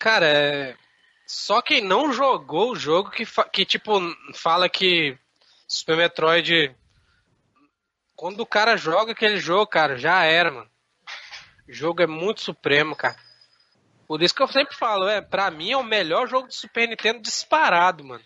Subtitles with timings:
[0.00, 0.76] Cara, é...
[1.26, 3.44] só quem não jogou o jogo que, fa...
[3.44, 3.92] que tipo,
[4.34, 5.16] fala que
[5.68, 6.74] Super Metroid.
[8.16, 10.70] Quando o cara joga aquele jogo, cara, já era, mano.
[11.68, 13.16] O jogo é muito supremo, cara.
[14.08, 16.88] Por isso que eu sempre falo, é, pra mim é o melhor jogo de Super
[16.88, 18.24] Nintendo disparado, mano.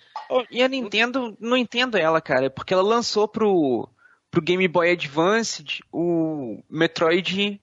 [0.51, 3.87] E a Nintendo, não entendo ela, cara, porque ela lançou pro,
[4.31, 5.63] pro Game Boy Advance
[5.93, 7.61] o Metroid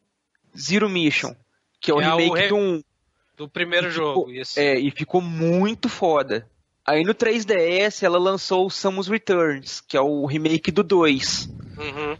[0.55, 1.35] Zero Mission,
[1.79, 2.83] que é o é o remake re- do 1.
[3.41, 4.59] Do primeiro E jogo, ficou- isso.
[4.59, 6.47] É, e ficou muito foda.
[6.85, 11.49] Aí no 3DS ela lançou o Samus Returns, que é o remake do 2.
[11.75, 12.15] Uhum.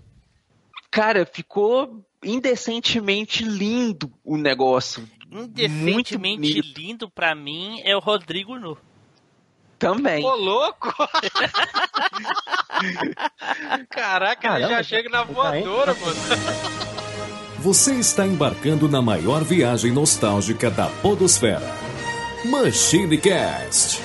[0.90, 5.08] Cara, ficou indecentemente lindo o negócio.
[5.32, 8.76] Indecentemente lindo pra mim é o Rodrigo Nu.
[9.78, 10.26] Também.
[10.26, 10.90] Ô, louco!
[13.92, 16.16] Caraca, ele já Caramba, chega na tá, voadora, mano.
[17.62, 21.62] Você está embarcando na maior viagem nostálgica da Podosfera.
[22.44, 24.02] Machine Cast.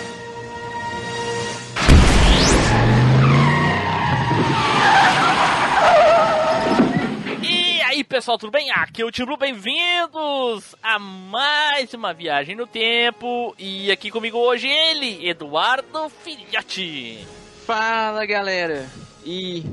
[7.42, 8.70] E aí, pessoal, tudo bem?
[8.72, 13.54] Aqui é o Tim Blue, bem-vindos a mais uma viagem no tempo.
[13.58, 17.26] E aqui comigo hoje ele, Eduardo Filhote.
[17.64, 18.86] Fala galera.
[19.24, 19.64] E.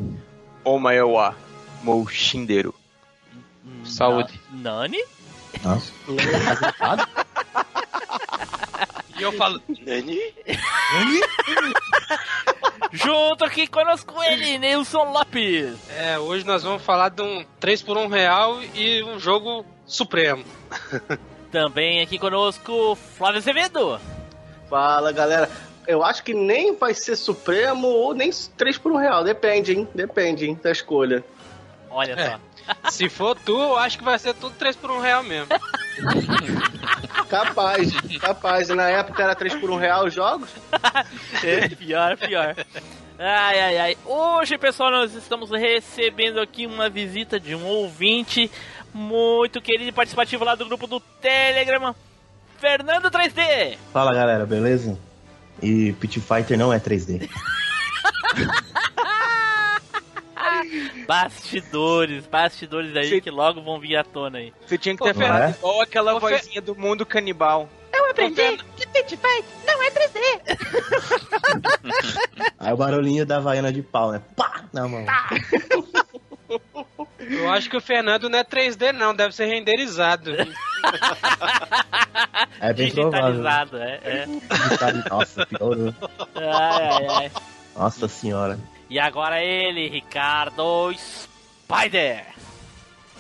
[0.63, 1.35] Omaewa
[1.83, 2.82] Moushinderu.
[3.85, 4.39] Saúde.
[4.52, 5.03] Na- Nani?
[5.63, 5.91] Nossa.
[9.17, 9.61] E eu falo,
[12.91, 15.75] Junto aqui conosco ele, Nilson Lopes.
[15.97, 20.44] é, hoje nós vamos falar de um 3 por 1 real e um jogo supremo.
[21.51, 23.99] Também aqui conosco Flávio Azevedo.
[24.69, 25.49] Fala, galera.
[25.85, 29.23] Eu acho que nem vai ser Supremo ou nem 3 por 1 real.
[29.23, 29.88] Depende, hein?
[29.94, 30.57] Depende, hein?
[30.63, 31.23] Da escolha.
[31.89, 32.29] Olha É.
[32.31, 32.39] só.
[32.89, 35.47] Se for tu, eu acho que vai ser tudo 3 por 1 real mesmo.
[37.30, 38.69] Capaz, capaz.
[38.69, 40.50] Na época era 3 por 1 real os jogos.
[41.44, 42.56] É, pior, pior.
[43.19, 43.97] Ai, ai, ai.
[44.06, 48.50] Hoje, pessoal, nós estamos recebendo aqui uma visita de um ouvinte
[48.94, 51.94] muito querido e participativo lá do grupo do Telegram,
[52.59, 53.78] Fernando 3D.
[53.91, 54.97] Fala galera, beleza?
[55.62, 57.29] E Pit Fighter não é 3D.
[61.08, 64.53] Bastidores, bastidores aí que logo vão vir à tona aí.
[64.66, 67.69] Você tinha que ter falado Fer- igual aquela Ô, vozinha do mundo canibal.
[72.59, 74.22] Aí o barulhinho da Havaiana de pau, né?
[74.36, 74.64] Pá!
[74.72, 75.06] Na mão.
[77.20, 80.31] Eu acho que o Fernando não é 3D, não, deve ser renderizado.
[82.59, 83.31] É bem provável.
[83.31, 84.25] Digitalizado, é, é.
[85.09, 85.94] Nossa, piorou.
[86.35, 87.31] Ai, ai, ai.
[87.75, 88.58] Nossa senhora.
[88.93, 92.27] E agora ele, Ricardo Spider.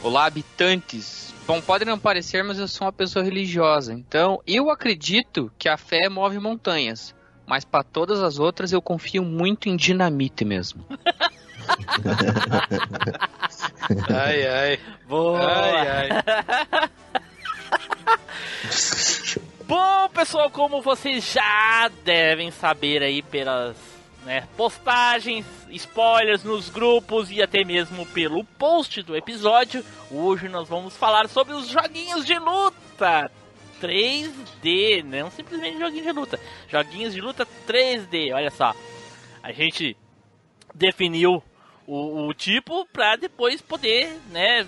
[0.03, 1.33] Olá, habitantes.
[1.47, 3.91] Bom, pode não parecer, mas eu sou uma pessoa religiosa.
[3.91, 7.15] Então, eu acredito que a fé move montanhas.
[7.47, 10.85] Mas para todas as outras, eu confio muito em dinamite mesmo.
[14.13, 14.79] Ai, ai.
[15.07, 15.39] Boa.
[15.41, 16.89] Ai, ai.
[19.65, 27.41] Bom, pessoal, como vocês já devem saber aí pelas né, postagens, spoilers nos grupos e
[27.41, 33.29] até mesmo pelo post do episódio, hoje nós vamos falar sobre os joguinhos de luta
[33.81, 36.39] 3D, não simplesmente joguinhos de luta,
[36.69, 38.33] joguinhos de luta 3D.
[38.33, 38.73] Olha só,
[39.41, 39.97] a gente
[40.73, 41.43] definiu
[41.85, 44.65] o, o tipo para depois poder, né,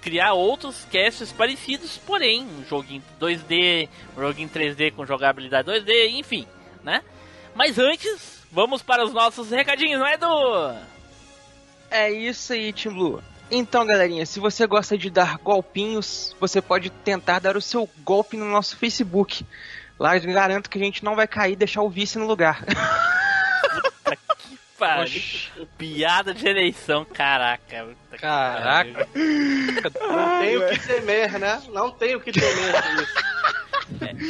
[0.00, 6.46] criar outros casts parecidos, porém, um joguinho 2D, um joguinho 3D com jogabilidade 2D, enfim,
[6.82, 7.02] né?
[7.54, 10.74] Mas antes, vamos para os nossos recadinhos, não é, Edu?
[11.90, 13.22] É isso aí, Tim Blue.
[13.50, 18.34] Então, galerinha, se você gosta de dar golpinhos, você pode tentar dar o seu golpe
[18.34, 19.44] no nosso Facebook.
[19.98, 22.64] Lá eu garanto que a gente não vai cair e deixar o vice no lugar.
[24.78, 25.22] Pariu.
[25.76, 27.84] Piada de eleição, caraca.
[27.84, 29.08] Puta que Caraca.
[30.00, 31.62] Não tem o que temer, né?
[31.68, 32.72] Não tem o que temer.
[32.72, 33.06] pariu.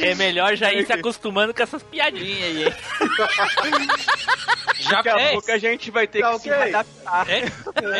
[0.01, 2.73] É melhor já ir se acostumando com essas piadinhas aí, hein?
[4.79, 6.63] Já, Daqui a pouco a gente vai ter Tá que se ok.
[6.75, 7.27] adaptar.
[7.29, 7.43] ei,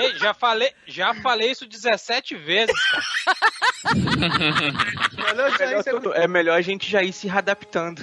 [0.03, 3.03] ei, já falei, já falei isso 17 vezes, cara.
[5.59, 5.89] Melhor se-
[6.21, 8.01] É melhor a gente já ir se readaptando.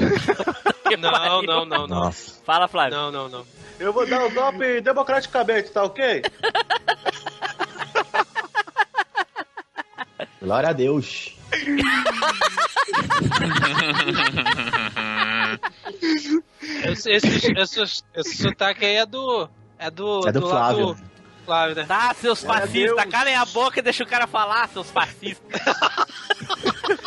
[0.99, 1.87] Não, não, não, não.
[1.87, 2.41] Nossa.
[2.45, 2.97] Fala, Flávio.
[2.97, 3.47] Não, não, não.
[3.79, 6.23] Eu vou dar o golpe democraticamente, tá ok?
[10.41, 11.35] Glória a Deus.
[16.85, 19.49] Esse, esse, esse, esse sotaque aí é do.
[19.79, 20.29] É do.
[20.29, 20.97] É do lado Flávio.
[21.45, 21.85] Flávio, né?
[21.87, 23.11] Tá, seus fascistas, Deus.
[23.11, 25.61] calem a boca e deixa o cara falar, seus fascistas.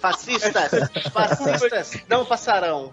[0.00, 0.70] Fascistas,
[1.12, 2.92] fascistas, não passarão.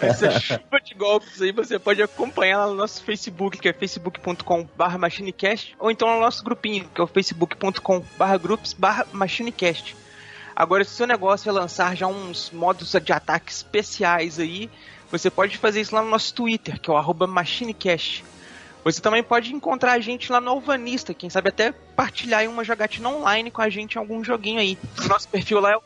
[0.00, 4.98] Essa chuva de golpes aí você pode acompanhar lá no nosso Facebook, que é facebook.com.br
[4.98, 9.96] machinecast, ou então no nosso grupinho, que é o facebook.com.br groups.br machinecast.
[10.60, 14.68] Agora, se o seu negócio é lançar já uns modos de ataque especiais aí,
[15.10, 18.22] você pode fazer isso lá no nosso Twitter, que é o machinecast.
[18.84, 23.08] Você também pode encontrar a gente lá no Alvanista, quem sabe até partilhar uma jogatina
[23.08, 24.76] online com a gente em algum joguinho aí.
[25.02, 25.82] O nosso perfil lá é o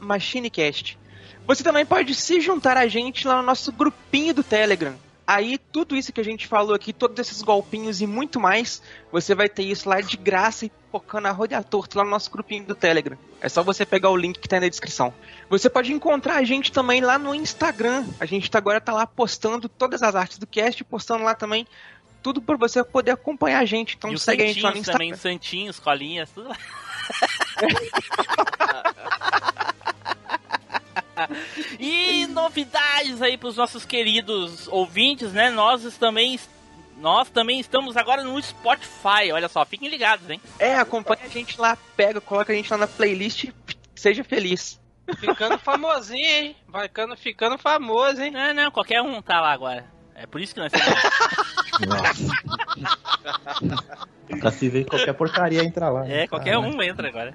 [0.00, 0.98] machinecast.
[1.46, 4.94] Você também pode se juntar a gente lá no nosso grupinho do Telegram.
[5.32, 8.82] Aí, tudo isso que a gente falou aqui, todos esses golpinhos e muito mais,
[9.12, 12.28] você vai ter isso lá de graça e focando a roda torta lá no nosso
[12.32, 13.16] grupinho do Telegram.
[13.40, 15.14] É só você pegar o link que tá aí na descrição.
[15.48, 18.04] Você pode encontrar a gente também lá no Instagram.
[18.18, 21.64] A gente tá- agora tá lá postando todas as artes do cast, postando lá também
[22.20, 23.94] tudo para você poder acompanhar a gente.
[23.96, 24.98] Então e os segue a gente lá no santinhos Instagram.
[24.98, 26.56] também, santinhos, colinhas, tudo lá.
[31.78, 35.50] e novidades aí pros nossos queridos ouvintes, né?
[35.50, 36.38] Nós também
[36.98, 39.32] nós também estamos agora no Spotify.
[39.32, 40.40] Olha só, fiquem ligados, hein?
[40.58, 43.54] É, acompanha a gente lá, pega, coloca a gente lá na playlist e
[43.94, 44.78] seja feliz.
[45.18, 46.56] Ficando famosinho, hein?
[46.68, 48.30] Vai ficando, ficando famoso, hein?
[48.30, 49.84] Não, não, qualquer um tá lá agora.
[50.14, 51.02] É por isso que nós estamos.
[51.88, 52.28] Nossa.
[54.38, 56.04] pra se ver qualquer porcaria entra lá.
[56.04, 56.24] né?
[56.24, 57.34] É, qualquer um entra agora.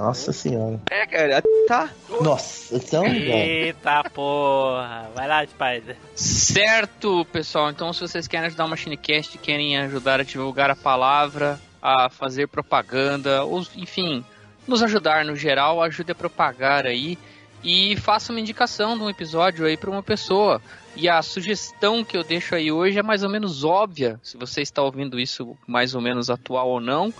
[0.00, 0.80] Nossa senhora.
[0.90, 1.90] É, cara, tá.
[2.22, 3.04] Nossa, então.
[3.04, 5.10] Eita porra.
[5.14, 5.94] Vai lá, Spider.
[6.16, 7.68] Certo, pessoal.
[7.68, 12.48] Então, se vocês querem ajudar o MachineCast, querem ajudar a divulgar a palavra, a fazer
[12.48, 14.24] propaganda, ou, enfim,
[14.66, 17.18] nos ajudar no geral, ajude a propagar aí
[17.62, 20.62] e faça uma indicação de um episódio aí para uma pessoa.
[20.96, 24.62] E a sugestão que eu deixo aí hoje é mais ou menos óbvia, se você
[24.62, 27.12] está ouvindo isso mais ou menos atual ou não.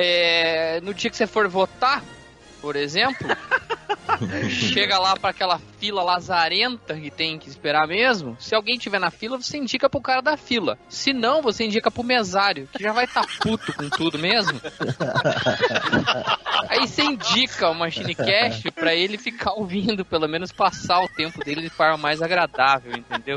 [0.00, 2.04] É, no dia que você for votar,
[2.60, 3.26] por exemplo,
[4.48, 8.36] chega lá para aquela fila lazarenta que tem que esperar mesmo.
[8.38, 10.78] Se alguém tiver na fila, você indica pro cara da fila.
[10.88, 14.60] Se não, você indica pro mesário, que já vai estar tá puto com tudo mesmo.
[16.70, 21.62] Aí você indica o MachineCast pra ele ficar ouvindo, pelo menos passar o tempo dele
[21.62, 23.36] de forma mais agradável, entendeu?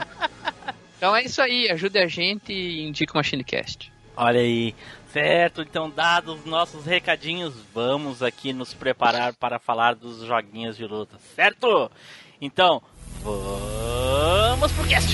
[0.95, 3.91] Então é isso aí, ajude a gente e indica o MachineCast.
[4.15, 4.75] Olha aí.
[5.11, 10.85] Certo, então dados os nossos recadinhos, vamos aqui nos preparar para falar dos joguinhos de
[10.85, 11.91] luta, certo?
[12.39, 12.81] Então,
[13.21, 15.13] vamos pro cast!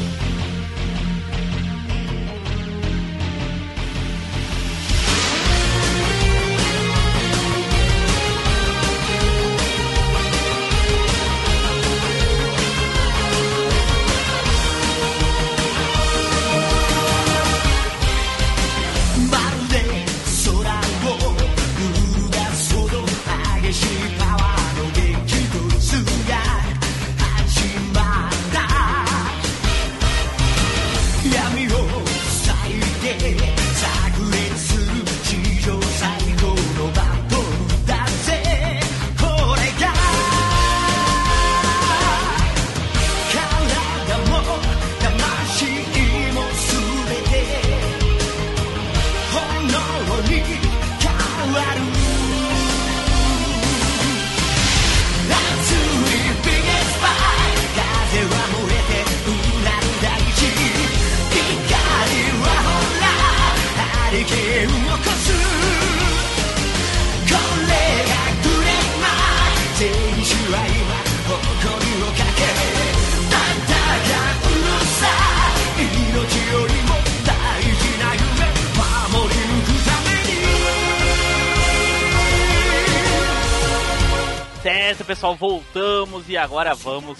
[86.51, 87.17] Agora vamos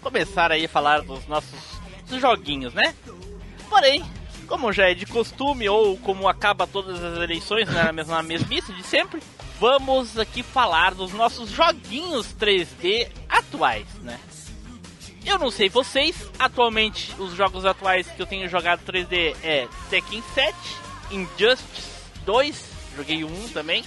[0.00, 1.78] começar aí a falar dos nossos
[2.18, 2.94] joguinhos, né?
[3.68, 4.02] Porém,
[4.46, 8.72] como já é de costume, ou como acaba todas as eleições né, na mesma mesmice
[8.72, 9.22] de sempre,
[9.60, 14.18] vamos aqui falar dos nossos joguinhos 3D atuais, né?
[15.26, 20.22] Eu não sei vocês, atualmente os jogos atuais que eu tenho jogado 3D é Tekken
[20.34, 20.56] 7,
[21.10, 21.90] Injustice
[22.24, 22.64] 2,
[22.96, 23.84] joguei um também,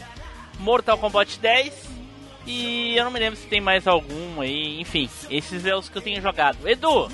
[0.59, 2.02] Mortal Kombat 10
[2.45, 5.97] e eu não me lembro se tem mais algum aí, enfim, esses é os que
[5.97, 6.57] eu tenho jogado.
[6.67, 7.09] Edu,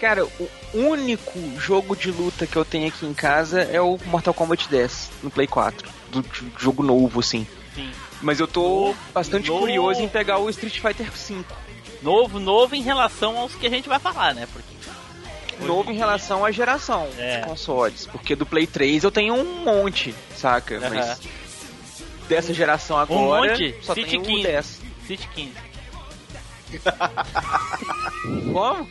[0.00, 4.32] Cara, o único jogo de luta que eu tenho aqui em casa é o Mortal
[4.32, 5.88] Kombat 10, no Play 4.
[6.12, 7.44] Do do jogo novo, assim.
[7.74, 7.90] Sim.
[8.22, 9.60] Mas eu tô Novo, bastante novo.
[9.60, 11.44] curioso em pegar o Street Fighter V.
[12.00, 14.46] Novo, novo em relação aos que a gente vai falar, né?
[14.52, 14.68] Porque
[15.66, 17.40] Novo em relação à geração É.
[17.40, 18.06] de consoles.
[18.06, 20.76] Porque do Play 3 eu tenho um monte, saca?
[20.78, 20.90] Aham.
[20.94, 21.20] Mas
[22.28, 23.74] dessa geração agora, monte?
[23.82, 24.40] só City tenho 15.
[24.40, 24.80] o 10.
[25.06, 25.52] City 15.
[28.52, 28.88] Como?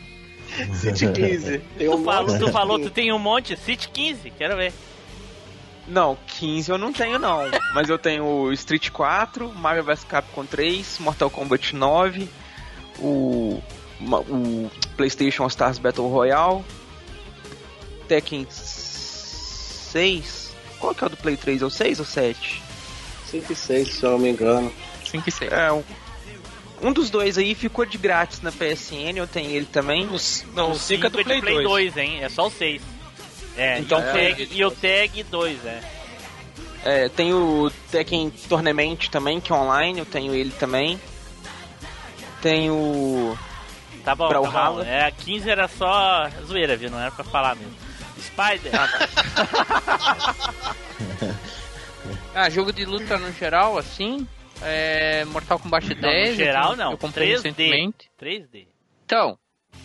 [0.74, 1.58] City 15.
[1.77, 4.58] Tem Tu, um falou, monte tu de falou, tu tem um monte, City 15, quero
[4.58, 4.74] ver.
[5.88, 7.41] Não, 15 eu não tenho não.
[7.74, 12.27] Mas eu tenho o Street 4, Mario vs Capcom 3, Mortal Kombat 9,
[13.00, 13.62] o,
[14.01, 16.63] o PlayStation All Stars Battle Royale,
[18.08, 20.53] Tekken 6.
[20.79, 21.62] Qual que é o do Play 3?
[21.62, 22.62] É o 6 ou 7?
[23.29, 24.72] 5 e 6, se eu não me engano.
[25.05, 25.51] 5 e 6.
[25.51, 25.84] É, um,
[26.81, 30.07] um dos dois aí ficou de grátis na PSN, eu tenho ele também.
[30.07, 31.98] Os- Não, o 5 é do Cinco Play, 2.
[31.98, 32.24] hein?
[32.24, 32.81] É só o 6.
[33.55, 35.81] É, Então, e, o tag, e o Tag 2, é.
[36.86, 41.00] É, tem o Tekken Tournament também, que é online, eu tenho ele também.
[42.41, 43.36] Tem o.
[44.05, 44.41] Tá bom, tá bom.
[44.43, 44.88] Brawlhalla.
[44.88, 46.89] É, 15 era só zoeira, viu?
[46.91, 47.74] Não era pra falar mesmo.
[48.22, 48.72] Spider.
[52.33, 54.27] Ah, jogo de luta no geral, assim.
[54.61, 56.29] É, Mortal Kombat 10.
[56.31, 56.91] no geral, eu, não.
[56.91, 57.35] Eu comprei 3D.
[57.35, 58.09] recentemente.
[58.19, 58.67] 3D.
[59.05, 59.37] Então,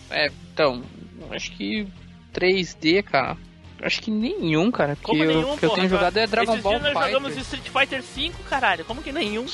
[0.09, 0.83] é, então,
[1.31, 1.87] acho que
[2.33, 3.37] 3D, cara.
[3.81, 4.95] Acho que nenhum, cara.
[4.95, 7.41] Que, Como eu, nenhum, que eu tenho jogado é Dragon Esses Ball nós jogamos Fighter.
[7.41, 8.85] Street Fighter 5, caralho.
[8.85, 9.45] Como que nenhum?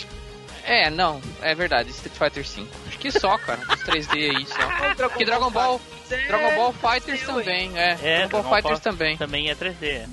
[0.64, 2.68] É, não, é verdade, Street Fighter 5.
[2.88, 5.10] Acho que só, cara, dos 3D aí só.
[5.18, 5.82] Que Dragon Ball,
[6.28, 7.98] Dragon Ball Fighters também, é.
[8.02, 9.18] É, Dragon Ball Dragon Fighters também.
[9.18, 10.08] Também é 3D.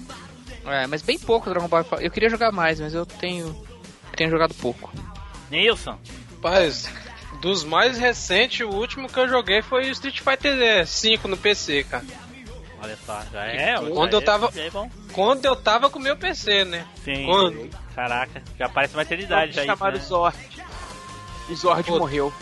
[0.67, 3.55] É, mas bem pouco Dragon Ball Eu queria jogar mais, mas eu tenho
[4.17, 4.91] tenho jogado pouco.
[5.51, 5.99] Nilson.
[6.37, 6.89] Rapaz,
[7.41, 11.85] dos mais recentes, o último que eu joguei foi o Street Fighter 5 no PC,
[11.85, 12.05] cara.
[12.83, 13.75] Olha só, já é.
[13.77, 14.91] Quando já eu tava- É, é bom.
[15.13, 16.87] Quando eu tava com o meu PC, né?
[17.05, 17.25] Sim.
[17.27, 17.69] Quando?
[17.95, 20.03] Caraca, já parece uma eternidade já isso, chamaram né?
[20.05, 20.37] Zord.
[21.49, 22.33] O Zord Pô, morreu.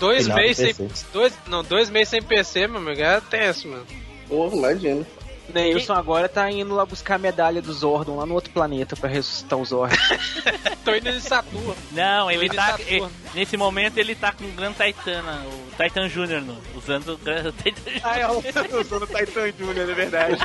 [0.00, 0.74] Dois meses sem.
[0.88, 1.06] PC.
[1.12, 3.86] Dois, não, dois meses sem PC, meu amigo, é tenso, mano.
[4.28, 5.06] Pô, imagina.
[5.52, 9.08] Neilson agora tá indo lá buscar a medalha do Zordon lá no outro planeta pra
[9.08, 9.94] ressuscitar o Zord.
[10.84, 11.76] Tô indo em Saturno.
[11.92, 12.78] Não, ele tá.
[12.86, 16.40] ele- nesse momento ele tá com o Gran Titana, o Titan Jr.
[16.42, 18.00] No, usando o Gran Titan Jr.
[18.02, 18.38] ah, é o
[18.80, 20.36] usando o Titan Jr., é verdade.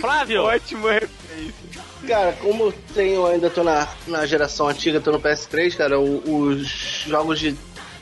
[0.00, 0.42] Flávio!
[0.44, 1.54] Ótimo referência.
[2.06, 6.66] Cara, como eu tenho, ainda tô na, na geração antiga, tô no PS3, cara, os
[7.06, 7.56] jogos de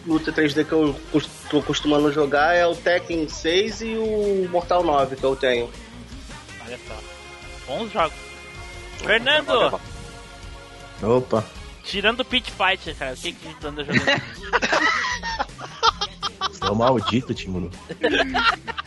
[0.06, 0.96] luta 3D que eu
[1.50, 5.70] tô acostumando jogar é o Tekken 6 e o Mortal 9 que eu tenho.
[6.64, 6.98] Olha só.
[7.66, 8.16] Bons jogos.
[8.98, 9.80] Fernando!
[11.02, 11.44] Opa.
[11.84, 14.04] Tirando o Pit Fight, cara, o que que tu anda jogando?
[16.50, 17.70] Você é um maldito, Timuro.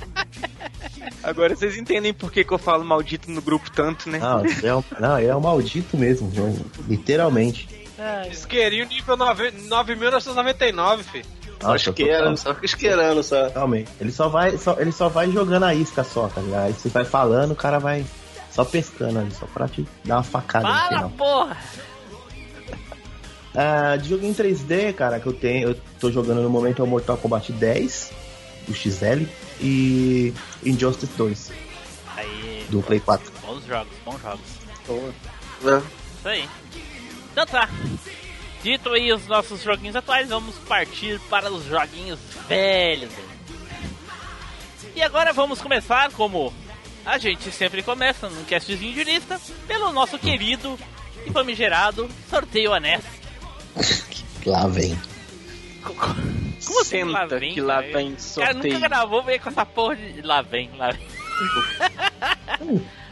[1.24, 4.20] Agora vocês entendem por que, que eu falo maldito no grupo tanto, né?
[4.20, 6.32] Não, você é um, não, é um maldito mesmo.
[6.88, 7.85] Literalmente.
[8.32, 11.26] Isqueirinho nível 9 9.999, filho.
[11.62, 13.48] Só Nossa, isqueirando, total- só fica isqueirando, só.
[14.02, 16.66] Ele só vai, só, ele só vai jogando a isca só, tá ligado?
[16.66, 18.06] Aí você vai falando, o cara vai
[18.52, 21.10] só pescando ali, só pra te dar uma facada no Fala, final.
[21.12, 21.58] porra!
[23.58, 26.84] Ah, de jogo em 3D, cara, que eu tenho, eu tô jogando no momento é
[26.84, 28.12] o Mortal Kombat 10,
[28.68, 29.26] do XL,
[29.62, 31.54] e Injustice 2,
[32.18, 33.32] Aí, do Play 4.
[33.46, 34.42] bons jogos, bons jogos.
[35.64, 35.78] É.
[35.78, 36.50] Isso aí.
[37.36, 37.68] Então tá.
[38.64, 43.12] Dito aí os nossos joguinhos atuais, vamos partir para os joguinhos velhos.
[44.96, 46.54] E agora vamos começar como
[47.06, 49.38] a gente sempre começa num castzinho de lista,
[49.68, 50.80] pelo nosso querido
[51.26, 53.04] e famigerado sorteio Anés.
[54.46, 54.98] Lá vem.
[55.84, 58.80] Como assim, Senta lá vem, que lá vem Cara, nunca sorteio.
[58.80, 60.22] gravou, veio com essa porra de.
[60.22, 61.08] Lá vem, lá vem.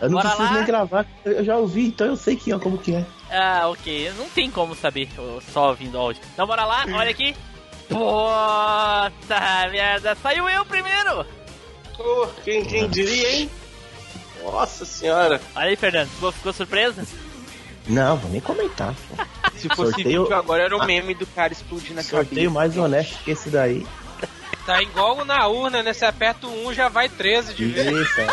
[0.01, 0.53] Eu não Bora preciso lá?
[0.53, 3.05] nem gravar, eu já ouvi, então eu sei que, ó, como que é.
[3.35, 4.11] Ah, ok.
[4.17, 5.09] Não tem como saber
[5.51, 6.21] só ouvindo áudio.
[6.33, 7.35] Então bora lá, olha aqui.
[7.89, 11.25] Puta merda, saiu eu primeiro!
[11.97, 13.49] Pô, quem, quem diria, hein?
[14.43, 15.39] Nossa senhora.
[15.55, 17.05] Olha aí, Fernando, ficou, ficou surpresa?
[17.87, 18.93] Não, vou nem comentar.
[19.09, 19.23] pô.
[19.57, 22.49] Se fosse Sorteio- vídeo agora era o meme do cara explodindo na Sorteio cabeça.
[22.53, 23.85] mais honesto que esse daí.
[24.65, 25.91] Tá igual na urna, né?
[25.91, 27.87] Você aperta o 1 já vai 13 de vez.
[27.87, 28.27] Isso, é.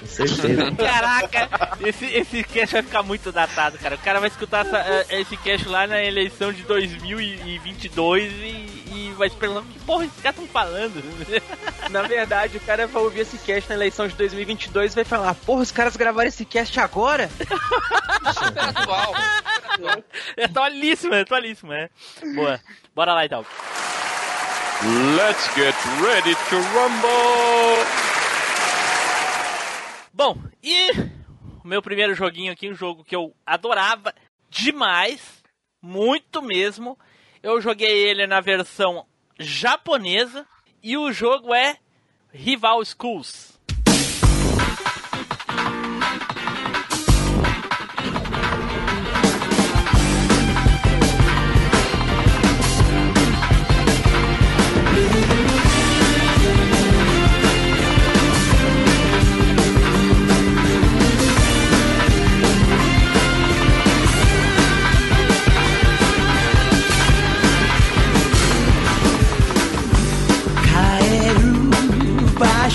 [0.00, 0.72] Com certeza.
[0.72, 1.48] Caraca,
[1.84, 3.96] esse, esse cash vai ficar muito datado, cara.
[3.96, 9.14] O cara vai escutar essa, eh, esse cash lá na eleição de 2022 e, e
[9.16, 11.02] vai se perguntando que porra esses caras estão falando.
[11.90, 15.34] Na verdade, o cara vai ouvir esse cast na eleição de 2022 e vai falar:
[15.34, 17.28] Porra, os caras gravaram esse cast agora?
[18.32, 19.12] Super atual.
[20.36, 21.88] É atualíssimo, é atualíssimo, é.
[22.34, 22.60] Boa.
[22.94, 23.44] Bora lá então.
[25.16, 27.84] Let's get ready to rumble!
[30.12, 30.90] Bom, e
[31.64, 34.14] o meu primeiro joguinho aqui, um jogo que eu adorava
[34.50, 35.42] demais,
[35.80, 36.98] muito mesmo.
[37.42, 39.06] Eu joguei ele na versão
[39.38, 40.46] japonesa
[40.82, 41.78] e o jogo é
[42.32, 43.53] Rival Schools.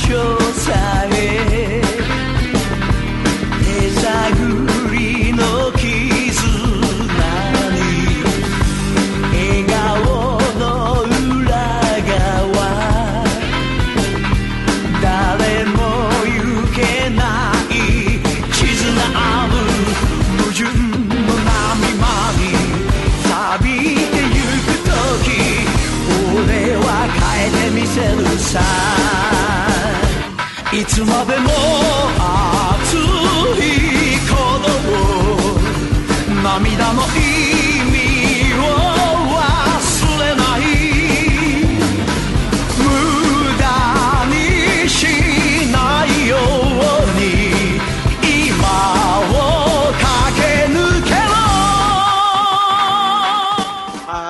[0.10, 0.16] 够
[0.66, 0.99] 强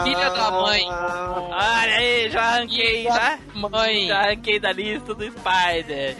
[0.03, 0.85] Filha da mãe.
[0.87, 3.39] Olha aí, já arranquei, tá?
[3.53, 4.07] Mãe.
[4.07, 6.15] Já arranquei da lista do Spider.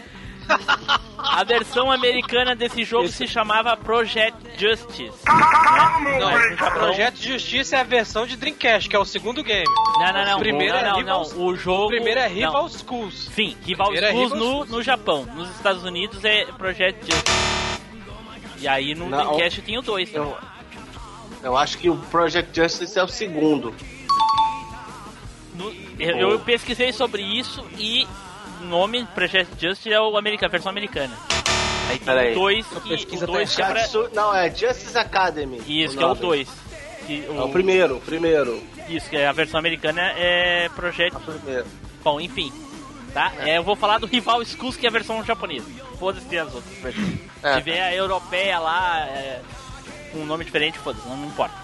[1.18, 5.12] A versão americana desse jogo se chamava Project Justice.
[5.26, 9.64] Não, Projeto de Justiça é a versão de Dreamcast, que é o segundo game.
[9.98, 10.36] Não, não, não.
[10.36, 11.44] O primeiro não, é não, Rival- não.
[11.46, 11.84] O jogo.
[11.84, 12.34] O primeiro é não.
[12.34, 13.30] Rival Schools.
[13.34, 14.70] Sim, Rival é Schools Rival no, Schools.
[14.70, 15.24] no Japão.
[15.34, 17.40] Nos Estados Unidos é Project Justice.
[18.58, 20.12] E aí no Não, Dreamcast tem o dois.
[20.14, 20.36] Eu,
[21.42, 23.74] eu acho que o Project Justice é o segundo.
[25.54, 28.06] No- eu, eu pesquisei sobre isso e
[28.60, 31.16] nome Project Justice é o americano, a versão americana.
[31.88, 32.32] Aí tem Peraí.
[32.32, 33.88] o 2 Essa que pesquisa o tá dois que é pra...
[34.14, 35.60] Não, é Justice Academy.
[35.66, 36.20] Isso, que é o nome.
[36.20, 36.48] 2.
[37.08, 38.62] É o primeiro, o primeiro.
[38.88, 41.16] Isso, que é a versão americana é Project.
[41.16, 41.66] O primeiro.
[42.04, 42.52] Bom, enfim.
[43.12, 43.32] Tá?
[43.40, 45.66] É, eu vou falar do Rival Schools, que é a versão japonesa.
[45.98, 47.18] Foda-se as outras versões.
[47.42, 47.54] É.
[47.54, 49.40] Se tiver a europeia lá, é,
[50.12, 51.54] com um nome diferente, foda-se, não, não importa.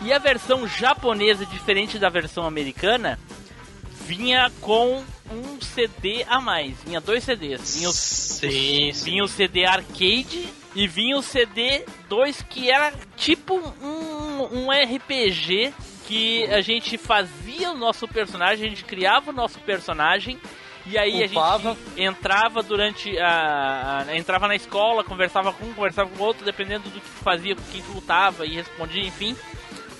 [0.00, 3.16] E a versão japonesa, diferente da versão americana,
[4.04, 6.76] vinha com um CD a mais.
[6.84, 7.76] Vinha dois CDs.
[7.76, 9.04] Vinha o, Sim, sim.
[9.04, 15.72] vinha o CD arcade e vinha o CD 2 que era tipo um, um RPG
[16.06, 20.38] que a gente fazia o nosso personagem, a gente criava o nosso personagem
[20.84, 21.70] e aí Upava.
[21.70, 26.26] a gente entrava durante a, a- entrava na escola, conversava com um, conversava com o
[26.26, 29.36] outro, dependendo do que tu fazia, com quem tu lutava e respondia, enfim.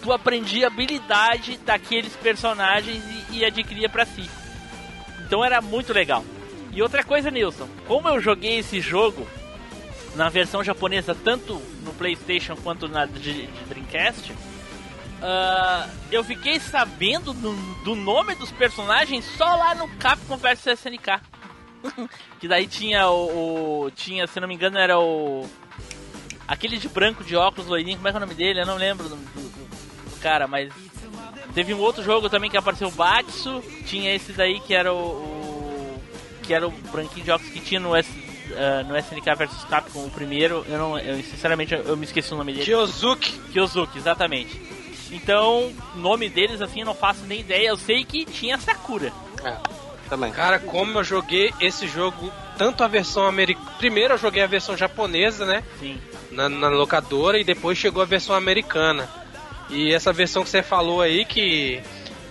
[0.02, 4.28] Tu aprendia a habilidade daqueles personagens e, e adquiria pra si.
[5.32, 6.22] Então era muito legal.
[6.72, 9.26] E outra coisa, Nilson, como eu joguei esse jogo
[10.14, 14.30] na versão japonesa, tanto no PlayStation quanto na de, de Dreamcast,
[15.22, 21.22] ah, eu fiquei sabendo do, do nome dos personagens só lá no Capcom vs SNK.
[22.38, 25.48] que daí tinha o, o- Tinha, se não me engano, era o.
[26.46, 28.60] Aquele de branco de óculos loirinho, como é é o nome dele?
[28.60, 30.70] Eu não lembro do- do- do cara, mas.
[31.54, 33.62] Teve um outro jogo também que apareceu o Batsu.
[33.86, 34.96] Tinha esse daí que era o.
[34.96, 36.02] o-
[36.42, 38.08] que era o branquinho de óculos que tinha no, S,
[38.56, 40.64] ah, no SNK vs Capcom, o primeiro.
[40.68, 40.98] Eu não.
[40.98, 42.64] Eu, sinceramente, eu, eu me esqueci o nome dele.
[42.64, 43.38] Kyozuki.
[43.52, 44.60] Kyozuki, exatamente.
[45.10, 47.68] Então, nome deles assim eu não faço nem ideia.
[47.68, 49.12] Eu sei que tinha Sakura.
[49.44, 49.54] É,
[50.08, 50.32] também.
[50.32, 53.70] Cara, como eu joguei esse jogo, tanto a versão americana.
[53.78, 55.62] Primeiro eu joguei a versão japonesa, né?
[55.78, 56.00] Sim.
[56.30, 59.06] Na, na locadora, e depois chegou a versão americana.
[59.72, 61.82] E essa versão que você falou aí, que,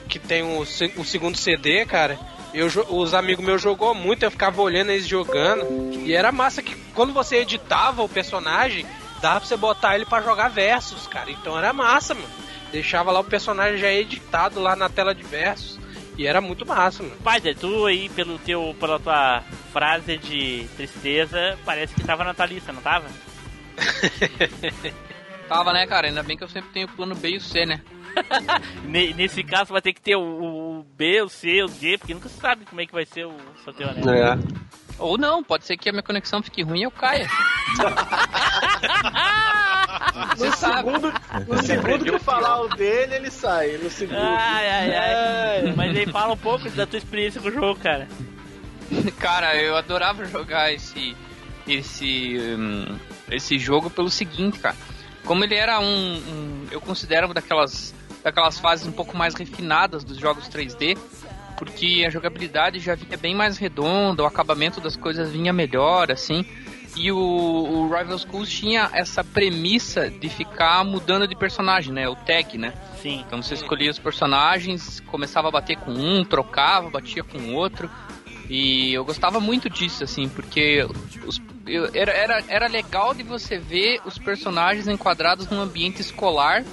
[0.08, 2.18] que tem o, o segundo CD, cara.
[2.54, 5.66] Eu, os amigos meus jogou muito, eu ficava olhando eles jogando.
[6.06, 8.86] E era massa que quando você editava o personagem,
[9.22, 11.32] dava pra você botar ele pra jogar versus, cara.
[11.32, 12.28] Então era massa, mano.
[12.72, 15.80] Deixava lá o personagem já editado lá na tela de versus.
[16.18, 17.16] E era muito massa, mano.
[17.16, 22.46] Spider, tu aí, pelo teu, pela tua frase de tristeza, parece que tava na tua
[22.46, 23.08] lista, não tava?
[25.52, 26.08] Tava, né, cara?
[26.08, 27.82] Ainda bem que eu sempre tenho o plano B e o C, né?
[28.86, 32.14] Ne- nesse caso vai ter que ter o, o B, o C, o D, porque
[32.14, 33.34] nunca se sabe como é que vai ser o
[33.64, 34.02] sorteio, né?
[34.20, 34.38] É.
[35.00, 37.28] Ou não, pode ser que a minha conexão fique ruim e eu caia.
[40.36, 40.90] Você No sabe.
[40.92, 41.14] segundo,
[41.48, 43.78] no segundo que eu falar o dele, ele sai.
[43.78, 44.18] No segundo.
[44.20, 45.74] Ai, ai, ai.
[45.76, 48.08] Mas aí fala um pouco da tua experiência com o jogo, cara.
[49.20, 51.16] Cara, eu adorava jogar esse
[51.66, 52.98] esse hum,
[53.30, 54.76] esse jogo pelo seguinte, cara.
[55.26, 60.04] Como ele era um, um- eu considero uma daquelas daquelas fases um pouco mais refinadas
[60.04, 60.96] dos jogos 3D,
[61.58, 66.46] porque a jogabilidade já vinha bem mais redonda, o acabamento das coisas vinha melhor, assim.
[66.96, 72.08] E o, o Rival Schools tinha essa premissa de ficar mudando de personagem, né?
[72.08, 72.74] O tag, né?
[73.02, 73.24] Sim.
[73.26, 77.90] Então você escolhia os personagens, começava a bater com um, trocava, batia com o outro.
[78.54, 80.86] E eu gostava muito disso, assim, porque
[81.26, 86.64] os- eu- era, era, era legal de você ver os personagens enquadrados num ambiente escolar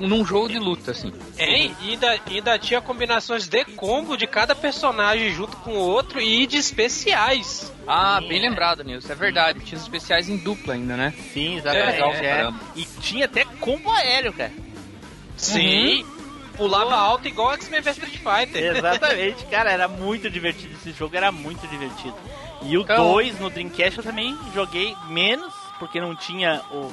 [0.00, 1.12] num jogo de luta, assim.
[1.38, 1.76] Hein?
[1.82, 6.46] E ainda, ainda tinha combinações de combo de cada personagem junto com o outro e
[6.46, 7.70] de especiais.
[7.86, 8.48] Ah, Sim, bem é.
[8.48, 9.60] lembrado, Nilson, é verdade.
[9.60, 11.12] Tinha os especiais em dupla ainda, né?
[11.34, 11.92] Sim, É, exatamente.
[11.92, 12.60] legal, É, caramba.
[12.74, 14.52] E tinha até combo aéreo, cara.
[15.36, 16.04] Sim.
[16.60, 18.76] Pulava alto igual X-Men vs Street Fighter.
[18.76, 22.14] Exatamente, cara, era muito divertido esse jogo, era muito divertido.
[22.62, 26.92] E o Então- 2 no Dreamcast eu também joguei menos, porque não tinha o,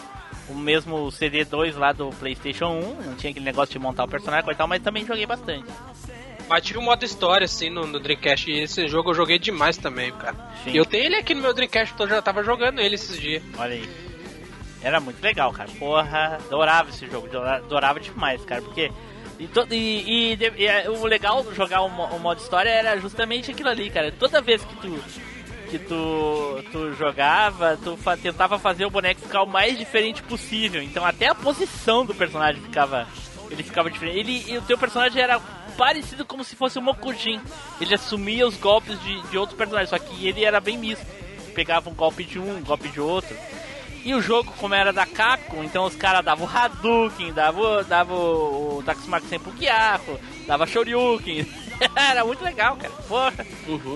[0.49, 4.49] o mesmo CD2 lá do PlayStation 1, não tinha aquele negócio de montar o personagem
[4.49, 5.65] e tal, mas também joguei bastante.
[6.47, 8.49] Mas tinha um modo história, assim, no, no Dreamcast.
[8.49, 10.34] E esse jogo eu joguei demais também, cara.
[10.63, 10.69] Sim.
[10.71, 13.43] E eu tenho ele aqui no meu Dreamcast, eu já tava jogando ele esses dias.
[13.58, 13.89] Olha aí.
[14.82, 15.69] Era muito legal, cara.
[15.77, 18.89] Porra, adorava esse jogo, adora- adorava demais, cara, porque.
[19.39, 22.97] E, to- e- e e, é, o legal de jogar o, o modo história era
[23.00, 24.12] justamente aquilo ali, cara.
[24.12, 25.00] Toda vez que tu.
[25.69, 30.82] Que tu, tu jogava, tu fa- tentava fazer o boneco ficar o mais diferente possível.
[30.82, 33.06] Então até a posição do personagem ficava.
[33.52, 34.17] Ele ficava diferente.
[34.17, 35.39] Ele, o teu personagem era
[35.78, 37.41] parecido como se fosse o Mokujin.
[37.82, 41.06] Ele assumia os golpes de, de outros personagens, só que ele era bem misto.
[41.54, 43.36] Pegava um golpe de um, um golpe de outro.
[44.08, 48.13] E o jogo, como era da Capcom, então os caras davam o Hadouken, davam dava
[48.13, 50.17] o, o Tatsumaki Senpukiako,
[50.48, 51.46] dava Shoryuken.
[51.93, 52.93] era muito legal, cara.
[53.06, 53.46] Porra,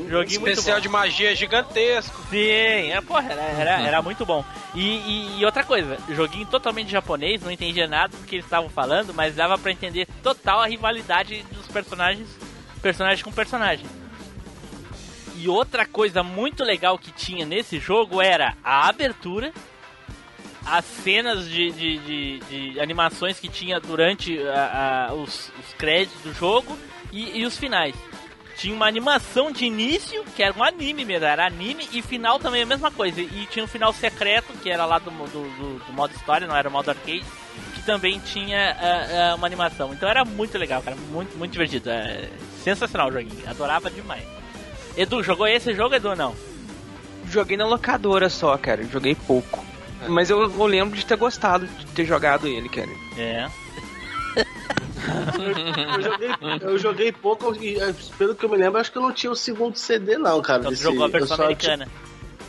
[0.10, 2.22] joguinho muito Especial de magia gigantesco.
[2.30, 4.44] Sim, é, porra, era, era, era muito bom.
[4.76, 8.70] E, e- e outra coisa, joguinho totalmente japonês, não entendia nada do que eles estavam
[8.70, 12.28] falando, mas dava pra entender total a rivalidade dos personagens,
[12.82, 13.86] personagem com personagem.
[15.38, 19.52] E outra coisa muito legal que tinha nesse jogo era a abertura,
[20.66, 22.40] as cenas de, de, de-
[22.74, 26.78] de animações que tinha durante a- a- os, os créditos do jogo
[27.12, 27.96] e, e os finais.
[28.58, 32.62] Tinha uma animação de início, que era um anime mesmo, era anime, e final também
[32.62, 33.20] a mesma coisa.
[33.20, 36.56] E tinha um final secreto, que era lá do, do, do- do modo história, não
[36.56, 37.24] era o modo arcade,
[37.74, 38.76] que também tinha
[39.36, 39.92] uma animação.
[39.94, 41.90] Então era muito legal, cara, muito, muito divertido.
[41.90, 42.30] É,
[42.64, 44.24] sensacional o joguinho, adorava demais.
[44.96, 46.36] Edu, jogou esse jogo, Edu, não?
[47.28, 48.84] Joguei na locadora só, cara.
[48.84, 49.66] Joguei pouco.
[50.08, 52.90] Mas eu, eu lembro de ter gostado de ter jogado ele, cara.
[53.18, 53.48] É.
[55.94, 56.30] Eu joguei,
[56.62, 59.32] eu joguei pouco e, eh, pelo que eu me lembro, acho que eu não tinha
[59.32, 60.60] o segundo CD, não, cara.
[60.60, 61.88] Então desse- jogou a eu versão só americana.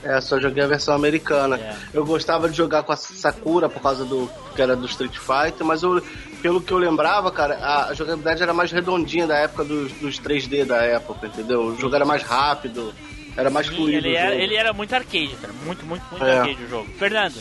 [0.05, 1.57] É, só joguei a versão americana.
[1.57, 1.75] É.
[1.95, 5.65] Eu gostava de jogar com a Sakura por causa do que era do Street Fighter,
[5.65, 6.03] mas eu,
[6.43, 10.21] pelo que eu lembrava, cara, a, a jogabilidade era mais redondinha da época dos, dos
[10.21, 11.63] 3D da época, entendeu?
[11.67, 12.93] O jogo era mais rápido,
[13.37, 13.99] era mais Sim, fluido.
[13.99, 14.43] ele, o era, jogo.
[14.43, 15.53] ele era muito arcade, cara.
[15.65, 16.39] Muito, muito, muito É.
[16.39, 16.87] arcade o jogo.
[16.99, 17.35] Fernando.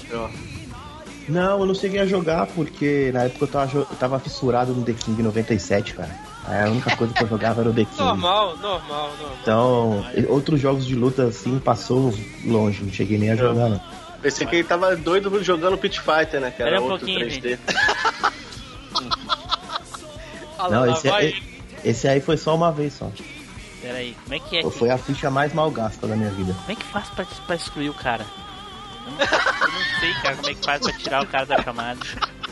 [1.29, 4.83] Não, eu não cheguei a jogar porque na época eu tava, eu tava fissurado no
[4.83, 6.09] The King 97, cara.
[6.45, 7.97] Aí a única coisa que eu jogava era o The King.
[7.99, 9.37] Normal, normal, normal.
[9.41, 13.79] Então, outros jogos de luta assim passou longe, não cheguei nem a jogar, não.
[14.21, 16.51] Pensei que ele tava doido jogando Pit Fighter, né?
[16.51, 17.59] Que era Espera um outro pouquinho, 3D.
[20.59, 21.33] Olha Não, esse, é-
[21.83, 23.11] esse aí foi só uma vez só.
[23.81, 24.63] Pera aí, como é que é?
[24.63, 26.53] que- Foi a ficha mais mal gasta da minha vida.
[26.53, 28.25] Como é que faz pra, pra excluir o cara?
[29.05, 31.61] Eu não, eu não sei, cara, como é que faz pra tirar o cara da
[31.63, 31.99] chamada.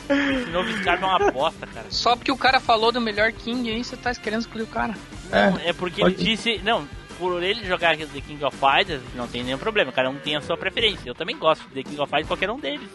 [0.09, 1.85] Esse novo Scarpa é uma bosta, cara.
[1.91, 4.95] Só porque o cara falou do melhor King aí, você tá querendo excluir o cara.
[5.31, 6.59] Não, é porque ele pode- disse.
[6.63, 6.87] Não,
[7.19, 9.91] por ele jogar aqui The King of Fighters, não tem nenhum problema.
[9.91, 11.07] Cada um tem a sua preferência.
[11.07, 12.89] Eu também gosto de The King of Fighters, qualquer um deles.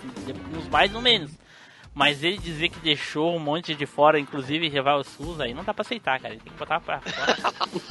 [0.53, 1.31] Nos mais, no menos.
[1.95, 5.73] Mas ele dizer que deixou um monte de fora, inclusive Rival SUS, aí não dá
[5.73, 6.35] pra aceitar, cara.
[6.35, 7.35] Ele tem que botar pra fora.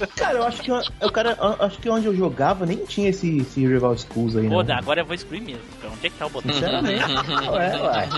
[0.16, 3.38] Cara, eu acho que eu, cara, eu acho que onde eu jogava nem tinha esse,
[3.38, 4.76] esse Rival Schools aí, Pô, não.
[4.76, 5.62] agora eu vou excluir mesmo.
[5.78, 6.54] Então, onde é que tá o botão?
[6.54, 7.04] Sinceramente.
[7.50, 8.10] ué, ué.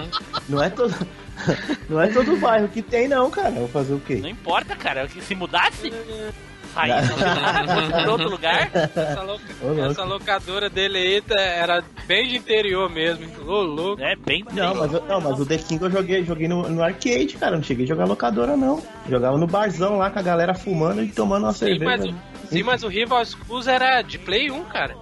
[0.50, 0.96] Não é todo.
[1.90, 3.50] Não é todo bairro que tem, não, cara.
[3.50, 4.16] Eu vou fazer o quê?
[4.16, 5.08] Não importa, cara.
[5.10, 5.92] Se mudasse,
[6.76, 8.70] fosse pra outro lugar.
[8.74, 9.44] Essa, loca-
[9.90, 13.26] essa locadora dele aí tá- era bem de interior mesmo.
[13.48, 14.02] Ô, louco.
[14.02, 14.44] É bem.
[14.54, 17.56] Não, mas, eu- não, mas o The King eu joguei, joguei no, no arcade, cara.
[17.56, 18.82] Não cheguei a jogar locadora, não.
[19.10, 21.86] Jogava no barzão lá com a galera fumando e tomando uma Sim, cerveja.
[21.86, 22.16] mas, o,
[22.50, 24.96] sim, mas o Rival Schools era de Play 1, cara.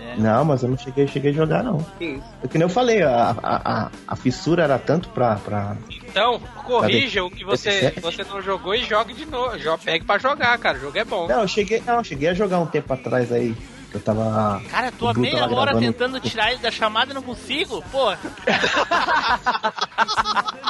[0.00, 0.16] É.
[0.16, 1.84] Não, mas eu não cheguei, cheguei a jogar, não.
[1.98, 2.22] Sim.
[2.42, 5.36] É que nem eu falei, a, a, a, a fissura era tanto pra.
[5.36, 5.76] pra...
[5.90, 9.56] Então, corrija o que você, você não jogou e jogue de novo.
[9.84, 10.78] Pegue pra jogar, cara.
[10.78, 11.28] O jogo é bom.
[11.28, 13.54] Não, eu cheguei, não, eu cheguei a jogar um tempo atrás aí.
[13.90, 14.60] que Eu tava.
[14.70, 18.10] Cara, tô há meia hora tentando tirar ele da chamada e não consigo, pô.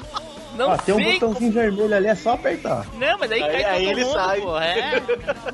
[0.61, 2.85] Não Ó, tem um botãozinho vermelho ali, é só apertar.
[2.99, 4.41] Não, mas aí, Aí- cai aí todo ele mundo, sai.
[4.43, 4.65] porra.
[4.67, 5.01] É.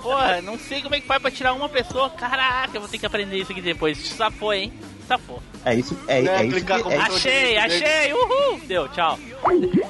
[0.03, 2.11] Porra, não sei como é que faz pra tirar uma pessoa.
[2.11, 3.97] Caraca, eu vou ter que aprender isso aqui depois.
[3.99, 4.73] Safou, hein?
[5.07, 5.41] Safou.
[5.65, 6.65] É isso, é, é é isso.
[6.65, 8.59] que- é- Achei, direito, achei, uhul!
[8.67, 9.17] Deu, tchau.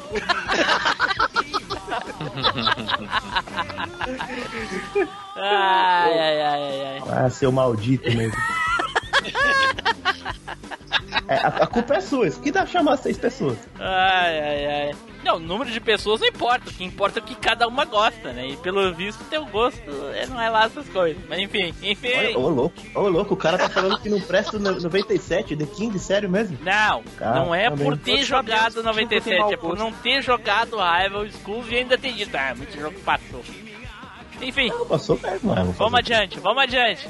[5.37, 7.03] ai, ai, ai, ai, ai.
[7.11, 8.37] Ah, seu maldito mesmo.
[11.29, 13.57] É, a, a culpa é sua, isso que dá pra chamar seis pessoas.
[13.79, 14.95] Ai, ai, ai.
[15.25, 16.71] Não, o número de pessoas não importa.
[16.71, 18.47] O que importa é o que cada uma gosta, né?
[18.49, 21.21] E pelo visto, teu gosto é, não é lá essas coisas.
[21.29, 22.13] Mas enfim, enfim.
[22.17, 25.67] Olha, ô louco, ô louco, o cara tá falando que não presta no 97, The
[25.67, 26.57] King, sério mesmo?
[26.63, 27.87] Não, Cara, não é também.
[27.87, 30.77] por ter jogado sabemos que o Chico 97, tem mau é por não ter jogado
[30.77, 33.43] Rival Schools e ainda ter dito, ah, muito jogo passou.
[34.41, 35.73] Enfim, Não, passou mesmo, mano.
[35.73, 37.09] vamos adiante, vamos adiante.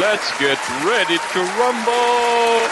[0.00, 2.68] Let's get ready to rumble.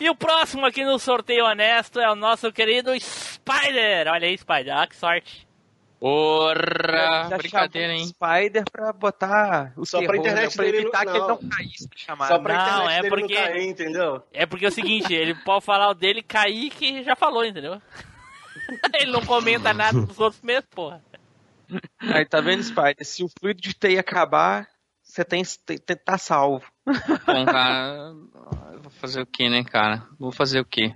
[0.00, 4.06] E o próximo aqui no sorteio honesto é o nosso querido Spider.
[4.06, 5.48] Olha aí, Spider, ah, que sorte.
[5.98, 8.06] Porra, brincadeira, hein?
[8.06, 10.54] Spider pra botar o Só pra terror, internet né?
[10.54, 11.48] pra dele evitar não- que ele não não.
[11.48, 12.28] caísse pra chamar.
[12.28, 14.22] Só pra Não, internet é dele porque- não cair, entendeu?
[14.32, 17.82] É porque é o seguinte, ele pode falar o dele cair que já falou, entendeu?
[18.94, 21.02] ele não comenta nada dos outros mesmo, porra.
[22.00, 23.04] Aí tá vendo, Spider?
[23.04, 24.68] Se o fluido de TI acabar,
[25.02, 26.64] você tem, tem, tem- tá salvo.
[27.26, 28.12] Bom, cara,
[28.72, 30.06] eu vou fazer o que, né, cara?
[30.18, 30.94] Vou fazer o que?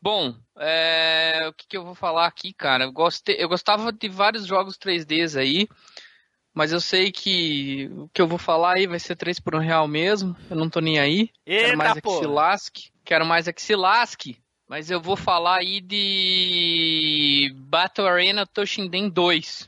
[0.00, 2.84] Bom, é, o que, que eu vou falar aqui, cara?
[2.84, 5.68] Eu, gostei, eu gostava de vários jogos 3Ds aí,
[6.52, 9.58] mas eu sei que o que eu vou falar aí vai ser 3 por 1
[9.60, 10.36] real mesmo.
[10.50, 11.30] Eu não tô nem aí.
[11.46, 12.90] Quero mais Eita, é que se lasque.
[13.04, 14.38] Quero mais é que se lasque.
[14.68, 19.66] Mas eu vou falar aí de Battle Arena Toshinden 2.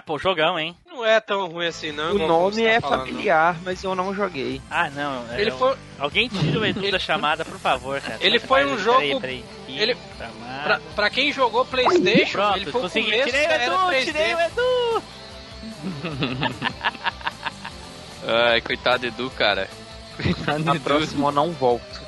[0.00, 0.74] Eita, pô, jogão, hein?
[0.86, 2.14] Não é tão ruim assim, não.
[2.14, 4.60] O nome tá é falando, familiar, mas eu não joguei.
[4.70, 5.26] Ah, não.
[5.30, 8.16] é Ele um- foi, Alguém tira o Edu da chamada, por favor, cara.
[8.20, 9.78] Ele foi um jogo- Peraí, peraí.
[9.80, 9.96] ele-
[10.64, 13.10] pra, pra quem jogou Playstation, Pronto, ele foi o consegui.
[13.10, 14.04] começo, Tirei o Edu, 3D.
[14.06, 15.02] tirei o Edu.
[18.52, 19.68] Ai, coitado do Edu, cara.
[20.16, 20.84] Coitado do Na Edu.
[20.84, 22.00] próxima eu não volto.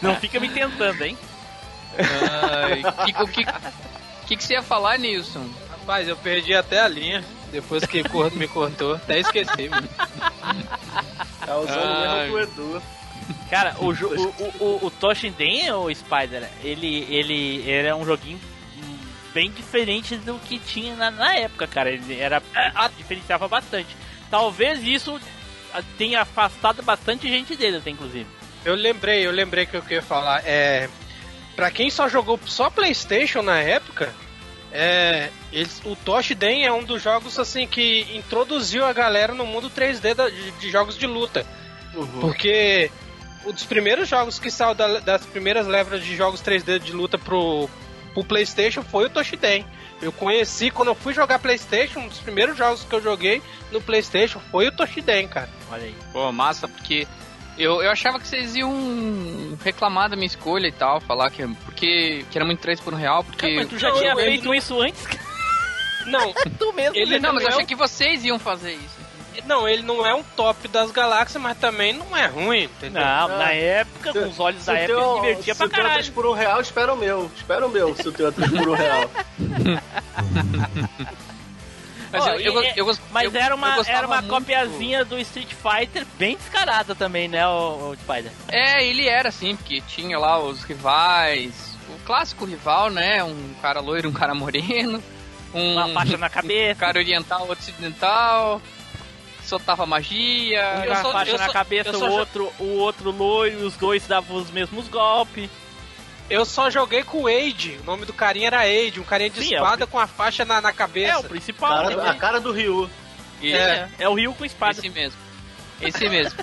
[0.00, 1.16] Não fica me tentando, hein?
[1.98, 2.82] Ai,
[3.26, 3.44] que,
[4.22, 5.48] o que, que, você ia falar, Nilson?
[5.70, 7.24] Rapaz, eu perdi até a linha.
[7.50, 9.88] Depois que o Corto me cortou, até esqueci, mano.
[11.44, 12.26] Tá usando o Ai.
[12.26, 12.82] erro do Edu.
[13.50, 18.38] Cara, o, o, o, o Toshinden, o Spider, ele, ele, ele é um joguinho
[19.32, 21.90] bem diferente do que tinha na, na época, cara.
[21.90, 23.96] Ele era, a, diferenciava bastante.
[24.30, 25.20] Talvez isso
[25.74, 28.26] ah, tenha afastado bastante gente dele, até, inclusive.
[28.64, 30.42] Eu lembrei, eu lembrei que eu queria falar.
[30.46, 30.88] É,
[31.56, 34.12] pra quem só jogou só PlayStation na época,
[34.72, 39.68] é, eles, o Toshiden é um dos jogos assim que introduziu a galera no mundo
[39.70, 41.44] 3D da- de, de jogos de luta.
[42.20, 42.90] Porque
[43.44, 47.18] um dos primeiros jogos que saiu da- das primeiras levas de jogos 3D de luta
[47.18, 47.68] pro,
[48.14, 49.66] pro PlayStation foi o Toshiden.
[50.00, 53.80] Eu conheci quando eu fui jogar Playstation, um dos primeiros jogos que eu joguei no
[53.80, 55.48] Playstation foi o Toshiden, cara.
[55.70, 55.94] Olha aí.
[56.12, 57.06] Pô, massa, porque
[57.58, 62.24] eu, eu achava que vocês iam reclamar da minha escolha e tal, falar que, porque,
[62.30, 63.54] que era muito 3 por um real, porque...
[63.56, 65.04] Mas tu já Não, tinha feito isso antes?
[66.06, 66.96] Não, tu mesmo.
[66.96, 69.02] Ele não, mas eu não é achei que vocês iam fazer isso.
[69.46, 73.00] não, ele não é um top das galáxias, mas também não é ruim, entendeu?
[73.00, 73.28] Não, Ah.
[73.38, 75.82] na época, com os olhos Se da época, ele divertia se pra o teu é
[75.82, 76.12] 3 caralho.
[76.12, 77.30] por um real, espera o meu.
[77.36, 79.10] Espera o meu, se o teu é 3 por um real.
[82.12, 85.48] Mas Ó, eu, eu, e- eu, Mas era uma, era uma muito- copiazinha do Street
[85.54, 88.30] Fighter bem descarada também, né, o, o Spider?
[88.48, 93.24] É, ele era assim, porque tinha lá os rivais, o clássico rival, né?
[93.24, 95.02] Um cara loiro, um cara moreno,
[95.54, 96.74] um Uma faixa na cabeça.
[96.76, 98.60] um cara oriental, outro ocidental,
[99.42, 100.82] soltava magia.
[100.84, 104.06] Eu uma só- faixa eu na só- cabeça, o outro, o outro loiro, os dois
[104.06, 105.48] davam os mesmos golpes.
[106.32, 109.40] Eu só joguei com o Age, o nome do carinha era Age, um carinha de
[109.44, 111.18] Sim, é o espada com a faixa na, na É, cabeça.
[111.20, 111.70] o principal.
[111.84, 112.08] Cara, né?
[112.10, 112.88] a cara do Ryu.
[113.42, 113.88] E- É.
[113.98, 114.78] É o Ryu com espada.
[114.78, 115.18] Esse mesmo.
[115.80, 116.38] Esse mesmo.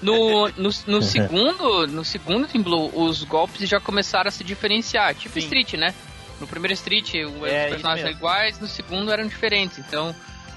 [0.00, 5.14] No, no, no segundo, no segundo Team Blue, os golpes já começaram a se diferenciar,
[5.14, 5.40] tipo Sim.
[5.40, 5.94] Street, né?
[6.40, 9.78] No primeiro Street, o- É, os personagens eram iguais, no segundo eram diferentes.
[9.78, 10.14] Então,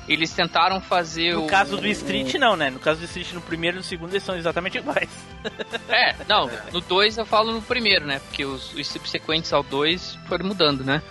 [0.08, 2.70] eles tentaram fazer No o caso do Street, não, né?
[2.70, 5.10] No caso do Street, no primeiro e no segundo, eles são exatamente iguais.
[5.88, 8.20] É, não, no 2 eu falo no primeiro, né?
[8.20, 11.02] Porque os, os subsequentes ao 2 foram mudando, né?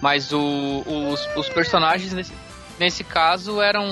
[0.00, 2.32] Mas o, os, os personagens nesse,
[2.78, 3.86] nesse caso eram.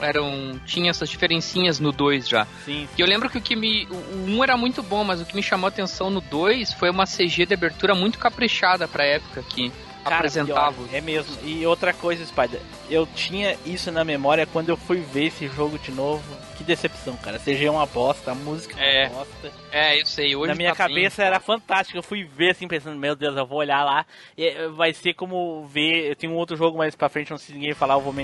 [0.00, 0.58] eram.
[0.64, 2.46] tinha essas diferencinhas no 2 já.
[2.64, 2.88] Sim.
[2.96, 3.86] E eu lembro que o que me.
[3.86, 6.72] O 1 um era muito bom, mas o que me chamou a atenção no 2
[6.72, 9.72] foi uma CG de abertura muito caprichada pra época que
[10.08, 10.72] Cara, apresentava.
[10.72, 11.36] pior, é mesmo.
[11.42, 15.78] E outra coisa, Spider, eu tinha isso na memória quando eu fui ver esse jogo
[15.78, 16.22] de novo.
[16.56, 17.38] Que decepção, cara.
[17.38, 19.08] CG é uma bosta, a música é É.
[19.08, 19.52] uma bosta.
[19.70, 21.96] É, eu sei, hoje na minha tá bem- cabeça era fantástico.
[21.98, 24.04] Eu fui ver assim, pensando, meu Deus, eu vou olhar lá.
[24.36, 26.10] E eh, vai ser como ver.
[26.10, 28.14] Eu tenho um outro jogo mais pra frente, não sei se ninguém falar, eu vou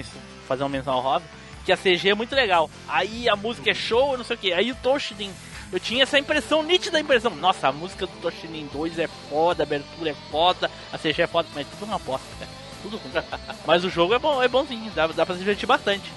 [0.49, 1.25] fazer uma menção rosa.
[1.65, 2.69] Que a CG é muito legal.
[2.89, 4.53] Aí a música é show, não sei o que.
[4.53, 5.31] Aí o Toshiden.
[5.75, 7.35] Eu tinha essa impressão, nítida impressão.
[7.35, 11.27] Nossa, a música do Toshiden 2 é foda, a abertura é foda, a CG é
[11.27, 12.51] foda, mas tudo uma bosta, cara.
[12.81, 13.13] Tudo ruim.
[13.67, 16.13] mas o jogo é bom, é bonzinho, dá, dá pra se divertir bastante.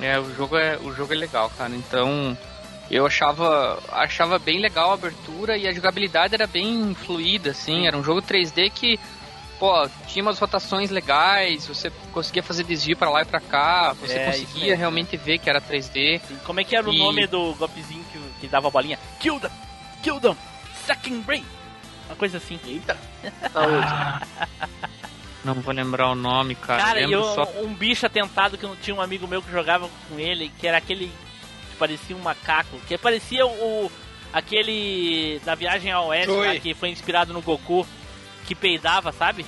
[0.00, 1.74] É, o jogo é, o jogo é legal, cara.
[1.74, 2.38] Então,
[2.88, 7.88] eu achava, achava bem legal a abertura e a jogabilidade era bem fluida, assim.
[7.88, 9.00] Era um jogo 3D que,
[9.58, 14.18] pô, tinha umas rotações legais, você conseguia fazer desvio pra lá e pra cá, você
[14.18, 16.20] É, conseguia realmente ver que era 3D.
[16.22, 18.98] Assim, como é que era o E- nome do golpezinho que, que dava a bolinha?
[19.20, 19.50] Kill them!
[20.02, 20.36] Kill them!
[20.86, 21.44] Second brain!
[22.06, 22.58] Uma coisa assim.
[22.64, 22.96] Eita.
[23.52, 23.86] Saúde.
[25.44, 26.82] Não vou lembrar o nome, cara.
[26.82, 27.44] Cara, e eu, só.
[27.62, 30.78] um bicho atentado que eu tinha um amigo meu que jogava com ele, que era
[30.78, 31.06] aquele
[31.70, 33.90] que parecia um macaco, que parecia o
[34.32, 37.86] aquele da viagem ao oeste lá, que foi inspirado no Goku,
[38.44, 39.46] que peidava, sabe?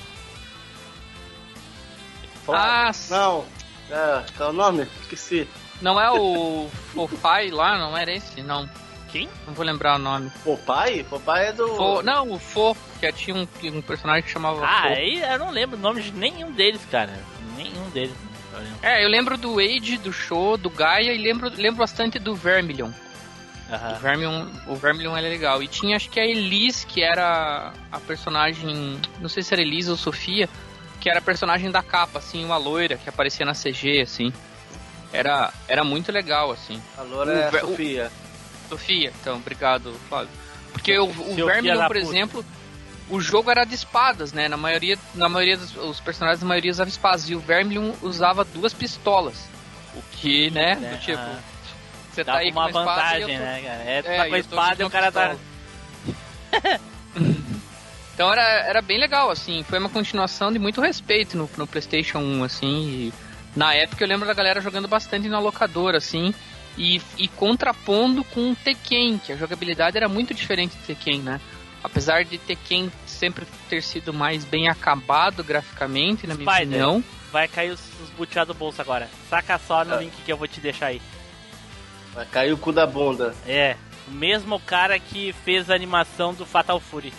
[2.47, 3.45] Ah, Não.
[3.91, 4.87] É, qual é o nome?
[5.01, 5.47] Esqueci.
[5.81, 8.41] Não é o Fofai lá, não era esse?
[8.41, 8.69] Não.
[9.11, 9.27] Quem?
[9.47, 10.31] Não vou lembrar o nome.
[10.43, 11.03] Popeye?
[11.03, 11.67] Popeye é do.
[11.75, 14.87] Fo- Não, o Fo, que tinha um, um personagem que chamava Ah, Fo.
[14.89, 17.17] aí eu não lembro o nome de nenhum deles, cara.
[17.57, 18.15] Nenhum deles.
[18.53, 18.59] eu.
[18.87, 22.91] É, eu lembro do Age, do Show, do Gaia e lembro, lembro bastante do Vermilion.
[23.67, 23.93] O Aham.
[23.99, 25.61] Vermilion, o Vermilion era legal.
[25.63, 28.99] E tinha acho que a Elise, que era a personagem.
[29.19, 30.47] Não sei se era Elise ou Sofia,
[30.99, 34.31] que era a personagem da capa, assim, uma loira que aparecia na CG, assim.
[35.11, 36.81] Era, era muito legal, assim.
[36.97, 38.11] A loura é O Ver- a Sofia.
[38.69, 40.29] Sofia, então, obrigado, Flávio.
[40.71, 42.45] Porque o, o Vermilion, por exemplo,
[43.09, 44.47] o jogo era de espadas, né?
[44.47, 47.27] Na maioria, na maioria dos os personagens, a maioria usava espadas.
[47.29, 49.35] E o Vermilion usava duas pistolas.
[49.95, 50.75] O que, né?
[50.75, 51.39] Né, do tipo, ah.
[52.13, 53.83] você tá aí com uma vantagem, tô- né, cara?
[53.83, 55.35] É, tu É, tá com a espada e o cara tá.
[56.51, 56.79] pistola.
[58.13, 59.63] Então era, era bem legal, assim.
[59.63, 62.67] Foi uma continuação de muito respeito no, no PlayStation 1, assim.
[62.89, 63.13] E
[63.55, 66.33] na época eu lembro da galera jogando bastante na locadora, assim.
[66.77, 71.41] E, e contrapondo com o Tekken, que a jogabilidade era muito diferente do Tekken, né?
[71.83, 76.67] Apesar de Tekken sempre ter sido mais bem acabado graficamente, na minha Spider.
[76.67, 77.03] opinião.
[77.31, 79.09] Vai cair os, os butiá do bolso agora.
[79.29, 79.97] Saca só no Ah.
[79.97, 81.01] link que eu vou te deixar aí.
[82.13, 83.35] Vai cair o cu da bunda.
[83.45, 83.75] É,
[84.07, 87.13] o mesmo cara que fez a animação do Fatal Fury.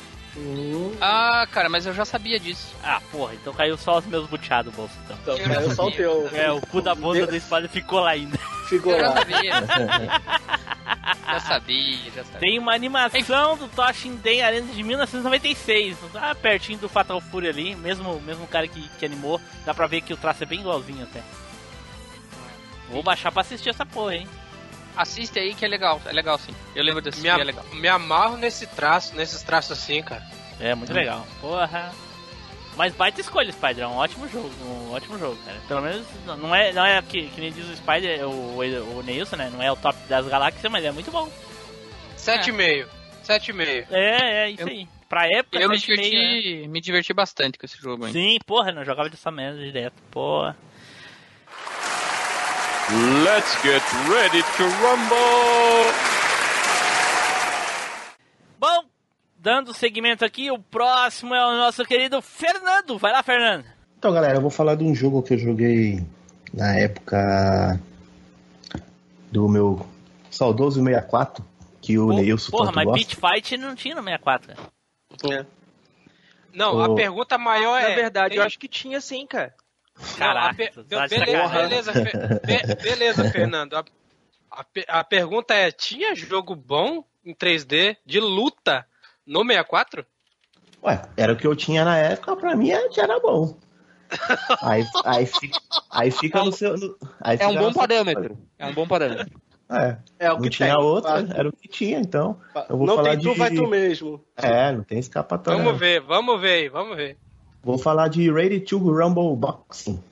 [1.01, 2.75] Ah, cara, mas eu já sabia disso.
[2.83, 5.17] Ah, porra, então caiu só os meus butiá do bolso, então.
[5.23, 6.31] Então, Eu já caiu só o teu.
[6.33, 8.37] É, o cu da bunda do espada ficou lá ainda.
[8.69, 9.17] Ficou Eu já lá.
[9.17, 9.53] sabia.
[11.27, 12.39] já sabia, já sabia.
[12.41, 15.97] Tem uma animação do Toshinden Arena de 1996.
[16.15, 19.41] Ah, pertinho do Fatal Fury ali, mesmo, mesmo cara que, que animou.
[19.65, 21.23] Dá pra ver que o traço é bem igualzinho até.
[22.91, 24.29] Vou baixar pra assistir essa porra, hein?
[25.01, 26.55] Assiste aí que é legal, é legal sim.
[26.75, 27.65] Eu lembro desse Me, é legal.
[27.73, 30.23] me amarro nesse traço, nesses traços assim, cara.
[30.61, 31.27] É, muito legal.
[31.41, 31.91] Porra.
[32.77, 33.85] Mas baita escolha, Spider.
[33.85, 35.59] É um ótimo jogo, um ótimo jogo, cara.
[35.67, 36.07] Pelo menos
[36.39, 38.59] não é, não é que, que nem diz o Spider, o,
[38.99, 39.51] o Neilson, né?
[39.51, 41.31] Não é o top das galáxias, mas é muito bom.
[42.19, 42.87] 7,5.
[43.27, 43.87] 7,5.
[43.91, 44.89] É, é isso Eu- aí.
[45.09, 46.03] Pra época, Eu me 7,5, né?
[46.05, 48.13] diverti, me diverti bastante com esse jogo, hein?
[48.13, 49.95] Sim, porra, não jogava dessa merda direto.
[50.11, 50.57] Porra.
[53.25, 55.93] Let's get ready to rumble!
[58.59, 58.85] Bom,
[59.39, 62.99] dando segmento aqui, o próximo é o nosso querido Fernando.
[62.99, 63.65] Vai lá, Fernando.
[63.97, 66.05] Então, galera, eu vou falar de um jogo que eu joguei
[66.53, 67.79] na época
[69.31, 69.87] do meu
[70.31, 71.45] saudoso 64,
[71.81, 72.99] que o Pô- Neilson Porra, mas gosta.
[72.99, 74.69] Beat Fight não tinha no 64, cara.
[75.33, 75.47] É.
[76.53, 76.83] Não, Ô.
[76.83, 77.91] a pergunta maior é.
[77.91, 79.55] Na verdade, tem- eu acho que tinha sim, cara.
[80.19, 83.75] Caraca, tá beleza, beleza, be- beleza, Fernando.
[83.75, 83.85] A,
[84.51, 84.65] a
[85.01, 88.87] a pergunta é: tinha jogo bom em 3D de luta
[89.27, 90.05] no 64?
[90.83, 93.59] Ué, era o que eu tinha na época, pra mim é- já era bom.
[94.63, 96.75] Aí, aí, fica, aí fica no seu.
[97.21, 98.39] aí É um bom parâmetro.
[98.59, 99.41] É um bom parâmetro.
[99.71, 100.85] É, É o não que tinha tem.
[100.85, 102.41] outra, era o que tinha, então.
[102.69, 104.25] Eu vou não falar tem tu, de- vai tu mesmo.
[104.37, 105.63] É, não tem escapatória.
[105.63, 107.17] Vamos ver, vamos ver, vamos ver.
[107.63, 110.03] Vou falar de Ready to Rumble Boxing.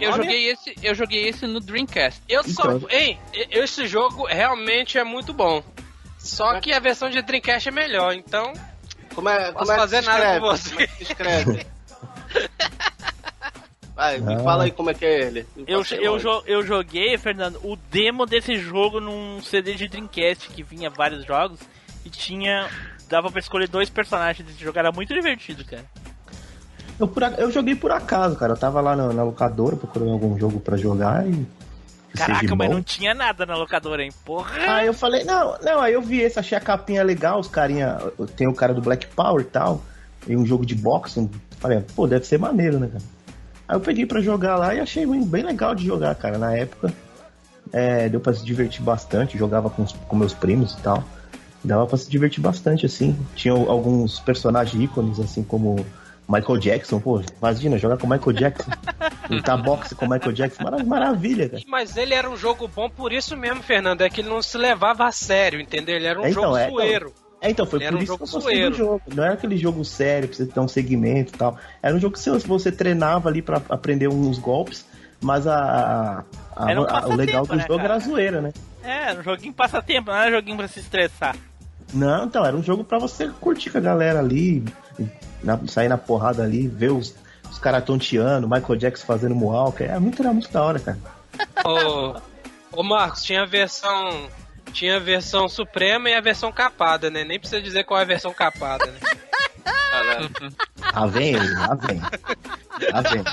[0.00, 2.22] Eu joguei esse, eu joguei esse no Dreamcast.
[2.28, 2.72] Eu só.
[2.72, 2.88] Então.
[2.90, 3.18] Hein,
[3.50, 5.62] esse jogo realmente é muito bom.
[6.18, 8.52] Só que a versão de Dreamcast é melhor, então.
[9.14, 10.68] Como é, Posso como é que fazer nada com você.
[10.70, 11.66] Como é que se escreve?
[13.94, 14.38] Vai, me Ah.
[14.40, 15.46] fala aí como é que é ele.
[15.66, 20.62] Eu, eu, jo- eu joguei, Fernando, o demo desse jogo num CD de Dreamcast que
[20.62, 21.58] vinha vários jogos
[22.04, 22.68] e tinha.
[23.08, 25.84] Dava pra escolher dois personagens desse jogo, era muito divertido, cara.
[26.98, 28.52] Eu, por eu joguei por acaso, cara.
[28.52, 31.46] Eu tava lá na, na locadora procurando algum jogo pra jogar e.
[32.16, 34.10] Caraca, mas não tinha nada na locadora, hein?
[34.24, 34.58] Porra!
[34.76, 37.98] Aí eu falei, não, não, aí eu vi esse, achei a capinha legal, os carinha.
[38.36, 39.82] Tem o cara do Black Power e tal,
[40.26, 41.30] e um jogo de boxing.
[41.60, 43.04] Falei, pô, deve ser maneiro, né, cara?
[43.68, 46.38] Aí eu peguei pra jogar lá e achei bem bem legal de jogar, cara.
[46.38, 46.92] Na época,
[47.72, 51.04] é, deu pra se divertir bastante, jogava com, os- com meus primos e tal.
[51.62, 53.16] Dava pra se divertir bastante, assim.
[53.36, 55.84] Tinha alguns personagens ícones, assim, como
[56.28, 58.70] Michael Jackson, pô, imagina, jogar com Michael Jackson.
[59.30, 61.62] Lutar boxe com Michael Jackson, mara- maravilha, cara.
[61.66, 64.02] Mas ele era um jogo bom por isso mesmo, Fernando.
[64.02, 65.96] É que ele não se levava a sério, entendeu?
[65.96, 67.14] Ele era um É, então, jogo é, então, zoeiro.
[67.40, 68.70] É, então, foi Ele por um isso que eu gostei zoeiro.
[68.70, 69.02] do jogo.
[69.14, 71.56] Não era aquele jogo sério, pra você ter um segmento e tal.
[71.82, 74.84] Era um jogo que você, você treinava ali pra aprender uns golpes,
[75.20, 76.24] mas a,
[76.56, 77.84] a- Era um a- o legal do né, jogo cara?
[77.84, 78.52] era a zoeira, né?
[78.82, 81.36] É, era um joguinho passatempo, não era joguinho pra se estressar.
[81.94, 84.64] Não, então, era um jogo pra você curtir com a galera ali,
[85.42, 87.14] na- sair na porrada ali, ver os,
[87.50, 89.82] os caras tonteando, Michael Jackson fazendo moonwalk.
[89.82, 90.98] É muito, era muito da hora, cara.
[91.64, 92.20] Ô,
[92.72, 94.28] ô Marcos, tinha a versão.
[94.72, 97.24] Tinha a versão suprema e a versão capada, né?
[97.24, 98.98] Nem precisa dizer qual é a versão capada, né?
[100.94, 102.00] Lá vem ele, lá vem.
[102.92, 103.24] Lá vem.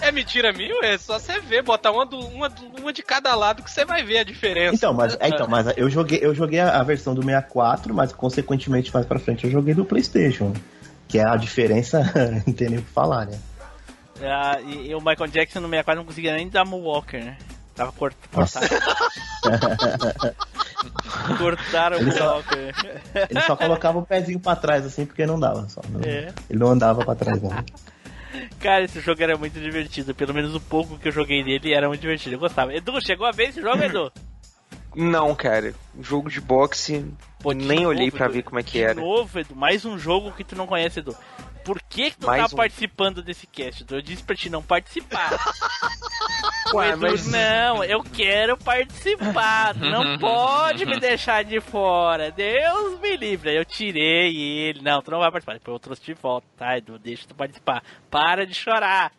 [0.00, 3.62] É mentira minha, é só você ver, botar uma, do- uma, uma de cada lado
[3.62, 4.74] que você vai ver a diferença.
[4.74, 8.12] Então, mas, é, então, mas eu joguei, eu joguei a, a versão do 64, mas
[8.12, 10.52] consequentemente mais pra frente eu joguei do Playstation.
[11.08, 12.00] Que é a diferença,
[12.46, 13.38] não tem nem o que falar, né?
[14.22, 17.36] Ah, e, e o Michael Jackson no 64 não conseguia nem dar Moonwalker, né?
[17.74, 18.66] Tava cort- cortado.
[21.38, 22.74] Cortaram o Ele só- Moonwalker.
[23.30, 25.68] Ele só colocava o pezinho pra trás, assim, porque não dava.
[25.68, 26.32] Só, não- É.
[26.48, 27.50] Ele não andava pra trás, não.
[28.60, 30.14] Cara, esse jogo era muito divertido.
[30.14, 32.36] Pelo menos o pouco que eu joguei nele era muito divertido.
[32.36, 32.74] Eu gostava.
[32.74, 34.10] Edu, chegou a ver esse jogo, Edu?
[34.96, 35.74] Não, cara.
[36.00, 37.04] Jogo de boxe,
[37.40, 38.34] Pô, de nem olhei novo, pra Edu.
[38.34, 38.94] ver como é que De era.
[38.94, 39.54] novo, Edu.
[39.54, 41.14] Mais um jogo que tu não conhece, Edu.
[41.64, 42.56] por que, que tu Mais tá um.
[42.56, 43.82] participando desse cast?
[43.82, 43.96] Edu?
[43.96, 45.30] Eu disse pra te não participar.
[46.72, 49.72] O Ué, Edu, mas- não, eu quero participar.
[49.76, 52.32] Não pode me deixar de fora.
[52.32, 53.50] Deus me livre.
[53.50, 54.82] Aí Eu tirei ele.
[54.82, 55.52] Não, tu não vai participar.
[55.54, 56.98] Depois eu trouxe de volta, tá, Edu?
[56.98, 57.84] Deixa tu participar.
[58.10, 59.12] Para de chorar.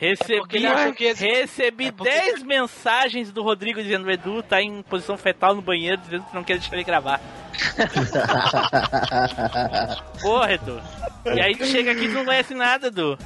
[0.00, 0.66] Recebi, ele
[1.10, 5.54] esse- recebi é porque- 10 mensagens do Rodrigo dizendo o Edu tá em posição fetal
[5.54, 7.20] no banheiro, dizendo que não quer deixar ele gravar.
[10.22, 10.80] Porra, Edu.
[11.26, 13.18] E aí tu chega aqui e tu não conhece nada, Edu.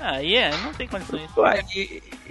[0.00, 1.28] Aí é, não tem condições.
[1.36, 1.62] Ué,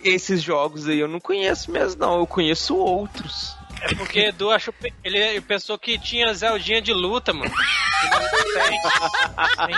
[0.03, 2.17] esses jogos aí eu não conheço mesmo, não.
[2.19, 3.55] Eu conheço outros.
[3.83, 4.73] É porque Edu achou.
[5.03, 7.51] Ele, ele pensou que tinha Zeldinha de luta, mano.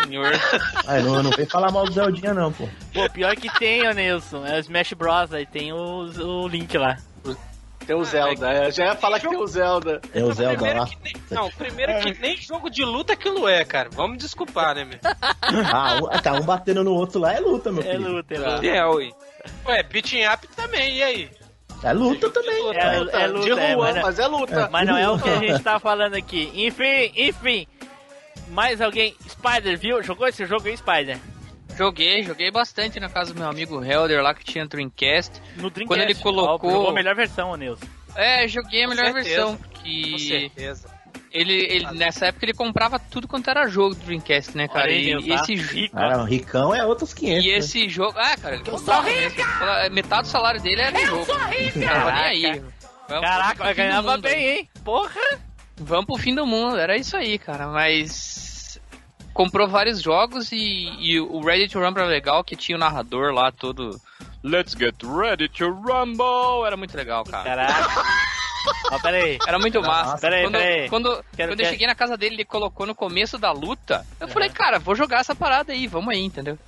[0.08, 0.32] Senhor.
[0.88, 2.68] Ah, não, não vem falar mal do Zeldinha, não, pô.
[2.93, 4.45] Pô, pior que tem, ô Nilson.
[4.45, 5.34] É o Smash Bros.
[5.34, 6.97] Aí tem o, o link lá.
[7.86, 8.51] Tem o Zelda.
[8.51, 10.01] é, já ia falar que tem o Zelda.
[10.12, 10.89] É o Zelda Primeiro lá.
[11.03, 13.89] nem, não, primeiro que nem jogo de luta aquilo é, cara.
[13.91, 14.97] Vamos desculpar, né, meu?
[15.72, 18.12] Ah, um, tá, um batendo no outro lá é luta, meu É filho.
[18.12, 18.66] luta, é luta.
[18.68, 19.14] É, ui.
[19.68, 21.30] Ué, beating up também, e aí?
[21.86, 22.55] É luta também.
[22.75, 24.69] É, é luta, de rua, é, mas, não- mas é luta.
[24.71, 26.51] mas não é o que a gente tá falando aqui.
[26.55, 27.67] Enfim, enfim.
[28.49, 29.15] Mais alguém?
[29.29, 30.01] Spider, viu?
[30.03, 31.17] Jogou esse jogo aí, Spider?
[31.77, 35.41] Joguei, joguei bastante na casa do meu amigo Helder lá que tinha Dreamcast.
[35.57, 35.86] No Dreamcast.
[35.88, 37.86] Quando ele colocou- Ó, Jogou a melhor versão, ô Nilson.
[38.15, 39.36] É, joguei a melhor certeza.
[39.36, 39.57] versão.
[39.57, 40.95] Com Que certeza.
[41.36, 44.88] Ele, ele nessa época ele comprava tudo quanto era jogo do Dreamcast, né, cara?
[44.88, 45.73] Aí, E, esse jogo.
[45.73, 47.45] Rico, Ah, não, Ricão é outros 500.
[47.45, 47.57] E né?
[47.57, 48.17] esse jogo.
[48.17, 49.39] Ah, cara, ele comprava mesmo.
[49.91, 51.25] Metade do salário dele era em jogo.
[51.25, 52.63] Tava nem aí.
[53.07, 54.57] Caraca, do ganhava mundo bem, aí.
[54.59, 54.69] hein?
[54.83, 55.21] Porra!
[55.77, 57.67] Vamos pro fim do mundo, era isso aí, cara.
[57.67, 58.79] Mas.
[59.33, 63.33] Comprou vários jogos e, e o Ready to Rumble era legal, que tinha o narrador
[63.33, 63.99] lá todo.
[64.41, 66.65] Let's get ready to rumble!
[66.65, 67.43] Era muito legal, cara.
[67.43, 68.03] Caraca.
[68.91, 69.38] Ó, pera aí.
[69.47, 70.18] Era muito massa.
[70.18, 70.89] Peraí, quando peraí.
[70.89, 74.05] quando, Quero- quando quero- eu cheguei na casa dele, ele colocou no começo da luta.
[74.20, 76.57] Eu falei, cara, vou jogar essa parada aí, vamos aí, entendeu?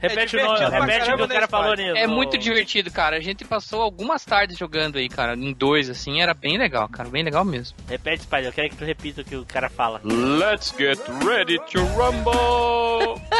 [0.00, 1.74] Repete É o nome, repete o que o cara né, falou?
[1.74, 1.96] Nilson.
[1.98, 3.16] É muito divertido, cara.
[3.16, 7.08] A gente passou algumas tardes jogando aí, cara, em dois, assim, era bem legal, cara,
[7.08, 7.74] bem legal mesmo.
[7.88, 10.02] Repete, Spider, eu quero que tu repita o que o cara fala.
[10.04, 13.18] Let's get ready to rumble!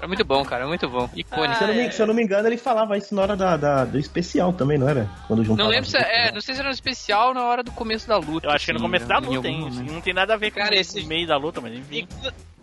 [0.00, 1.10] Era muito bom, cara, muito bom.
[1.14, 1.54] Icônico.
[1.58, 3.54] Se eu, não me, se eu não me engano, ele falava isso na hora da,
[3.58, 5.06] da- do especial também, não era?
[5.28, 5.62] Quando juntava.
[5.62, 8.08] Não lembro se é, não sei se era no especial ou na hora do começo
[8.08, 8.46] da luta.
[8.46, 9.68] Eu acho que é no assim, começo da em luta, hein?
[9.90, 12.08] Não tem nada a ver com Cara, o esse- meio da luta, mas enfim.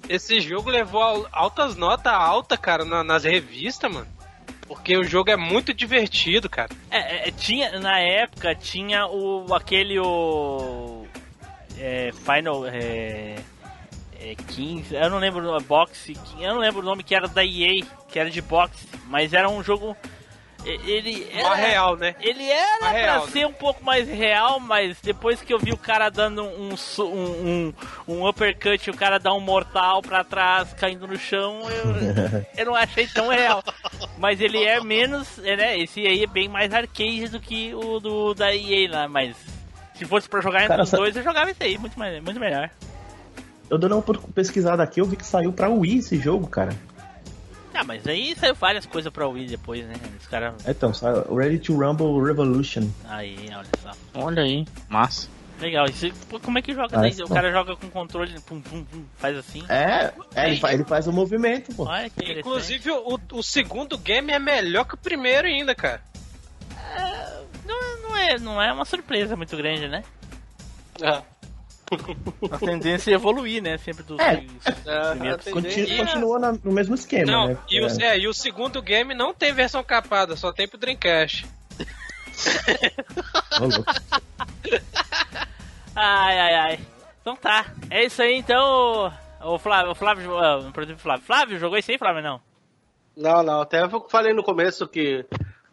[0.09, 4.07] Esse jogo levou al- altas notas altas, cara, na- nas revistas, mano.
[4.67, 6.69] Porque o jogo é muito divertido, cara.
[6.89, 11.05] É, é, tinha, na época, tinha o aquele o.
[11.77, 12.65] É, Final.
[12.65, 13.35] É,
[14.19, 14.95] é, 15.
[14.95, 16.17] Eu não lembro o boxe.
[16.39, 18.87] Eu não lembro o nome que era da EA, que era de boxe.
[19.07, 19.95] Mas era um jogo.
[20.65, 22.15] Ele era, Mais real, né?
[22.19, 25.71] Ele era Mais real, pra ser um pouco mais real, mas depois que eu vi
[25.71, 27.73] o cara dando um, um, um,
[28.05, 32.65] um uppercut e o cara dá um mortal pra trás, caindo no chão, eu, eu
[32.65, 33.63] não achei tão real.
[34.17, 35.79] Mas ele é menos, é, né?
[35.79, 39.37] Esse aí é bem mais arcade do que o do da EA lá, mas
[39.93, 42.39] se fosse pra jogar entre Cara, os dois, eu jogava esse aí, muito, mais, muito
[42.39, 42.69] melhor.
[43.69, 44.03] Eu dando uma
[44.33, 46.73] pesquisada aqui, eu vi que saiu pra Wii esse jogo, cara.
[47.73, 49.93] Ah, mas aí saiu várias coisas pra Wii depois, né?
[50.19, 50.53] Os caras.
[50.67, 52.87] Então, saiu Ready to Rumble Revolution.
[53.07, 53.91] Aí, olha só.
[54.15, 55.27] Olha aí, massa.
[55.59, 57.09] Legal, isso, pô, como é que joga Ah, daí?
[57.11, 59.63] isso O cara joga com controle, pum, pum, pum, faz assim.
[59.67, 61.85] É, é, ele, fa- ele faz o movimento, pô.
[61.85, 62.39] Olha que.
[62.39, 66.01] Inclusive, o, o segundo game é melhor que o primeiro ainda, cara.
[67.65, 70.03] Não, não, é, não é uma surpresa muito grande, né?
[71.01, 71.21] É.
[72.51, 73.77] A tendência é evoluir, né?
[73.77, 74.37] Sempre dos É.
[74.37, 74.51] dos
[75.13, 75.45] primeiros.
[75.49, 77.57] Continua, continua na- no mesmo esquema, Não, né?
[77.69, 81.45] e, o, é, e o segundo game não tem versão capada, só tem pro Dreamcast.
[85.95, 86.79] Ai, ai, ai.
[87.21, 87.65] Então tá.
[87.89, 89.11] É isso aí, então.
[89.41, 91.25] O Flávio, o Flávio, ah, o produto Flávio.
[91.25, 92.21] Flávio, jogou isso aí, Flávio?
[92.21, 92.41] Não.
[93.15, 93.61] Não, não.
[93.61, 95.25] Até eu falei no começo que.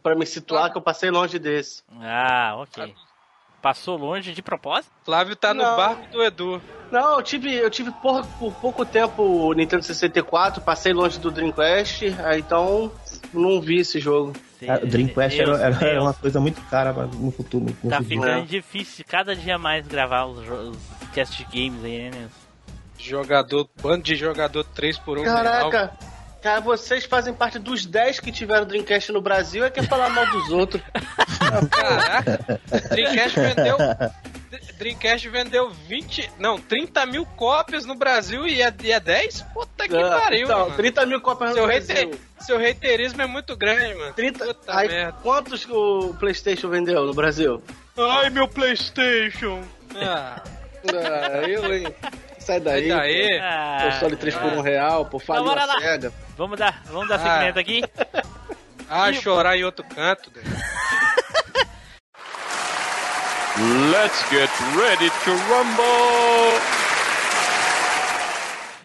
[0.03, 1.83] Pra me situar, que eu passei longe desse.
[2.01, 2.95] Ah, ok.
[3.65, 4.93] Passou longe de propósito?
[5.07, 5.75] Flávio tá no Não.
[5.75, 6.61] barco do Edu.
[6.93, 11.31] Não, eu tive, eu tive por, por pouco tempo o Nintendo 64, passei longe do
[11.31, 12.93] Dreamcast, aí então
[13.33, 14.35] não vi esse jogo.
[14.83, 16.03] O Dreamcast Deus, era, era Deus.
[16.05, 17.65] uma coisa muito cara no futuro.
[17.83, 18.21] no Tá futuro.
[18.21, 20.77] ficando difícil cada dia mais gravar os, os
[21.15, 22.29] cast games aí, né?
[22.99, 25.97] Jogador, bando de jogador 3 por 1 Caraca,
[26.45, 30.27] cara, vocês fazem parte dos 10 que tiveram Dreamcast no Brasil e quer falar mal
[30.31, 30.83] dos outros.
[31.71, 33.77] Caraca, Dreamcast vendeu.
[34.79, 36.31] Dreamcast vendeu 20.
[36.39, 39.43] Não, 30 mil cópias no Brasil e é, e é 10?
[39.55, 40.77] Puta que Ah, pariu, então, mano.
[40.77, 41.95] 30 mil cópias no Seu, Brasil.
[41.97, 44.13] hater, seu haterismo é muito grande, mano.
[44.13, 45.13] 30, Puta aí, merda.
[45.23, 47.63] quantos que o PlayStation vendeu no Brasil?
[47.97, 49.63] Ai, meu PlayStation.
[49.97, 50.43] Ah,
[50.87, 51.87] Ah, eu, hein?
[52.39, 52.89] Sai daí.
[52.89, 53.39] Sai daí.
[53.41, 55.81] Ah, Console 3 por 1 real, pô, faliu a.
[55.81, 56.13] SEGA.
[56.37, 57.19] Vamos dar, vamos dar Ah.
[57.39, 57.83] segmento aqui.
[58.89, 60.31] Ah, chorar em outro canto.
[63.93, 66.61] Let's get ready to rumble.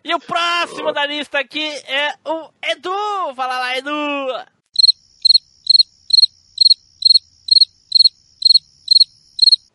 [0.03, 3.33] E o próximo da lista aqui é o Edu.
[3.35, 3.91] Fala lá, Edu.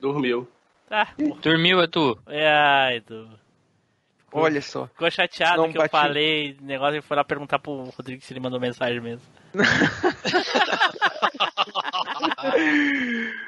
[0.00, 0.48] Dormiu.
[0.88, 1.08] Tá.
[1.42, 2.18] Dormiu, Edu?
[2.26, 3.28] É, Edu.
[4.36, 4.86] Olha só.
[4.88, 5.92] Ficou chateado Não que eu bati.
[5.92, 9.24] falei negócio e foi lá perguntar pro Rodrigo se ele mandou mensagem mesmo.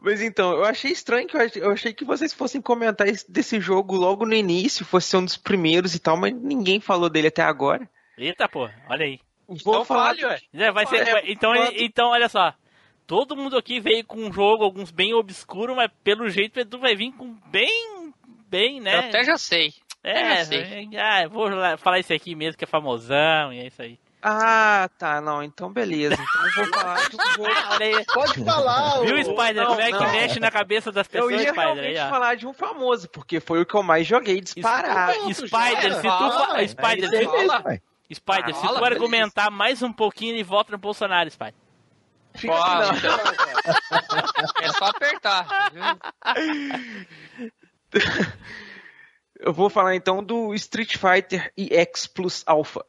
[0.00, 3.30] Mas então, eu achei estranho que eu achei, eu achei que vocês fossem comentar esse-
[3.30, 7.08] desse jogo logo no início, fosse ser um dos primeiros e tal, mas ninguém falou
[7.08, 7.88] dele até agora.
[8.16, 9.20] Eita, pô, olha aí.
[9.48, 10.40] Vou Então falar fale, ué.
[10.54, 12.52] É, vai ser, É, então, quando- então, olha só.
[13.06, 16.78] Todo mundo aqui veio com um jogo, alguns bem obscuro, mas pelo jeito o Edu
[16.78, 18.12] vai vir com bem,
[18.48, 18.94] bem, né?
[18.96, 19.72] Eu até já sei.
[20.04, 20.88] É, já sei.
[20.98, 23.98] ah, eu vou falar isso aqui mesmo, que é famosão, e é isso aí.
[24.22, 26.14] Ah, tá, não, então beleza.
[26.14, 28.04] Então eu vou falar um aí.
[28.06, 29.54] Pode falar, Viu, Spider?
[29.54, 30.12] não, como é que não.
[30.12, 31.60] mexe na cabeça das Eu pessoas, ia Spider?
[31.68, 32.08] Aí, realmente ó.
[32.10, 35.12] falar de um famoso, porque foi o que eu mais joguei disparado.
[35.32, 37.80] Spider, se tu Fala, Spider, É aí se- pai.
[38.12, 41.54] Spider, se tu argumentar mais um pouquinho, ele volta no Bolsonaro, Spider.
[42.36, 42.90] Fica Pode.
[42.90, 43.36] assim, não, cara.
[44.62, 45.70] É só apertar.
[45.72, 45.82] viu?
[49.46, 52.84] Eu vou falar então do Street Fighter EX Plus Alpha.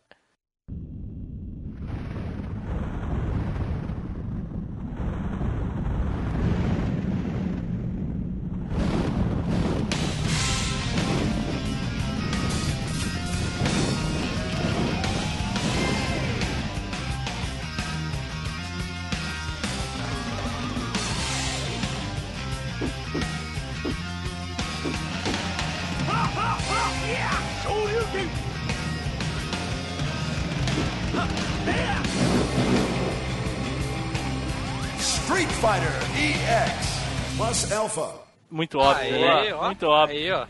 [35.62, 38.14] Fighter EX plus Alpha.
[38.50, 39.54] Muito óbvio, Aí, né?
[39.54, 39.66] ó.
[39.66, 40.18] muito óbvio.
[40.18, 40.46] Aí, ó.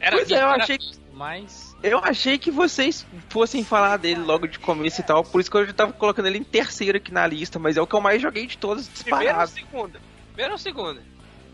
[0.00, 0.78] Era Pois é, eu achei,
[1.12, 1.76] Mas.
[1.82, 5.56] eu achei que vocês fossem falar dele logo de começo e tal, por isso que
[5.56, 8.00] eu já tava colocando ele em terceiro aqui na lista, mas é o que eu
[8.00, 10.00] mais joguei de todos Primeiro ou segunda?
[10.32, 11.02] Primeiro ou segunda?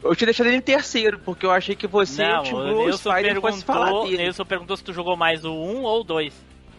[0.03, 2.55] Eu tinha deixado ele em terceiro, porque eu achei que você e Não, o Tim
[2.55, 4.23] o Nilson Spider fossem falar perguntou, dele.
[4.23, 6.33] Nilson perguntou se tu jogou mais o 1 ou o 2.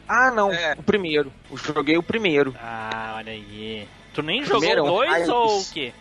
[0.08, 0.76] Ah, não, É.
[0.78, 1.34] o primeiro.
[1.52, 2.56] Eu joguei o primeiro.
[2.62, 3.88] Ah, olha aí.
[4.14, 5.94] Tu nem Primeiro jogou o é um 2 ou o quê?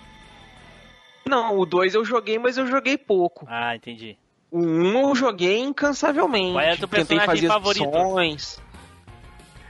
[1.29, 3.47] Não, o dois eu joguei, mas eu joguei pouco.
[3.49, 4.17] Ah, entendi.
[4.51, 6.53] O um eu joguei incansavelmente.
[6.53, 7.87] Qual é o teu Tentei personagem fazer favorito?
[7.87, 8.63] missões.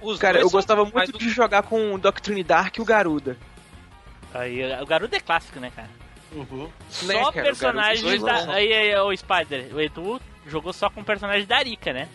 [0.01, 3.37] Os Cara, eu gostava muito de jogar com o Doctrine Dark e o Garuda.
[4.35, 5.89] Aí, o Garuda é clássico, né, cara?
[6.33, 6.69] Uhum.
[7.05, 8.39] Né, Só cara, personagens da.
[8.39, 8.51] é.
[8.51, 12.09] Aí, aí, o Spider, o Edu jogou só com personagem da Arika, né?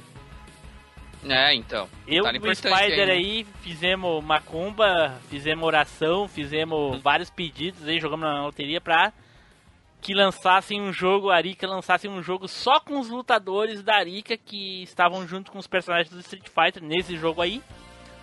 [1.28, 1.88] É, então.
[2.08, 3.12] Eu Tá e o Spider aí, né?
[3.12, 9.12] aí fizemos macumba, fizemos oração, fizemos vários pedidos aí, jogamos na loteria pra
[10.02, 14.36] que lançassem um jogo, a Arika lançasse um jogo só com os lutadores da Arika
[14.36, 17.62] que estavam junto com os personagens do Street Fighter nesse jogo aí.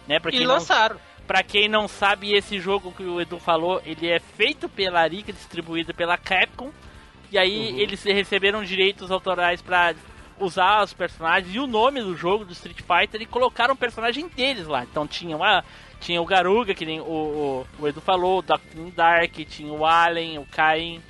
[0.06, 0.96] Né, pra E quem não lançaram.
[1.26, 5.32] Pra quem não sabe, esse jogo que o Edu falou, ele é feito pela Arica,
[5.32, 6.72] distribuído pela Capcom.
[7.30, 9.94] E aí eles receberam direitos autorais pra
[10.40, 14.26] usar os personagens e o nome do jogo do Street Fighter e colocaram o personagem
[14.28, 14.82] deles lá.
[14.82, 15.62] Então tinha, uma,
[16.00, 20.38] tinha o Garuga, que nem o, o, o Edu falou, o Dark, tinha o Allen,
[20.38, 21.02] o Cain,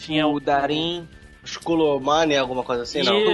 [0.00, 1.08] tinha o Darin.
[1.44, 3.18] Skullomania, alguma coisa assim, não?
[3.18, 3.24] Sim,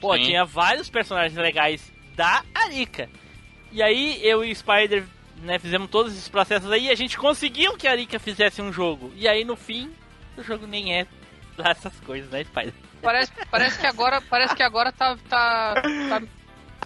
[0.00, 0.22] Pô, sim.
[0.22, 3.08] tinha vários personagens legais da Arika.
[3.70, 5.04] E aí eu e o Spider,
[5.42, 8.72] né, fizemos todos esses processos aí e a gente conseguiu que a Arika fizesse um
[8.72, 9.12] jogo.
[9.16, 9.90] E aí no fim,
[10.36, 11.06] o jogo nem é
[11.58, 12.74] lá essas coisas, né, Spider?
[13.02, 15.74] Parece, parece que agora, parece que agora tá, tá,
[16.08, 16.22] tá,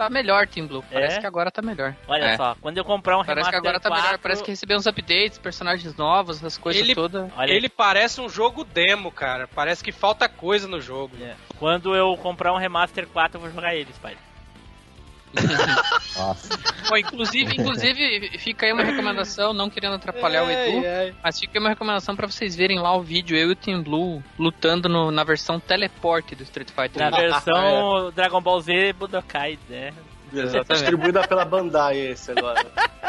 [0.04, 0.82] tá melhor, Team Blue.
[0.90, 1.20] Parece É?
[1.20, 1.94] que agora tá melhor.
[2.08, 2.36] Olha É.
[2.36, 4.18] só, quando eu comprar um Parece que agora tá 4, melhor.
[4.18, 7.30] Parece que recebeu uns updates, personagens novos, essas coisas Ele- todas.
[7.36, 9.46] Olha Ele parece um jogo demo, cara.
[9.48, 11.14] Parece que falta coisa no jogo.
[11.20, 11.34] É.
[11.58, 14.16] Quando eu comprar um remaster 4, eu vou jogar ele, Spider.
[16.16, 16.58] Nossa.
[16.88, 20.82] Pô, inclusive, inclusive, fica aí uma recomendação, não querendo atrapalhar o Edu,
[21.22, 23.82] mas fica aí uma recomendação pra vocês verem lá o vídeo, eu e o Team
[23.82, 27.02] Blue lutando no- na versão teleporte do Street Fighter.
[27.02, 29.92] Na versão Dragon Ball Z Budokai, né?
[30.68, 32.64] Distribuída pela Bandai esse agora.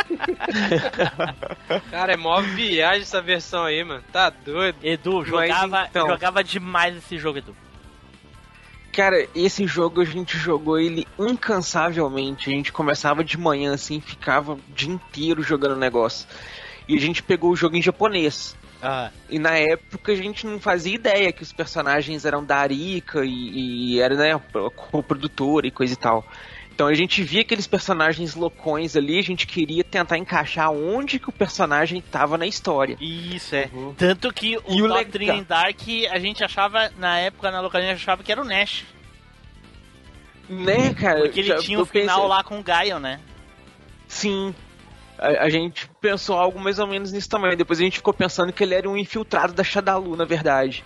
[1.91, 4.03] Cara, é mó viagem essa versão aí, mano.
[4.11, 4.77] Tá doido.
[4.83, 7.55] Edu, jogava, então- jogava demais esse jogo, Edu.
[8.91, 12.49] Cara, esse jogo a gente jogou ele incansavelmente.
[12.49, 16.27] A gente começava de manhã assim, ficava o dia inteiro jogando o negócio.
[16.87, 18.55] E a gente pegou o jogo em japonês.
[18.81, 23.23] Ah, E na época a gente não fazia ideia que os personagens eram da Arika
[23.23, 24.41] e, e era, né,
[24.91, 26.25] o produtor e coisa e tal.
[26.73, 31.29] Então a gente via aqueles personagens loucões ali, a gente queria tentar encaixar onde que
[31.29, 32.97] o personagem tava na história.
[32.99, 33.69] isso é.
[33.97, 37.95] Tanto que o E o Doctrine Dark a gente achava, na época, na locadinha, a
[37.95, 38.83] gente achava que era o Nash.
[40.49, 41.21] Né, cara?
[41.21, 43.19] Porque ele Já- tinha o final pensei- lá com o Gaio, né?
[44.07, 44.53] Sim.
[45.17, 47.55] A, a gente pensou algo mais ou menos nisso também.
[47.55, 50.83] Depois a gente ficou pensando que ele era um infiltrado da Shadalu, na verdade.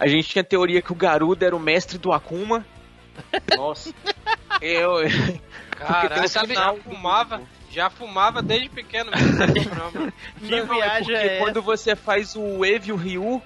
[0.00, 2.66] A gente tinha a teoria que o Garuda era o mestre do Akuma.
[3.56, 3.92] Nossa.
[4.60, 4.92] Eu.
[6.24, 7.40] O sabe, já fumava,
[7.70, 10.12] já fumava desde pequeno mesmo.
[10.38, 13.42] Que Não, é viagem porque é quando você faz o Eevee e o Ryu,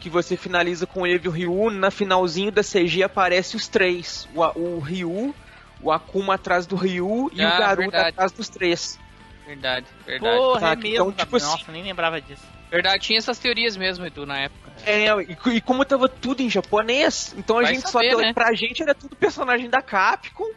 [0.00, 3.68] que você finaliza com o Eevee e o Ryu, na finalzinho da CG aparece os
[3.68, 4.28] três.
[4.34, 5.34] O, A- o Ryu,
[5.80, 8.08] o Akuma atrás do Ryu e Ah, o Garuda verdade.
[8.10, 8.98] atrás dos três.
[9.46, 10.36] Verdade, verdade.
[10.36, 10.76] Porra, é Saca?
[10.82, 10.94] mesmo.
[10.94, 11.24] Então, cara.
[11.24, 12.42] tipo assim- Nossa, nem lembrava disso.
[12.70, 14.61] Verdade, tinha essas teorias mesmo, Edu, na época.
[14.84, 18.32] É, e, e como tava tudo em japonês, então a Vai gente saber, só né?
[18.32, 20.50] pra gente era tudo personagem da Capcom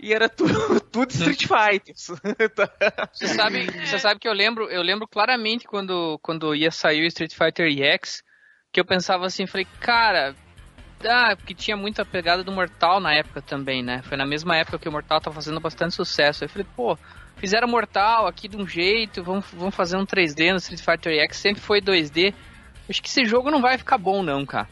[0.00, 1.94] e era tudo, tudo Street Fighter.
[3.12, 7.06] Você sabe, você sabe que eu lembro, eu lembro claramente quando, quando ia sair o
[7.06, 8.22] Street Fighter EX,
[8.72, 10.34] que eu pensava assim, falei, cara,
[11.04, 14.02] ah, porque tinha muita pegada do Mortal na época também, né?
[14.02, 16.42] Foi na mesma época que o Mortal tava fazendo bastante sucesso.
[16.42, 16.98] Aí eu falei, pô,
[17.36, 21.36] fizeram Mortal aqui de um jeito, vamos, vamos fazer um 3D no Street Fighter EX,
[21.36, 22.34] sempre foi 2D.
[22.88, 24.68] Acho que esse jogo não vai ficar bom não, cara.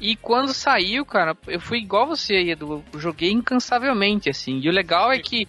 [0.00, 4.60] E quando saiu, cara, eu fui igual você, Edu, eu joguei incansavelmente, assim.
[4.62, 5.48] E o legal é que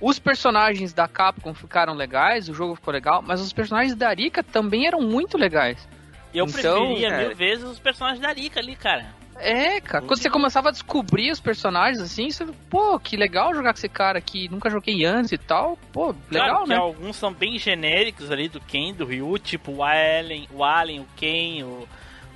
[0.00, 4.42] os personagens da Capcom ficaram legais, o jogo ficou legal, mas os personagens da Arika
[4.42, 5.88] também eram muito legais.
[6.34, 6.52] Eu Então,
[6.88, 9.06] preferia cara- mil vezes os personagens da Rika ali, cara.
[9.38, 13.72] É, cara, quando você começava a descobrir os personagens assim, você, pô, que legal jogar
[13.72, 16.76] com esse cara aqui, nunca joguei antes e tal, pô, legal, claro que né?
[16.76, 21.06] alguns são bem genéricos ali do Ken, do Ryu, tipo o Allen, o Allen, o
[21.16, 21.88] Ken, o.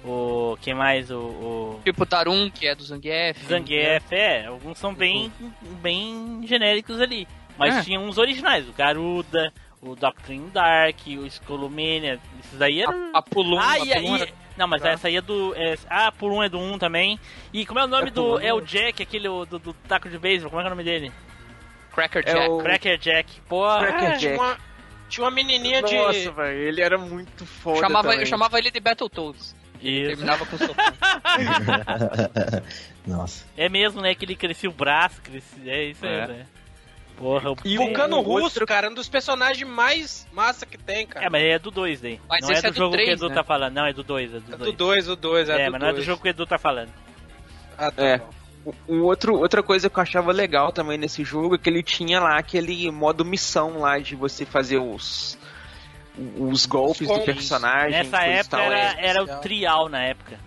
[0.03, 0.57] O.
[0.63, 1.11] Quem mais?
[1.11, 1.19] O.
[1.19, 3.45] o Tipo o Tarun, que é do Zangief.
[3.47, 4.47] Zangief, é.
[4.47, 5.31] Alguns são bem,
[5.83, 7.29] bem genéricos ali.
[7.59, 7.83] Mas É.
[7.83, 13.11] tinha uns originais, o Garuda, o Doctrine Dark, o Skullomania, esses daí eram.
[13.15, 14.91] A, a Pulum, Ah, a e, Pulum e- era- Não, mas Tá.
[14.91, 15.55] essa aí é do.
[15.57, 17.19] É, ah, por um é do 1 um também.
[17.51, 18.35] E como é o nome É do.
[18.37, 18.61] um, É o?
[18.61, 21.11] Jack, aquele do, do taco de beisebol, como é que é o nome dele?
[21.95, 22.49] Cracker É Jack.
[22.51, 23.41] o- Cracker Jack.
[23.49, 24.19] Pô, Cracker ah, Jack.
[24.19, 24.59] Tinha uma,
[25.09, 25.97] tinha uma menininha de.
[25.97, 28.21] Nossa, velho, ele era muito foda chamava, também.
[28.21, 29.57] eu chamava ele de Battletoads.
[29.83, 30.09] Isso.
[30.09, 30.75] Terminava com soco.
[33.07, 33.47] Nossa.
[33.57, 34.15] É mesmo, né?
[34.15, 35.73] Que ele crescia o braço, crescia.
[35.73, 36.27] É isso aí, É.
[36.27, 36.47] né?
[37.21, 41.07] Porra, E O Vulcano o Russo, outro- cara, um dos personagens mais massa que tem,
[41.07, 41.27] cara.
[41.27, 42.19] É, mas é do 2 daí.
[42.27, 43.35] Mas não é do, é do jogo que o Edu né?
[43.35, 43.75] tá falando.
[43.75, 44.71] Não, é do 2, é do É 2.
[44.71, 46.47] do 2, o 2, é, É, do mas não é do jogo que o Edu
[46.47, 46.91] tá falando.
[47.77, 48.19] Ah, tá É.
[48.19, 48.75] bom.
[48.89, 52.21] Um outro, outra coisa que eu achava legal também nesse jogo é que ele tinha
[52.21, 55.39] lá aquele modo missão lá de você fazer os
[56.39, 57.25] os golpes do combos.
[57.25, 57.91] personagem.
[57.93, 59.07] Nessa época tal, era, é.
[59.07, 60.39] era o trial na época.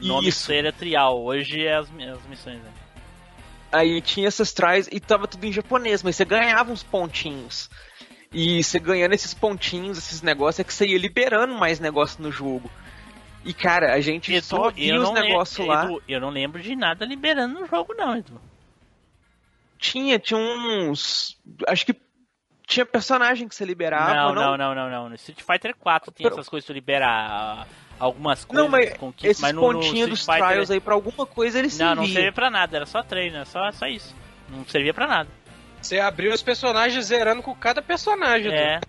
[0.00, 0.48] O nome Isso.
[0.48, 1.22] dele era trial.
[1.22, 2.70] Hoje é as, as missões, né?
[3.76, 7.68] Aí tinha essas tries e tava tudo em japonês, mas você ganhava uns pontinhos.
[8.32, 12.32] E você ganhando esses pontinhos, esses negócios, é que você ia liberando mais negócio no
[12.32, 12.70] jogo.
[13.44, 15.84] E cara, a gente só via os negócios lá.
[15.84, 18.40] Edu, eu não lembro de nada liberando no jogo, não, Edu.
[19.78, 21.38] Tinha, tinha uns.
[21.68, 21.94] Acho que
[22.66, 24.14] tinha personagem que você liberava.
[24.14, 25.08] não, não, não, não, não.
[25.10, 27.10] No Street Fighter 4 tem essas coisas de liberar
[27.62, 27.66] ah,
[27.98, 28.64] algumas coisas.
[28.64, 31.58] Não, mas esses mas no, no pontinhos Street dos Fighter- trials aí pra alguma coisa
[31.58, 32.14] eles Não, não serviam.
[32.14, 34.14] servia pra nada, era só treino, era só, só isso.
[34.48, 35.28] Não servia pra nada.
[35.80, 38.52] Você abriu os personagens zerando com cada personagem.
[38.52, 38.80] É,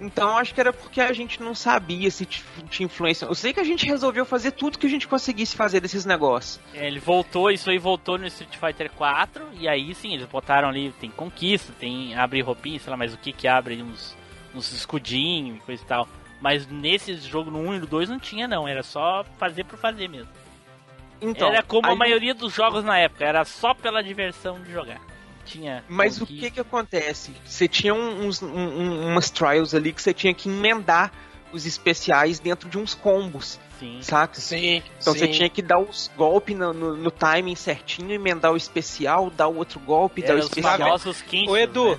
[0.00, 3.26] Então acho que era porque a gente não sabia se tinha influência.
[3.26, 6.60] Eu sei que a gente resolveu fazer tudo que a gente conseguisse fazer desses negócios.
[6.74, 10.92] ele voltou, isso aí voltou no Street Fighter 4, e aí sim, eles botaram ali,
[11.00, 14.16] tem conquista, tem abre roupinha, sei lá, mas o que que abre uns,
[14.54, 16.08] uns escudinhos e coisa e tal.
[16.44, 19.78] Mas nesse jogo, no 1 e no 2, não tinha não, era só fazer por
[19.78, 20.28] fazer mesmo.
[21.18, 25.00] Então, era como a maioria dos jogos na época, era só pela diversão de jogar.
[25.46, 26.44] Tinha Mas o conquista.
[26.44, 27.32] que que acontece?
[27.46, 31.10] Você tinha uns, um- um- umas trials ali que você tinha que emendar
[31.50, 34.00] os especiais dentro de uns combos, Sim.
[34.02, 34.38] saca?
[34.38, 35.20] Sim, Então sim.
[35.20, 39.48] você tinha que dar os golpes no, no- no timing certinho, emendar o especial, dar
[39.48, 40.78] o outro golpe, dar Era o os especial.
[40.78, 41.98] famosos Kinshas, Ô, Edu, né?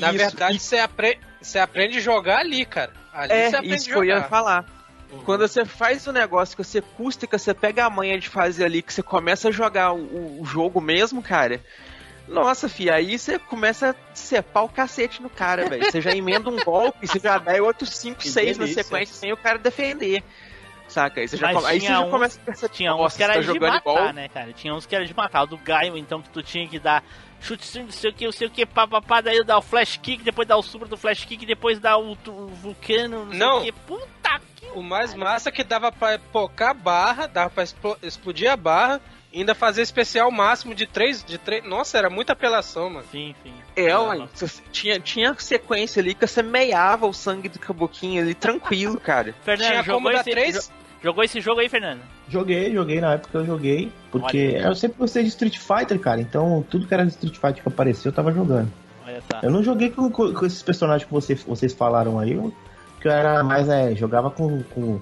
[0.00, 1.18] Na Isso, verdade, e- você, apre...
[1.40, 2.92] você aprende a jogar ali, cara.
[3.12, 4.64] Ali você É, aprende isso a que eu ia falar.
[5.24, 8.64] Quando você faz o negócio que você custa, que você pega a manha de fazer
[8.64, 11.60] ali, que você começa a jogar o, o jogo mesmo, cara.
[12.28, 15.84] Nossa, filha, aí você começa a cepar o cacete no cara, velho.
[15.84, 19.32] Você já emenda um golpe, você já dá outros 5, Que 6 na sequência sem
[19.32, 20.22] o cara defender.
[20.86, 21.20] Saca?
[21.20, 23.46] Aí você já, come- aí você já começa a perceber Tinha uns que era você
[23.46, 24.12] tá de matar, igual.
[24.12, 24.52] né, cara?
[24.52, 25.42] Tinha uns que era de matar.
[25.42, 27.02] O do Gaio, então, que tu tinha que dar
[27.40, 29.96] chute string, não sei o que, não sei o que, papapá, daí dá o flash
[29.96, 33.38] kick, depois dá o super do flash kick, depois dá o, o vulcano, não sei
[33.38, 33.58] Não.
[33.58, 33.72] o que.
[33.72, 34.66] Puta que.
[34.74, 38.56] O mais massa é que dava pra pocar a barra, dava pra explo- explodir a
[38.56, 39.00] barra,
[39.32, 41.64] e ainda fazer especial máximo de três, de três.
[41.64, 43.06] Nossa, era muita apelação, mano.
[43.12, 43.54] Sim, sim.
[43.76, 48.34] É, ué, você- tinha, tinha sequência ali que você meiava o sangue do caboquinho ali
[48.34, 49.32] tranquilo, cara.
[49.44, 50.66] Fernando, Tinha jogou como dar esse, três?
[50.66, 50.72] jo-
[51.02, 52.02] jogou esse jogo aí, Fernando?
[52.30, 53.92] Joguei, joguei na época eu joguei.
[54.10, 54.66] Porque Olha.
[54.68, 56.20] eu sempre gostei de Street Fighter, cara.
[56.20, 58.72] Então tudo que era de Street Fighter que apareceu eu tava jogando.
[59.06, 59.40] Olha só.
[59.42, 62.54] Eu não joguei com, com- com esses personagens que vocês, vocês falaram aí, eu-
[63.00, 65.00] que eu era mais, é, jogava com, com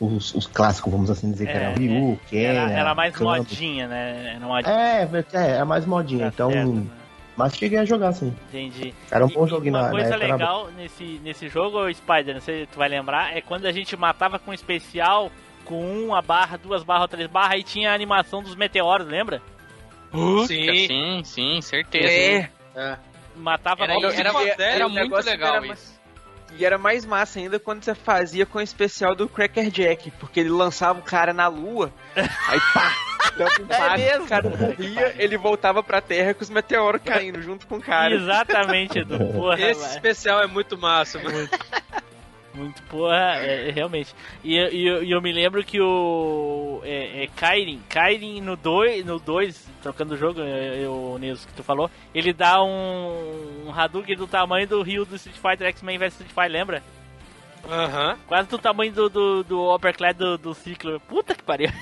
[0.00, 4.34] os, os clássicos, vamos assim dizer, que era Ryu, Ken, Era, era mais modinha, né?
[4.36, 4.74] Era modinha.
[4.74, 6.50] É, é, era mais modinha, Tá então.
[6.52, 6.82] certo, né?
[7.36, 8.34] Mas cheguei a jogar, sim.
[8.48, 8.92] Entendi.
[9.10, 10.18] Era um bom E- e Uma na, na coisa bom.
[10.18, 13.96] legal nesse, nesse jogo, Spider, não sei se tu vai lembrar, é quando a gente
[13.96, 15.30] matava com especial,
[15.70, 19.40] com uma barra, duas barras ou três barras, aí tinha a animação dos meteoros, lembra?
[20.48, 20.86] Sim.
[20.88, 22.08] Sim, sim, certeza.
[22.08, 22.96] É, É.
[23.36, 24.30] Matava Era, era, era,
[24.76, 25.98] e- e o muito negócio legal era isso.
[26.58, 30.40] e era mais massa ainda quando você fazia com o especial do Cracker Jack, porque
[30.40, 32.92] ele lançava o cara na lua, aí pá,
[33.38, 34.24] dava um impacto, mesmo?
[34.24, 38.12] o cara morria, ele voltava pra terra com os meteoros caindo junto com o cara.
[38.14, 39.16] Exatamente, Edu.
[39.32, 39.90] Porra, Esse vai.
[39.90, 41.36] especial é muito massa, mano.
[41.38, 41.50] Muito
[42.88, 44.14] porra, é, é, realmente.
[44.42, 46.80] E, e eu- e eu me lembro que o.
[46.84, 51.46] É, é Kairin, Kairin no 2, no dois, trocando o jogo, é, é, o Nilson
[51.48, 55.66] que tu falou, ele dá um, um Hadouken do tamanho do Rio do Street Fighter
[55.68, 56.82] X-Men vs Street Fighter, lembra?
[57.68, 58.18] Aham.
[58.26, 60.98] Quase do tamanho do, do, do Upperclass do, do Ciclo.
[61.00, 61.70] Puta que pariu.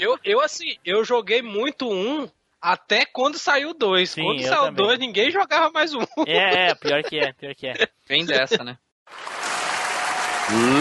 [0.00, 2.28] Eu, eu, assim, eu joguei muito um
[2.60, 4.10] até quando saiu o dois.
[4.10, 4.86] Sim, quando saiu o também.
[4.86, 6.02] dois, ninguém jogava mais um.
[6.26, 7.88] É, é, pior que é, pior que é.
[8.08, 8.76] Vem dessa, né?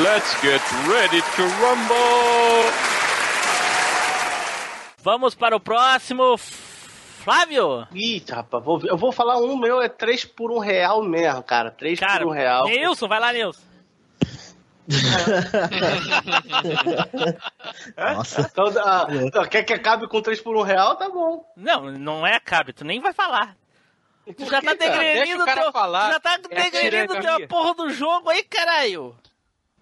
[0.03, 2.71] Let's get ready to rumble!
[5.01, 6.37] Vamos para o próximo.
[6.37, 7.87] Flávio!
[7.93, 11.69] Ih, rapaz, vou, eu vou falar um meu, é 3 por 1 real mesmo, cara.
[11.69, 12.65] 3 Cara, por 1 real.
[12.65, 13.61] Nilson, vai lá, Nilson.
[17.97, 18.41] Nossa.
[18.41, 20.95] Então, ah, então, quer que acabe com 3 por 1 real?
[20.95, 21.43] Tá bom.
[21.55, 23.55] Não, não é cabe, tu nem vai falar.
[24.35, 24.73] Tu já tá?
[24.75, 26.11] Deixa degredindo teu, falar.
[26.11, 27.37] já tá É a degredindo tirania.
[27.37, 29.15] teu porra do jogo aí, caralho.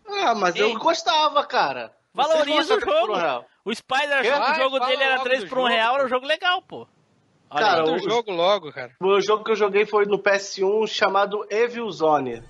[0.07, 0.61] Ah, mas Ei.
[0.63, 1.91] eu gostava, cara.
[2.13, 3.13] Valoriza o de 3 por jogo.
[3.13, 3.45] 1 real.
[3.65, 5.95] O Spider achou que o jogo dele era logo 3 do por 1 jogo, real,
[5.95, 6.87] era um jogo legal, pô.
[7.49, 8.91] Olha Cara, o- jogo logo, cara.
[9.01, 12.41] O jogo que eu joguei foi no PS1 chamado Evil Zone.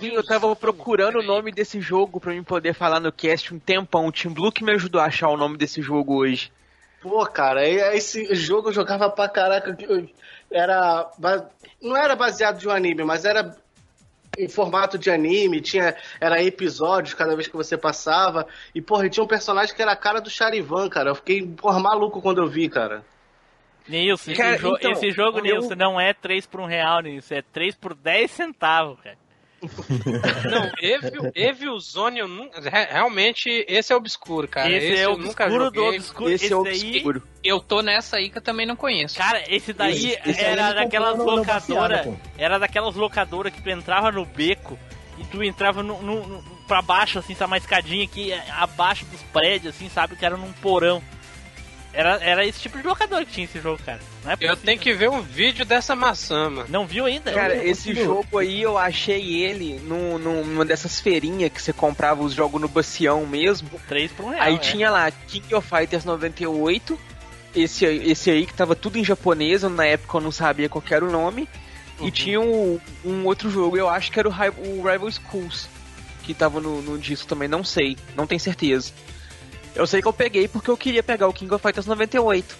[0.00, 3.58] Flavinho, eu tava procurando o nome desse jogo pra mim poder falar no cast um
[3.58, 4.06] tempão.
[4.06, 6.50] O Team Blue que me ajudou a achar o nome desse jogo hoje.
[7.02, 9.76] Pô, cara, e- esse jogo eu jogava pra caraca.
[10.50, 11.10] Era.
[11.82, 13.54] Não era baseado de um anime, mas era
[14.38, 15.94] em formato de anime, tinha.
[16.20, 18.46] Era episódios cada vez que você passava.
[18.74, 21.10] E, porra, tinha um personagem que era a cara do Charivan, cara.
[21.10, 23.04] Eu fiquei, porra, maluco quando eu vi, cara.
[23.88, 27.34] Nilson, esse, Cara, jo- então, esse jogo, Nilson, não é 3 por 1 real, Nilson.
[27.34, 29.16] É 3 por 10 centavos, cara.
[29.62, 34.70] Não, Evil, Evil Zone, eu nu- re- realmente, esse é obscuro, cara.
[34.70, 36.30] esse, é eu o nunca obscuro do obscuro.
[36.30, 37.22] Esse, Esse, é o daí, obscuro.
[37.44, 39.16] Eu tô nessa aí que eu também não conheço.
[39.18, 42.06] cara, esse daí Esse- esse era daquelas locadoras.
[42.38, 44.78] Era daquelas locadoras que tu entrava no beco
[45.18, 49.20] e tu entrava no, no, no- pra baixo, assim, sabe, uma escadinha aqui abaixo dos
[49.24, 51.02] prédios, assim, sabe, que era num porão.
[51.92, 53.98] Era, era esse tipo de locador que tinha esse jogo, cara.
[54.24, 56.66] Não é Eu tenho que ver um vídeo dessa maçã, mano.
[56.68, 57.32] Não viu ainda?
[57.32, 61.72] Cara, Eu- esse jogo aí eu achei ele num- num- numa dessas feirinhas que você
[61.72, 63.68] comprava os jogos no bacião mesmo.
[63.88, 64.42] 3 por um real.
[64.42, 64.58] Aí é.
[64.58, 66.96] tinha lá King of Fighters 98,
[67.56, 70.80] esse, aí- esse aí que tava tudo em japonês, na época eu não sabia qual
[70.80, 71.48] que era o nome.
[71.98, 72.06] Uhum.
[72.06, 75.68] E tinha um, um outro jogo, eu acho que era o, o Rival Schools,
[76.22, 78.92] que tava no, no disco também, não sei, não tenho certeza.
[79.74, 82.56] Eu sei que eu peguei porque eu queria pegar o King of Fighters 98.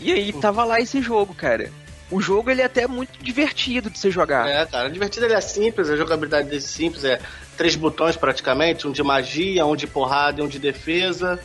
[0.00, 1.70] E aí tava lá esse jogo, cara.
[2.10, 4.48] O jogo ele é até muito divertido de você jogar.
[4.48, 7.20] É, cara, divertido ele é simples, a jogabilidade dele é simples, é
[7.56, 11.38] três botões praticamente, um de magia, um de porrada e um de defesa.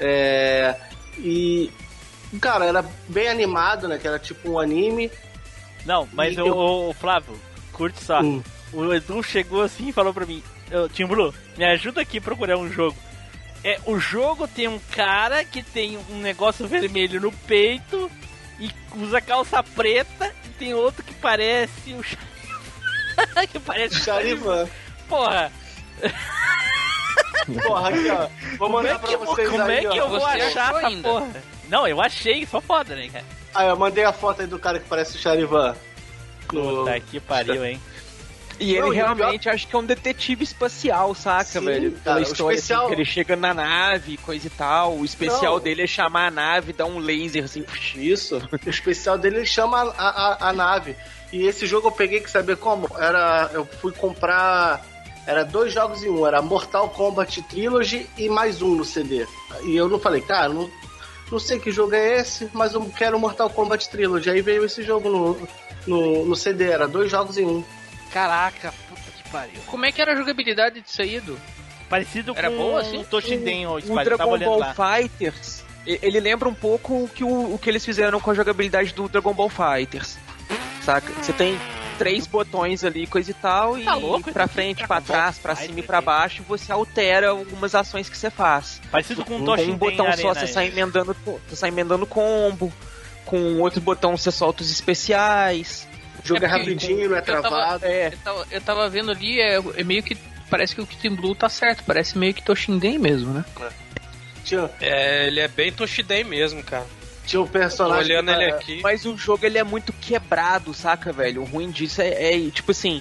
[0.00, 0.74] É,
[1.18, 1.70] e,
[2.40, 3.98] cara, era bem animado, né?
[3.98, 5.10] Que era tipo um anime.
[5.84, 6.56] Não, mas o, eu-
[6.90, 7.38] o Flávio,
[7.72, 8.20] curte só.
[8.20, 8.42] Hum.
[8.72, 10.42] O Edu chegou assim e falou pra mim:
[10.72, 12.96] "Ô, Timbru, me ajuda aqui a procurar um jogo.
[13.64, 18.10] É, o jogo tem um cara que tem um negócio vermelho no peito
[18.58, 22.02] e usa calça preta, e tem outro que parece o
[23.46, 24.68] que parece o Charivan.
[25.08, 25.52] Porra,
[27.62, 28.28] Porra, aqui, ó.
[28.56, 29.94] Vou como mandar é que, pra vocês como aí, é que ó.
[29.94, 31.08] eu vou Você achar essa ainda?
[31.08, 31.42] porra?
[31.68, 33.24] Não, eu achei, só foda, né, cara?
[33.54, 35.74] Aí, eu mandei a foto aí do cara que parece o Charivan.
[36.52, 36.84] No...
[36.84, 37.80] Puta que pariu, hein?
[38.62, 41.92] E ele Não, realmente acho que é um detetive espacial, saca, Sim, velho?
[41.92, 44.96] cara, Pela história assim, especial- que ele chega na nave, coisa e tal.
[44.96, 45.60] O especial Não.
[45.60, 47.64] dele é chamar a nave, dar um laser assim.
[47.96, 48.40] Isso.
[48.64, 50.96] O especial dele ele chama a, a, a nave.
[51.32, 52.88] E esse jogo eu peguei que saber como?
[52.98, 53.50] Era.
[53.52, 54.84] Eu fui comprar.
[55.26, 59.24] Era dois jogos em um, era Mortal Kombat Trilogy e mais um no CD.
[59.64, 60.68] E eu não falei, cara, não,
[61.30, 64.28] não sei que jogo é esse, mas eu quero Mortal Kombat Trilogy.
[64.30, 65.48] Aí veio esse jogo no,
[65.86, 67.64] no, no CD, era dois jogos em um.
[68.12, 69.60] Caraca, puta que pariu.
[69.66, 71.38] Como é que era a jogabilidade disso aí, Edu?
[71.88, 72.98] Parecido Era com boa, assim?
[72.98, 74.74] o Toshinden, o O Dragon Ball lá.
[74.74, 78.34] Fighters, e- ele lembra um pouco o que, o, o que eles fizeram com a
[78.34, 80.16] jogabilidade do Dragon Ball Fighters.
[80.82, 81.12] Saca?
[81.22, 81.58] Você tem
[81.98, 85.78] três botões ali, coisa e tal, e Tá louco, pra frente, pra trás, pra cima
[85.80, 86.04] e pra hein?
[86.04, 88.80] baixo, você altera algumas ações que você faz.
[88.90, 91.14] Parecido com o Com Toshinden um botão só Arena você sai emendando,
[91.48, 92.72] você sai emendando combo.
[93.24, 95.86] Com outro botão você solta os especiais.
[96.24, 97.84] O jogo é, É rapidinho, não é eu tava- travado.
[97.86, 100.16] É, Eu tava, eu tava vendo ali, é, é meio que.
[100.48, 103.44] Parece que o Team Blue tá certo, parece meio que Toshinden mesmo, né?
[104.44, 106.84] Tinha, É, ele é bem Toshiden mesmo, cara.
[107.26, 108.04] tinha um Tô personagem.
[108.16, 108.80] olhando que, ele tá- aqui.
[108.82, 111.40] mas o jogo ele é muito quebrado, saca, velho?
[111.42, 113.00] O ruim disso é, é, tipo assim.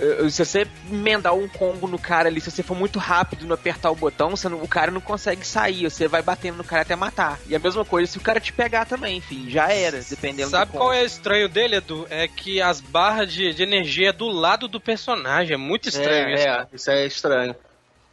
[0.00, 3.54] Eh, Se você emendar um combo no cara ali, se você for muito rápido no
[3.54, 5.84] apertar o botão, você não- o cara não consegue sair.
[5.90, 7.38] Você vai batendo no cara até matar.
[7.46, 10.72] E a mesma coisa se o cara te pegar também, enfim, já era, dependendo Sabe
[10.72, 10.98] do qual combo.
[11.00, 12.06] é o estranho dele, Edu?
[12.10, 15.54] É que as barras de, de energia é do lado do personagem.
[15.54, 16.46] É muito estranho É, isso.
[16.48, 17.56] é, isso é estranho.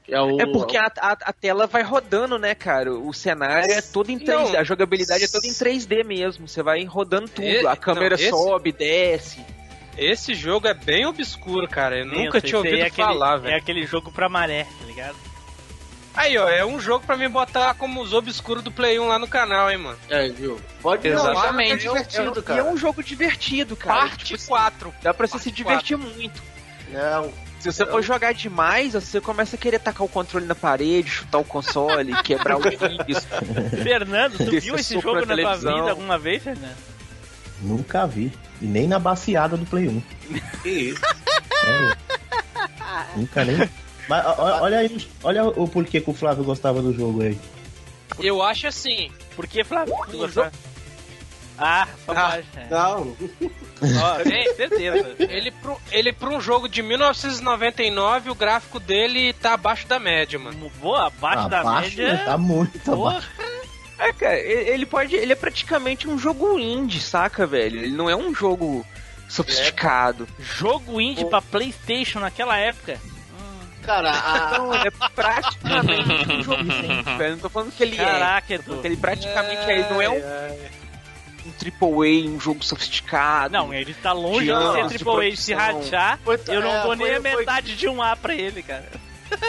[0.09, 2.93] É, o, É porque a, a, a tela vai rodando, né, cara?
[2.93, 4.59] O cenário é todo em 3D, Não.
[4.59, 6.47] a jogabilidade é toda em 3D mesmo.
[6.47, 9.45] Você vai rodando tudo, E- a câmera não, esse- sobe, desce.
[9.97, 11.97] Esse jogo é bem obscuro, cara.
[11.99, 13.57] Eu Sim, nunca eu tinha ouvido é aquele- falar, É velho.
[13.57, 15.15] aquele jogo pra maré, tá ligado?
[16.15, 19.19] Aí, ó, é um jogo pra me botar como os obscuros do Play 1 lá
[19.19, 19.97] no canal, hein, mano.
[20.09, 20.59] É, viu?
[20.81, 21.85] Pode Exatamente.
[21.85, 22.59] Não, é divertido, E cara.
[22.59, 24.01] é um jogo divertido, cara.
[24.01, 24.93] Parte Tipo assim, 4.
[25.03, 26.41] dá pra você se divertir muito.
[26.93, 27.29] É,
[27.59, 31.37] Se você for jogar demais, você começa a querer tacar o controle na parede, chutar
[31.39, 33.27] o console, quebrar os vídeos.
[33.83, 36.75] Fernando, tu viu esse jogo na tua vida alguma vez, Fernando?
[37.61, 38.31] Nunca vi.
[38.61, 40.01] E nem na baseada do Play 1.
[40.63, 41.01] que isso.
[41.65, 41.95] É.
[43.15, 43.69] Nunca nem.
[44.09, 47.37] Mas olha aí, olha o porquê que o Flávio gostava do jogo aí.
[48.19, 49.11] Eu acho assim.
[49.35, 49.93] Por que, Flávio?
[50.09, 50.47] Tu gostou?
[51.59, 52.37] Ah, Ah.
[52.69, 53.15] Não,
[53.81, 55.15] Ó, tem certeza.
[55.19, 60.37] Ele pro, ele pra um jogo de 1999, o gráfico dele tá abaixo da média,
[60.39, 60.71] mano.
[60.79, 62.21] Boa, abaixo da Abaixo, média.
[62.25, 63.29] Tá muito Porra, abaixo.
[63.99, 65.15] É, cara, ele pode.
[65.15, 67.79] Ele é praticamente um jogo indie, saca, velho?
[67.81, 68.85] Ele não é um jogo
[69.27, 70.27] sofisticado.
[70.39, 72.99] jogo indie pra Playstation naquela época.
[73.83, 77.31] cara, a, Não, é praticamente um jogo indie, velho.
[77.33, 78.57] Não tô falando que ele Caraca, é.
[78.59, 79.79] Que ele praticamente é.
[79.79, 81.53] Ele não é um, um
[82.03, 83.51] AAA, um jogo sofisticado.
[83.53, 86.19] Não, ele tá longe De de anos de ser Triple A se rachar.
[86.23, 88.61] Foi- Eu não é, dou nem foi- a foi- metade de um A pra ele,
[88.61, 88.87] cara.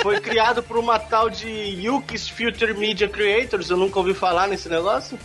[0.03, 3.71] Foi criado por uma tal de Yuki's Future Media Creators.
[3.71, 5.19] Eu nunca ouvi falar nesse negócio.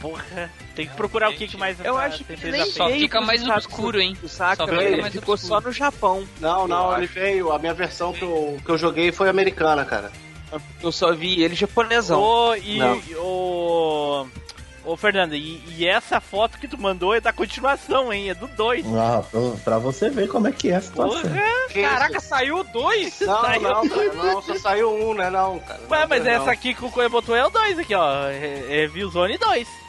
[0.00, 2.74] Porra, tem que procurar o que, que mais Eu acho que nem fez.
[2.74, 4.10] Só veio fica mais obscuro, hein?
[4.10, 5.00] Unidos, Saca, Só fica velho?
[5.00, 5.54] mais Ficou obscuro.
[5.62, 6.28] só no Japão.
[6.40, 7.14] Não, não, Eu ele acho.
[7.14, 7.52] veio.
[7.52, 10.12] A minha versão que eu, que eu joguei foi americana, cara.
[10.82, 12.20] Eu só vi ele japonesão.
[12.20, 13.00] Ô, e Não.
[13.18, 14.26] o.
[14.84, 18.28] Ô, Fernando, e, e essa foto que tu mandou é da continuação, hein?
[18.28, 18.84] É do 2.
[18.94, 21.22] Ah, pra, pra você ver como é que é a situação.
[21.70, 22.28] Que Caraca, isso?
[22.28, 23.18] saiu dois?
[23.20, 25.30] Não, saiu não, cara, não, só saiu um, né?
[25.30, 25.80] Não, cara.
[25.90, 26.30] Ué, Não, mas não.
[26.30, 28.26] essa aqui que o Coelho botou é o 2 aqui, ó.
[28.28, 29.83] É, é Viewzone 2.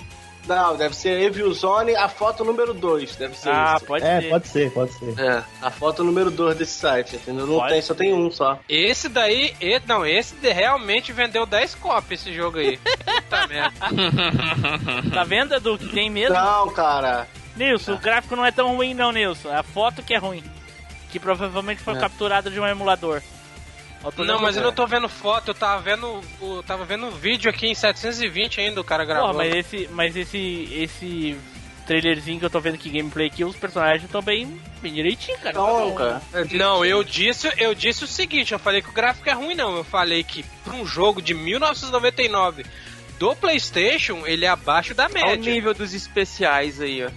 [0.47, 3.85] Não, deve ser Evil Zone, a foto número 2, deve ser Ah, isso.
[3.85, 4.29] pode É, ser.
[4.29, 5.19] pode ser, pode ser.
[5.19, 7.47] É, a foto número 2 desse site, entendeu?
[7.47, 8.59] Não Pode tem, só tem um só.
[8.69, 9.55] Esse daí,
[9.87, 12.77] não, esse de- realmente vendeu 10 cópias esse jogo aí.
[12.77, 13.73] Puta merda.
[15.13, 16.35] Tá vendo, Edu, que tem mesmo?
[16.35, 17.27] Não, cara.
[17.55, 19.49] Nilson, o gráfico não é tão ruim não, Nilson.
[19.49, 20.43] É a foto que é ruim.
[21.11, 21.99] Que provavelmente foi É.
[21.99, 23.21] capturada de um emulador.
[24.05, 27.11] Eu Não, mas eu não tô vendo foto, eu tava vendo, o, tava vendo um
[27.11, 29.31] vídeo aqui em 720 ainda, o cara gravou.
[29.31, 31.37] Porra, mas esse, mas esse, esse
[31.87, 35.57] trailerzinho que eu tô vendo aqui, gameplay aqui, os personagens estão bem, bem direitinho, cara.
[35.57, 36.21] Não, cara.
[36.51, 39.75] Não, eu disse, eu disse o seguinte, eu falei que o gráfico é ruim não,
[39.75, 42.65] eu falei que pra um jogo de 1999
[43.17, 47.09] do PlayStation, ele é abaixo da Olha o média, nível dos especiais aí, ó.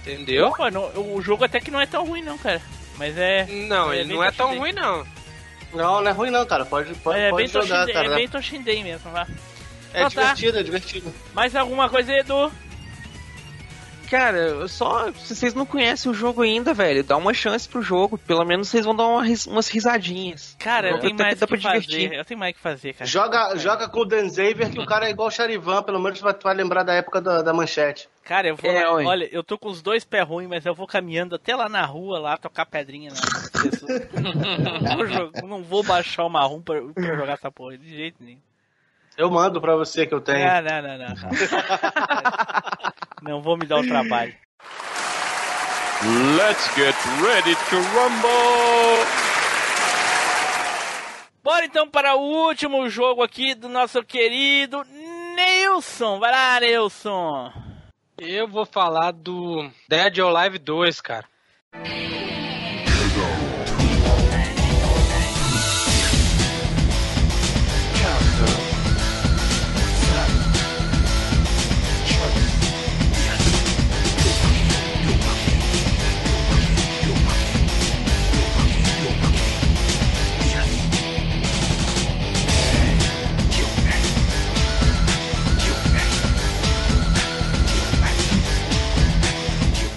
[0.00, 0.50] entendeu?
[0.52, 2.60] Pô, não, o jogo até que não é tão ruim não, cara.
[2.98, 3.46] Mas é...
[3.46, 5.06] Não, É ele não é tão ruim não.
[5.72, 6.64] Não, não é ruim não, cara.
[6.64, 8.06] Pode, pode, é, pode bem jogar, cara.
[8.06, 9.26] é bem Toshinden mesmo, lá.
[9.92, 10.08] É tá.
[10.08, 11.14] divertido, é divertido.
[11.34, 12.52] Mais alguma coisa, Edu?
[14.10, 15.10] Cara, eu só.
[15.12, 18.16] Se vocês não conhecem o jogo ainda, velho, dá uma chance pro jogo.
[18.18, 20.56] Pelo menos vocês vão dar uma ris- umas risadinhas.
[20.58, 22.04] Cara, eu tenho que mais dá que pra divertir.
[22.08, 22.18] fazer.
[22.20, 23.06] Eu tenho mais o que fazer, cara.
[23.10, 26.20] Joga, joga com o Dan Xavier, que o cara é igual o Charivan, pelo menos
[26.20, 28.08] vai, tu vai lembrar da época da, da manchete.
[28.24, 30.74] Cara, eu vou É, lá- olha, eu tô com os dois pés ruins, mas eu
[30.74, 34.02] vou caminhando até lá na rua, lá, tocar pedrinha nas pessoas.
[35.42, 38.38] não, não vou baixar o marrom pra, pra jogar essa porra, de jeito nenhum.
[39.16, 40.44] Eu mando pra você que eu tenho.
[40.46, 41.16] Não, não, não, não.
[43.26, 44.34] não vou me dar o trabalho.
[46.36, 49.06] Let's get ready to rumble!
[51.42, 54.84] Bora então para o último jogo aqui do nosso querido
[55.36, 56.18] Nilson.
[56.18, 57.52] Vai lá, Nilson.
[58.18, 61.26] Eu vou falar do Dead or Alive 2, cara.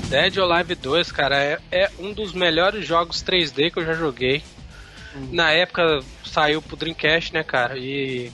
[0.10, 3.94] Dead or Alive 2, cara, é, é um dos melhores jogos 3D que eu já
[3.94, 4.42] joguei.
[5.32, 7.78] Na época saiu pro Dreamcast, né, cara?
[7.78, 8.32] E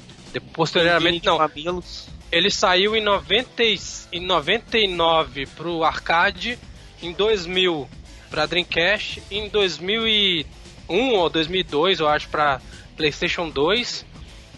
[0.54, 2.08] posteriormente, não, Mamilos.
[2.32, 3.80] ele saiu em, 90, e-
[4.12, 6.60] em 99 pro arcade,
[7.02, 7.90] em 2000
[8.30, 10.46] pra Dreamcast, em 2001
[11.14, 12.60] ou 2002, eu acho, pra
[12.98, 14.06] PlayStation 2.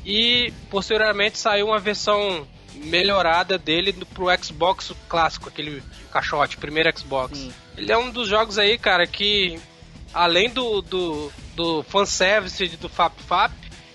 [0.05, 2.47] E posteriormente saiu uma versão
[2.83, 7.37] melhorada dele pro Xbox clássico, aquele caixote, primeiro Xbox.
[7.37, 7.53] Sim.
[7.75, 9.59] Ele é um dos jogos aí, cara, que
[10.13, 13.53] além do, do, do fanservice e do Fap Fap,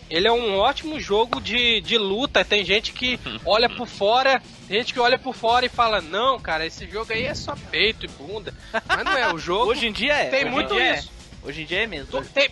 [0.09, 2.45] ele é um ótimo jogo de, de luta.
[2.45, 6.39] Tem gente que olha por fora, tem gente que olha por fora e fala: Não,
[6.39, 8.55] cara, esse jogo aí é só peito e bunda.
[8.87, 10.24] Mas não é, o jogo Hoje em dia é.
[10.26, 11.11] tem hoje em muito dia isso.
[11.43, 11.49] É.
[11.49, 12.22] Hoje em dia é mesmo.
[12.24, 12.51] Tem,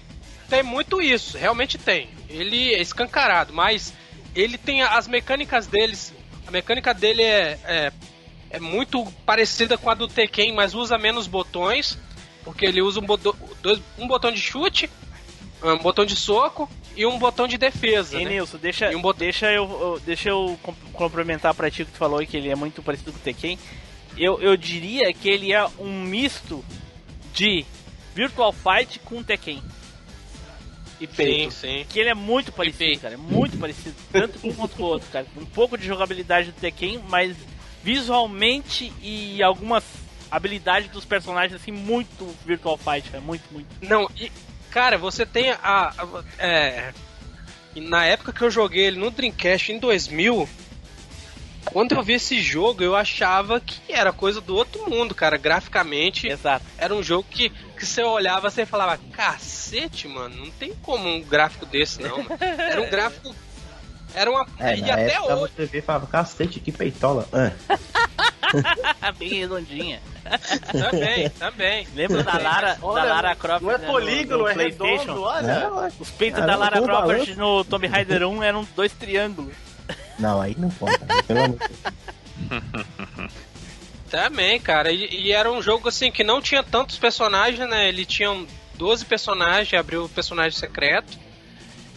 [0.49, 2.09] tem muito isso, realmente tem.
[2.29, 3.93] Ele é escancarado, mas
[4.35, 6.15] ele tem as mecânicas deles.
[6.47, 7.93] A mecânica dele é, é,
[8.51, 11.99] é muito parecida com a do Tekken, mas usa menos botões.
[12.45, 13.07] Porque ele usa um,
[13.63, 14.89] dois- um botão de chute,
[15.63, 18.17] um botão de soco e um botão de defesa.
[18.19, 18.31] Ei, né?
[18.33, 21.93] Nilson, deixa, E um botão- deixa, eu, eu- deixa eu com- complementar pra ti que
[21.93, 23.59] tu falou que ele é muito parecido com o Tekken.
[24.17, 26.65] Eu, eu diria que ele é um misto
[27.35, 27.65] de
[28.15, 29.63] Virtual Fight com Tekken.
[31.01, 31.55] E Sim, peito.
[31.55, 31.87] sim.
[31.89, 33.15] Que ele é muito parecido, cara.
[33.15, 33.95] É muito parecido.
[34.13, 35.27] Tanto com um quanto com o outro, cara.
[35.37, 37.35] Um pouco de jogabilidade do Tekken, mas
[37.83, 39.83] visualmente e algumas
[40.31, 43.23] habilidades dos personagens, assim, muito Virtual Fight, cara.
[43.23, 43.67] Muito, muito.
[43.83, 44.31] Não, e,
[44.71, 45.59] cara, você tem a.
[45.63, 46.93] a- é,
[47.75, 50.49] e na época que eu joguei ele no Dreamcast em 2000,
[51.65, 55.37] quando eu vi esse jogo, eu achava que era coisa do outro mundo, cara.
[55.37, 56.65] Graficamente, Exato.
[56.79, 61.21] era um jogo que, que você olhava e falava: cacete, mano, não tem como um
[61.23, 62.19] gráfico desse, não.
[62.19, 63.35] mano." Era um gráfico.
[64.15, 64.45] Era uma.
[64.59, 65.53] É, e na até época hoje.
[65.57, 67.29] você vê e falava, cacete, que peitola.
[67.33, 70.01] Ah, Bem redondinha.
[70.73, 71.89] Também, também.
[71.95, 74.99] Lembra da Lara, Olha, da Lara Croft Não é né, no- polígono, no é PlayStation?
[74.99, 75.71] redondo, olha.
[75.71, 79.55] não, Os peitos da Lara Croft no Tomb Raider 1 eram dois triângulos.
[80.19, 80.99] não, aí não conta.
[81.29, 83.33] Pelo amor de Deus.
[84.11, 84.91] Também, cara.
[84.91, 87.89] E, e era um jogo assim que não tinha tantos personagens, né?
[87.89, 91.17] Ele tinha 12 personagens, abriu o personagem secreto.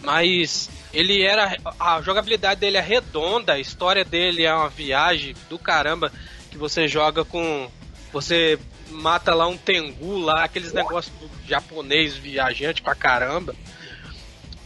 [0.00, 1.56] Mas Ele era.
[1.80, 6.12] A jogabilidade dele é redonda, a história dele é uma viagem do caramba
[6.50, 7.68] que você joga com.
[8.12, 8.58] Você
[8.90, 11.12] mata lá um tengu lá, aqueles negócios
[11.48, 13.56] japonês viajante pra caramba.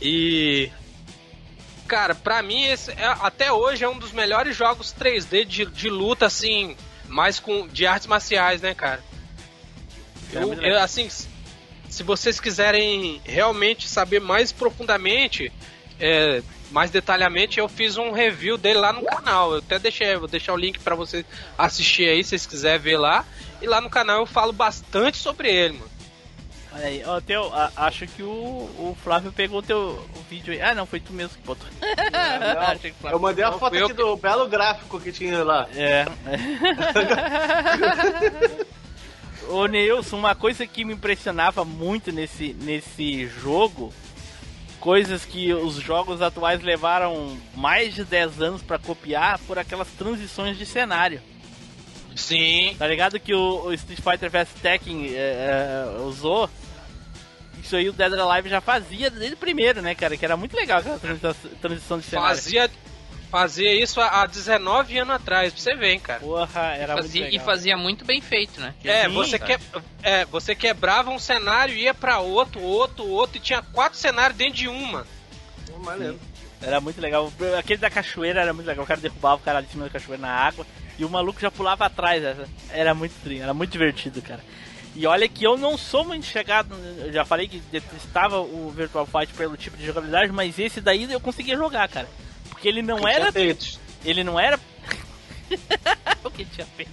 [0.03, 0.71] E.
[1.87, 5.89] Cara, pra mim, esse é- até hoje é um dos melhores jogos 3D de, de
[5.89, 6.77] luta, assim,
[7.09, 7.67] mais com.
[7.67, 9.03] de artes marciais, né, cara?
[10.33, 11.09] É Eu, eu, assim,
[11.89, 15.51] se vocês quiserem realmente saber mais profundamente,
[15.99, 19.53] é, mais detalhadamente, eu fiz um review dele lá no canal.
[19.53, 21.25] Eu até deixei, vou deixar o link pra você
[21.57, 23.25] assistir aí, se vocês quiserem ver lá.
[23.61, 25.98] E lá no canal eu falo bastante sobre ele, mano.
[26.79, 29.79] Olha aí, ó, teu, a- acho que o, o Flávio pegou o teu
[30.17, 30.63] o vídeo aí.
[30.63, 31.67] Ah, não, foi tu mesmo que botou.
[32.69, 35.11] Achei que o Flávio Eu mandei a Não, foto aqui que- do belo gráfico que
[35.11, 35.67] tinha lá.
[35.75, 36.07] É.
[39.51, 43.93] Ô Neilson, uma coisa que me impressionava muito nesse, nesse jogo,
[44.79, 50.59] coisas que os jogos atuais levaram mais de 10 anos pra copiar, por aquelas transições
[50.59, 51.23] de cenário.
[52.15, 52.75] Sim.
[52.79, 56.51] Tá ligado que o, o Street Fighter vs Tekken é, é, usou?
[57.63, 60.17] Isso aí o Dead or Alive já fazia desde o primeiro, né, cara?
[60.17, 62.29] Que era muito legal aquela transição, transição de cenário.
[62.37, 62.71] Fazia,
[63.31, 66.21] fazia isso há há 19 anos atrás, pra você ver, hein, cara.
[66.21, 67.45] Porra, era muito Fazia- e legal.
[67.47, 68.75] fazia muito bem feito, né?
[68.85, 69.59] É, Sim, você, que,
[70.03, 74.55] é, você quebrava um cenário, ia pra outro, outro, outro, e tinha quatro cenários dentro
[74.55, 75.07] de uma.
[75.81, 76.19] Maneiro.
[76.61, 77.33] Era muito legal.
[77.57, 78.85] Aquele da cachoeira era muito legal.
[78.85, 80.67] O cara derrubava o cara de cima da cachoeira na água
[80.99, 82.21] e o maluco já pulava atrás.
[82.25, 84.41] Era, era muito trinho, era muito divertido, cara.
[84.99, 86.75] E olha que eu não sou muito chegado.
[86.99, 91.11] Eu já falei que detestava o Virtual Fight pelo tipo de jogabilidade, mas esse daí
[91.11, 92.09] eu conseguia jogar, cara.
[92.49, 93.31] Porque ele não era.
[93.31, 93.79] feitos.
[94.05, 94.59] Ele não era.
[96.25, 96.91] o que tinha feito?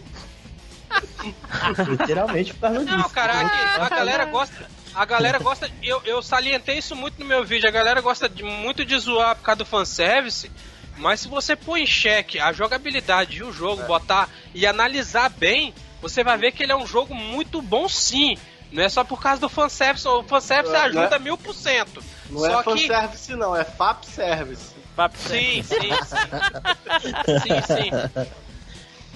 [1.90, 2.95] Literalmente por causa disso.
[2.95, 4.69] Não, cara, aqui, a galera gosta.
[4.94, 5.72] A galera gosta.
[5.82, 7.68] Eu, eu salientei isso muito no meu vídeo.
[7.68, 10.52] A galera gosta de, muito de zoar por causa do fanservice.
[10.98, 15.73] Mas se você pôr em xeque a jogabilidade e o jogo, botar e analisar bem,
[16.10, 18.38] você vai ver que ele é um jogo muito bom sim.
[18.72, 20.07] Não é só por causa do fanservice.
[20.07, 22.03] O fanservice é- ajuda mil por cento.
[22.30, 22.69] Não Só é que.
[22.88, 24.73] fanservice, não, é FAP service.
[24.95, 27.41] Papo Sim, sim, sim.
[27.41, 27.61] sim,
[27.91, 28.32] sim.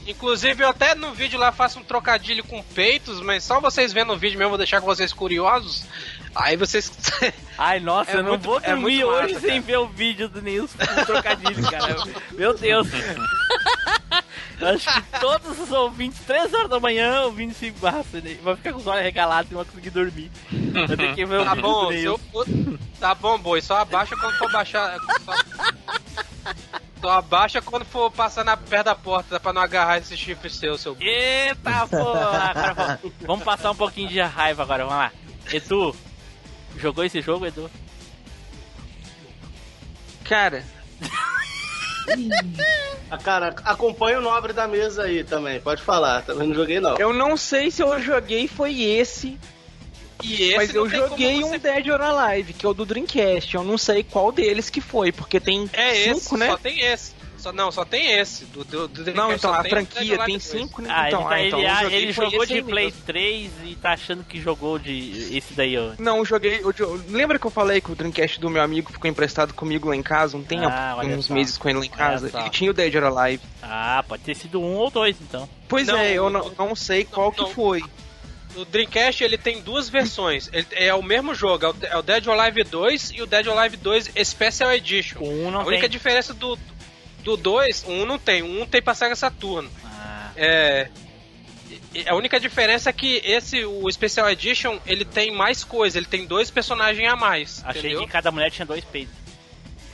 [0.07, 4.11] Inclusive, eu até no vídeo lá faço um trocadilho com peitos, mas só vocês vendo
[4.13, 5.83] o vídeo mesmo, vou deixar com vocês curiosos.
[6.33, 6.91] Aí vocês.
[7.57, 9.87] Ai, nossa, É eu não muito- vou é dormir muito hoje massa, sem ver o
[9.87, 11.95] vídeo do Nilson com trocadilho, cara.
[12.31, 12.87] Meu Deus.
[14.61, 18.37] Acho que todos os ouvintes, 3 horas da manhã, ouvindo esse massa, né?
[18.43, 20.31] vai ficar com os olhos regalados e não vai conseguir dormir.
[20.51, 22.77] Eu tenho que ver o Tá vídeo bom, do se eu- Nilson.
[22.99, 24.97] tá bom, boi, só abaixa quando for baixar.
[25.23, 25.33] Só,
[27.01, 30.77] só abaixa quando for passar na perto da porta pra não agarrar esse chifre seu,
[30.77, 30.97] seu.
[30.99, 32.51] Eita porra!
[32.53, 35.11] Agora vamos, passar um pouquinho de raiva agora, vamos lá.
[35.53, 35.95] Edu,
[36.77, 37.71] jogou esse jogo, Edu?
[40.25, 40.63] Cara,
[43.23, 46.21] cara, acompanha o nobre da mesa aí também, pode falar.
[46.23, 46.97] Também não joguei, não.
[46.97, 49.37] eu não sei se eu joguei foi esse,
[50.23, 53.55] E esse mas eu joguei você- um Dead or Alive, que é o do Dreamcast.
[53.55, 56.47] Eu não sei qual deles que foi, porque tem É esse, cinco, né?
[56.47, 57.13] só tem esse.
[57.39, 58.45] Só, não, só tem esse.
[58.45, 60.89] Do, do, do Não, Dreamcast então a tem franquia tem cinco, né?
[60.91, 63.01] Ah, então, ele, tá- ah, então ele, eu ah, ele jogou de Play mesmo.
[63.05, 65.91] 3 e tá achando que jogou de esse daí, ó.
[65.97, 66.59] Não, eu joguei.
[66.61, 69.87] eu jo- lembra que eu falei que o Dreamcast do meu amigo ficou emprestado comigo
[69.89, 70.67] lá em casa um tempo?
[70.67, 71.33] Ah, uns só.
[71.33, 72.29] meses com ele lá em casa.
[72.37, 73.41] Ele tinha o Dead or Alive.
[73.63, 75.47] Ah, pode ter sido um ou dois, então.
[75.67, 77.45] Pois Não, é, eu não- não, não sei qual não.
[77.47, 77.81] que foi.
[78.55, 80.49] O Dreamcast ele tem duas versões.
[80.51, 83.27] Ele, é o mesmo jogo, é o, é o Dead or Alive 2 e o
[83.27, 85.19] Dead or Alive 2 Special Edition.
[85.19, 85.89] O um não a única tem.
[85.89, 86.57] diferença do
[87.23, 89.69] do 2, o 1 não tem, o 1 tem pra Sega Saturno.
[89.85, 90.89] Ah, É,
[92.07, 96.25] a única diferença é que esse, o Special Edition, ele tem mais coisa, ele tem
[96.25, 97.61] dois personagens a mais.
[97.65, 98.01] achei entendeu?
[98.05, 99.13] que cada mulher tinha dois peitos.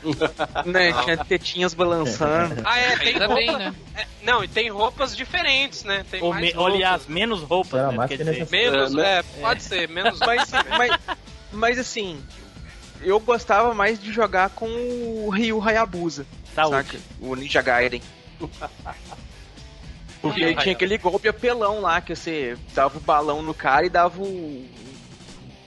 [0.65, 0.93] Né?
[1.03, 2.61] Tinha tetinhas balançando.
[2.63, 3.73] Ah, é, tem Ainda roupa, bem, né?
[3.95, 6.05] é, não, e tem roupas diferentes, né?
[6.11, 6.73] Tem Ou, mais me, roupas.
[6.75, 7.97] aliás, menos roupas, Será né?
[7.97, 8.47] mais dizer.
[8.51, 9.19] Menos, É, né?
[9.19, 10.19] é, pode ser, menos.
[10.19, 10.99] Mas, mas,
[11.51, 12.23] mas assim,
[13.01, 16.25] eu gostava mais de jogar com o Ryu Hayabusa.
[16.55, 16.97] Saca?
[17.19, 18.01] O Ninja Gaiden.
[20.21, 23.89] Porque aí tinha aquele golpe apelão lá, que você dava o balão no cara e
[23.89, 24.67] dava o,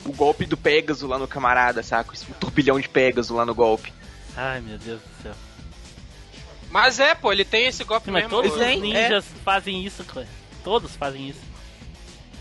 [0.04, 2.12] o golpe do Pegasus lá no camarada, saca?
[2.28, 3.92] O turbilhão de Pegasus lá no golpe.
[4.36, 5.32] Ai, meu Deus do céu.
[6.70, 8.36] Mas é, pô, ele tem esse golpe Sim, mas mesmo.
[8.36, 10.26] todos o- os ninjas fazem isso, cara.
[10.64, 11.40] Todos fazem isso.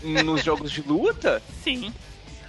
[0.02, 1.92] Nos jogos de luta, Sim.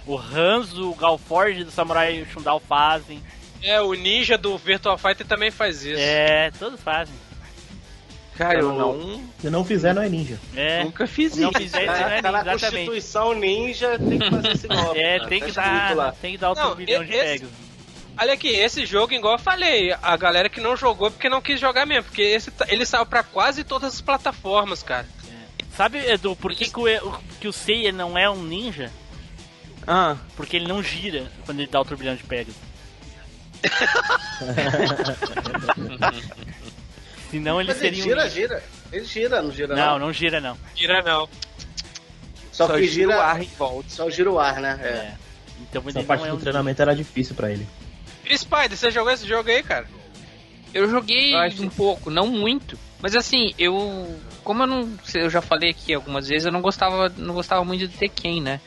[0.06, 3.22] O Hanzo, o Galforge do Samurai Shundal fazem.
[3.62, 6.00] É, o ninja do Virtual Fighter também faz isso.
[6.00, 7.14] É, todos fazem.
[8.36, 10.38] cara, eu Eu- não, Se não fizer, não é ninja.
[10.56, 10.82] É.
[10.84, 11.58] nunca fiz Não isso.
[11.60, 12.22] fizer né?
[12.22, 12.60] tá na Exatamente.
[12.70, 14.98] Constituição Ninja, tem que fazer esse golpe.
[14.98, 15.28] É, cara.
[15.28, 16.12] tem Tá que dar, lá.
[16.20, 17.70] tem que dar o Não, turbilhão de esse- Pegasus.
[18.18, 21.40] Olha aqui, esse jogo, igual eu falei, a galera que não jogou é porque não
[21.40, 25.06] quis jogar mesmo, porque esse, tá- ele saiu pra quase todas as plataformas, cara.
[25.76, 28.90] Sabe, Edu, por que, que, o, o- que o Seiya não é um ninja?
[29.86, 32.54] Ah, Porque ele não gira quando ele dá o turbilhão de Pegasus.
[37.30, 38.34] Senão ele Mas ele seria um gira, ninja.
[38.34, 38.62] gira.
[38.92, 39.98] Ele gira, não gira Não, não.
[40.06, 40.56] não gira não.
[40.74, 41.28] Tira não.
[42.52, 43.88] Só, só que gira gira, o ar em volta.
[43.88, 44.78] Só gira o ar, né?
[44.82, 44.86] É.
[44.88, 45.14] É.
[45.62, 47.66] Então ele Essa não parte é do um treinamento era difícil pra ele.
[48.28, 49.86] E Spider, você jogou esse jogo aí, cara?
[50.74, 52.78] Eu joguei acho- um pouco, não muito.
[53.00, 54.18] Mas assim, eu.
[54.42, 54.92] Como eu não.
[55.14, 58.60] Eu já falei aqui algumas vezes, eu não gostava, não gostava muito do Tekken, né?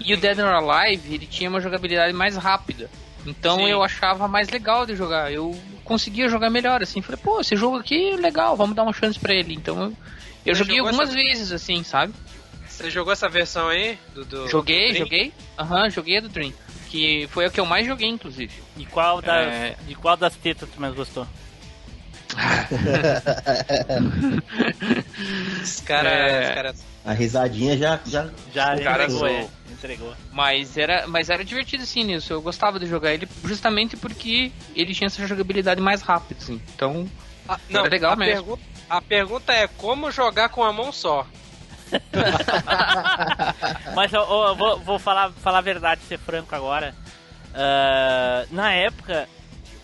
[0.00, 2.88] E o Dead or Alive, ele tinha uma jogabilidade mais rápida.
[3.26, 3.66] Então Sim.
[3.70, 5.32] eu achava mais legal de jogar.
[5.32, 7.00] Eu conseguia jogar melhor, assim.
[7.02, 9.54] Falei, pô, esse jogo aqui é legal, vamos dar uma chance pra ele.
[9.54, 9.92] Então eu,
[10.46, 12.12] eu joguei jogou algumas essa- vezes, assim, sabe?
[12.68, 13.98] Você jogou essa versão aí?
[14.14, 15.04] Do, do- Joguei, do Dream?
[15.04, 15.32] joguei.
[15.58, 16.52] Aham, joguei a do Dream.
[16.90, 18.52] Que foi a que eu mais joguei, inclusive.
[18.76, 19.76] E qual das, É.
[19.86, 21.26] de qual das tetas tu mais gostou?
[25.62, 26.12] Os caras.
[26.12, 26.48] É.
[26.48, 28.00] os caras- A risadinha já.
[28.06, 29.48] já Já O cara entregou, é.
[29.70, 30.14] Entregou.
[30.32, 32.32] Mas era, mas era divertido sim nisso.
[32.32, 36.60] Eu gostava de jogar ele justamente porque ele tinha essa jogabilidade mais rápida, assim.
[36.74, 37.06] Então,
[37.48, 38.34] Ah, não, Era legal a, mesmo.
[38.44, 41.26] pergunta, a pergunta é como jogar com a mão só.
[43.94, 46.94] Mas eu, eu- eu vou, vou falar, falar a verdade, ser franco agora.
[47.54, 49.28] Ah, na época,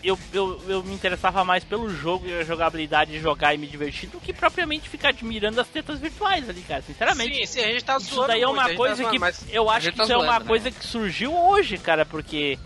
[0.03, 3.67] eu, eu, eu me interessava mais pelo jogo e a jogabilidade de jogar e me
[3.67, 6.83] divertir do que propriamente ficar admirando as tetas virtuais ali, cara.
[6.83, 7.47] Sinceramente.
[7.47, 9.33] Sim, sim, a gente tá Isso zoando daí é muito, uma gente coisa tá zoando,
[9.33, 10.49] que eu acho que tá isso é uma zoando, né?
[10.49, 12.59] coisa que surgiu hoje, cara, porque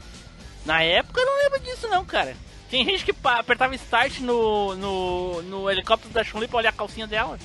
[0.64, 2.36] na época eu não lembro disso não, cara.
[2.70, 7.06] Tem gente que apertava start no, no, no helicóptero da Chun-Li pra olhar a calcinha
[7.06, 7.38] dela.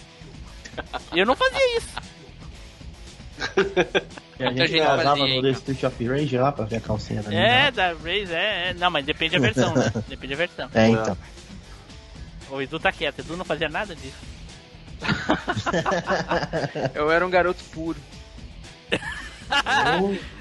[1.13, 1.89] E eu não fazia isso.
[4.39, 5.41] E a gente casava no então.
[5.41, 8.73] The Street of Rage lá pra ver a calcinha da É, da Raze, é, é.
[8.73, 9.91] Não, mas depende da versão, né?
[10.07, 10.69] Depende da versão.
[10.73, 11.17] É, então.
[12.49, 14.15] O Edu tá quieto, Edu não fazia nada disso.
[16.95, 17.99] eu era um garoto puro.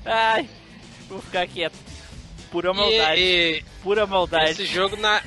[0.04, 0.48] Ai,
[1.08, 1.76] vou ficar quieto.
[2.50, 3.20] Pura maldade.
[3.20, 4.50] E, pura e maldade.
[4.52, 5.20] esse jogo na.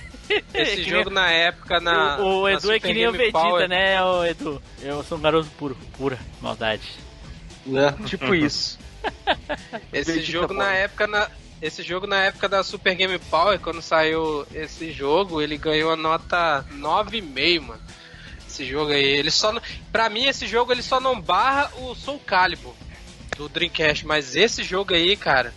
[0.53, 2.17] Esse jogo nem- na época na.
[2.19, 4.61] o, o na Edu é Super que nem o Vegeta, Power, né, o Edu?
[4.81, 6.81] Eu sou um garoto puro, pura maldade.
[7.65, 7.93] Né?
[8.05, 8.79] Tipo isso.
[9.91, 10.77] Esse Vegeta jogo na Power.
[10.77, 11.29] época na.
[11.61, 15.95] Esse jogo na época da Super Game Power, quando saiu esse jogo, ele ganhou a
[15.95, 17.81] nota 9,5, mano.
[18.49, 19.61] Esse jogo aí, ele só não,
[19.91, 22.73] Pra mim esse jogo ele só não barra o Soul Calibur
[23.37, 25.53] do Dreamcast, mas esse jogo aí, cara,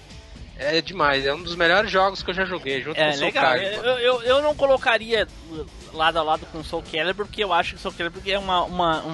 [0.58, 3.12] é demais, é um dos melhores jogos que eu já joguei, junto com É o
[3.14, 3.44] Soul legal.
[3.44, 3.84] Calibur.
[3.84, 5.26] Eu, eu, eu não colocaria
[5.94, 9.02] lado a lado com Soul Calibur, porque eu acho que Soul Calibur é uma, uma
[9.04, 9.12] um-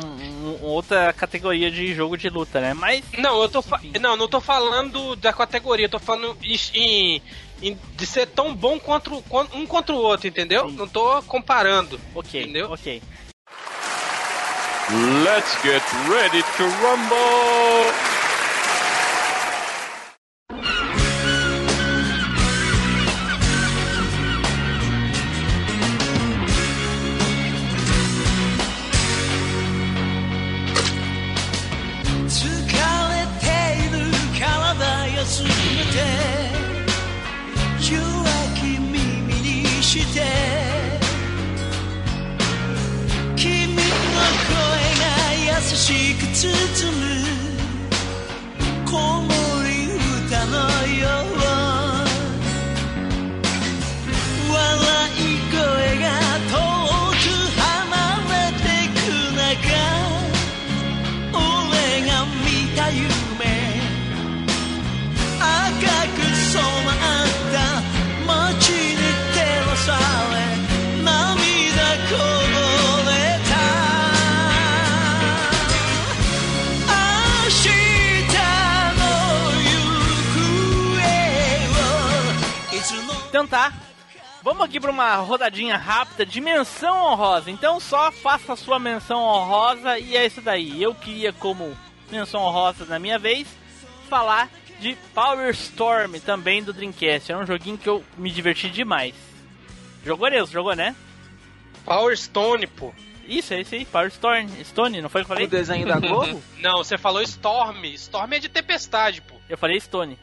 [0.61, 2.75] um- outra categoria de jogo de luta, né?
[2.75, 3.63] Mas Não, eu tô
[4.01, 7.23] não, não tô falando da categoria, tô falando em,
[7.63, 9.23] em- de ser tão bom quanto
[9.55, 10.69] um contra o outro, entendeu?
[10.69, 10.77] Sim.
[10.77, 12.01] Não tô comparando.
[12.15, 12.73] ok, Entendeu?
[12.73, 13.03] ok.
[15.25, 18.30] Let's get ready to rumble!
[45.91, 47.15] she could turn to me.
[48.87, 49.40] Call me.
[83.47, 83.73] Tá.
[84.43, 87.51] Vamos aqui para uma rodadinha rápida de menção honrosa.
[87.51, 90.83] Então só faça a sua menção honrosa e é isso daí.
[90.83, 91.77] Eu queria, como
[92.11, 93.47] menção honrosa na minha vez,
[94.09, 94.49] falar
[94.81, 97.31] de Power Storm também do Dreamcast.
[97.31, 99.15] É um joguinho que eu me diverti demais.
[100.05, 100.49] Jogou, Neus?
[100.51, 100.97] Jogou, né?
[101.85, 102.95] Power Stone, pô.
[103.27, 103.85] Isso, é isso aí.
[103.85, 104.49] Power Storm.
[104.65, 105.47] Stone, não foi o que eu O falei?
[105.47, 106.43] desenho da Globo?
[106.61, 107.85] Não, você falou Storm.
[107.95, 109.35] Storm é de tempestade, pô.
[109.49, 110.19] Eu falei Stone.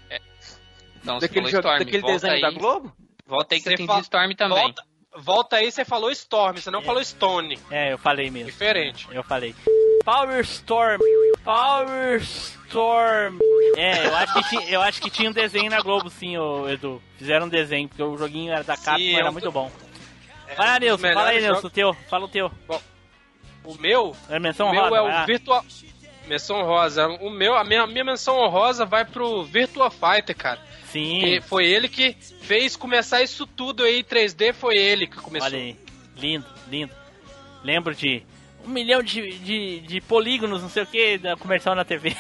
[1.04, 1.80] não, você daquele falou jogo, Storm.
[1.80, 2.94] daquele volta desenho aí, da Globo?
[3.28, 4.58] Volta aí que Você eu entendi fala- Storm também.
[4.58, 4.84] Volta,
[5.18, 7.60] volta aí, você falou Storm, você não falou Stone.
[7.70, 8.50] É, eu falei mesmo.
[8.52, 9.08] Diferente.
[9.12, 9.54] Eu falei.
[10.06, 11.00] Power Storm.
[11.44, 13.38] Power Storm.
[13.76, 16.68] É, eu acho, que tinha, eu acho que tinha um desenho na Globo, sim, ô,
[16.70, 17.02] Edu.
[17.18, 19.72] Fizeram um desenho, porque o joguinho era da Capcom, era é um muito bom.
[20.48, 21.94] É, Vai lá, dos Nilson, fala aí, Nilson, o teu.
[22.10, 22.52] Fala o teu.
[23.64, 25.24] O meu, É menção o meu rosa, é vai lá.
[25.24, 25.66] o Virtua...
[26.26, 27.08] Menção rosa.
[27.08, 30.60] O meu, a minha, a minha menção honrosa vai pro Virtua Fighter, cara.
[30.98, 35.48] Sim, Que foi ele que fez começar isso tudo aí, 3D, foi ele que começou.
[35.48, 35.76] olha aí.
[36.16, 36.94] Lindo, lindo.
[37.64, 38.24] Lembro de
[38.66, 42.16] um milhão de, de, de polígonos, não sei o que, da comercial na TV.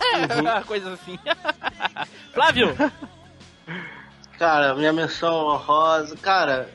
[0.66, 1.18] Coisas assim.
[2.32, 2.74] Flávio!
[4.38, 6.16] Cara, minha menção honrosa.
[6.16, 6.68] Cara,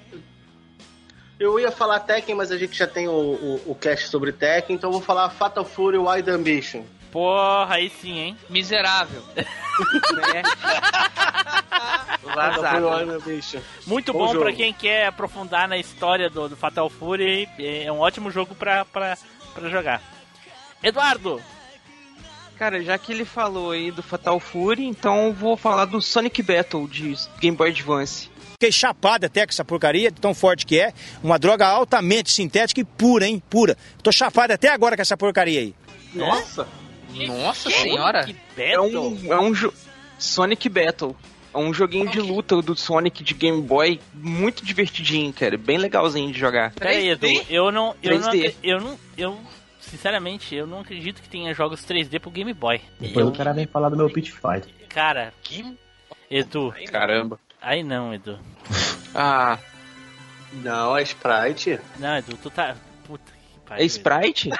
[1.39, 4.76] eu ia falar Tekken, mas a gente já tem o, o, o cast sobre Tekken,
[4.76, 6.84] então eu vou falar Fatal Fury Wild Ambition.
[7.12, 8.38] Porra, aí sim, hein?
[8.50, 9.22] Miserável.
[13.16, 13.60] Ambition.
[13.86, 17.48] Muito Bom bom pra quem quer aprofundar na história do, do Fatal Fury.
[17.60, 19.18] É um ótimo jogo pra, pra,
[19.54, 20.02] pra jogar.
[20.82, 21.42] Eduardo!
[22.58, 26.44] Cara, já que ele falou aí do Fatal Fury, então eu vou falar do Sonic
[26.44, 28.30] Battle de Game Boy Advance.
[28.52, 30.94] Fiquei chapado até com essa porcaria, de tão forte que é.
[31.24, 33.42] Uma droga altamente sintética e pura, hein?
[33.50, 33.76] Pura.
[34.04, 35.76] Tô chapado até agora com essa porcaria aí.
[36.14, 36.68] Nossa!
[37.28, 38.24] Nossa senhora.
[38.26, 39.08] Que É Battle!
[39.10, 39.74] um, é um jo-
[40.18, 41.16] Sonic Battle.
[41.54, 45.58] É um joguinho de luta do Sonic de Game Boy, muito divertidinho, cara.
[45.58, 46.72] Bem legalzinho de jogar.
[46.72, 48.40] Pera aí, Edu, eu não, eu não, 3D.
[48.48, 49.38] acre- eu não, eu,
[49.82, 52.80] sinceramente, eu não acredito que tenha jogos 3D pro Game Boy.
[53.00, 54.66] Depois Eu, o cara vem falar do meu Pit Fight.
[54.88, 55.34] cara,
[56.30, 57.38] Edu, Caramba.
[57.62, 58.40] aí não, Edu.
[59.14, 59.58] Ah.
[60.54, 61.80] Não, é Sprite.
[62.00, 63.84] Não, Edu, tu tá, puta que pariu.
[63.84, 64.50] É Sprite?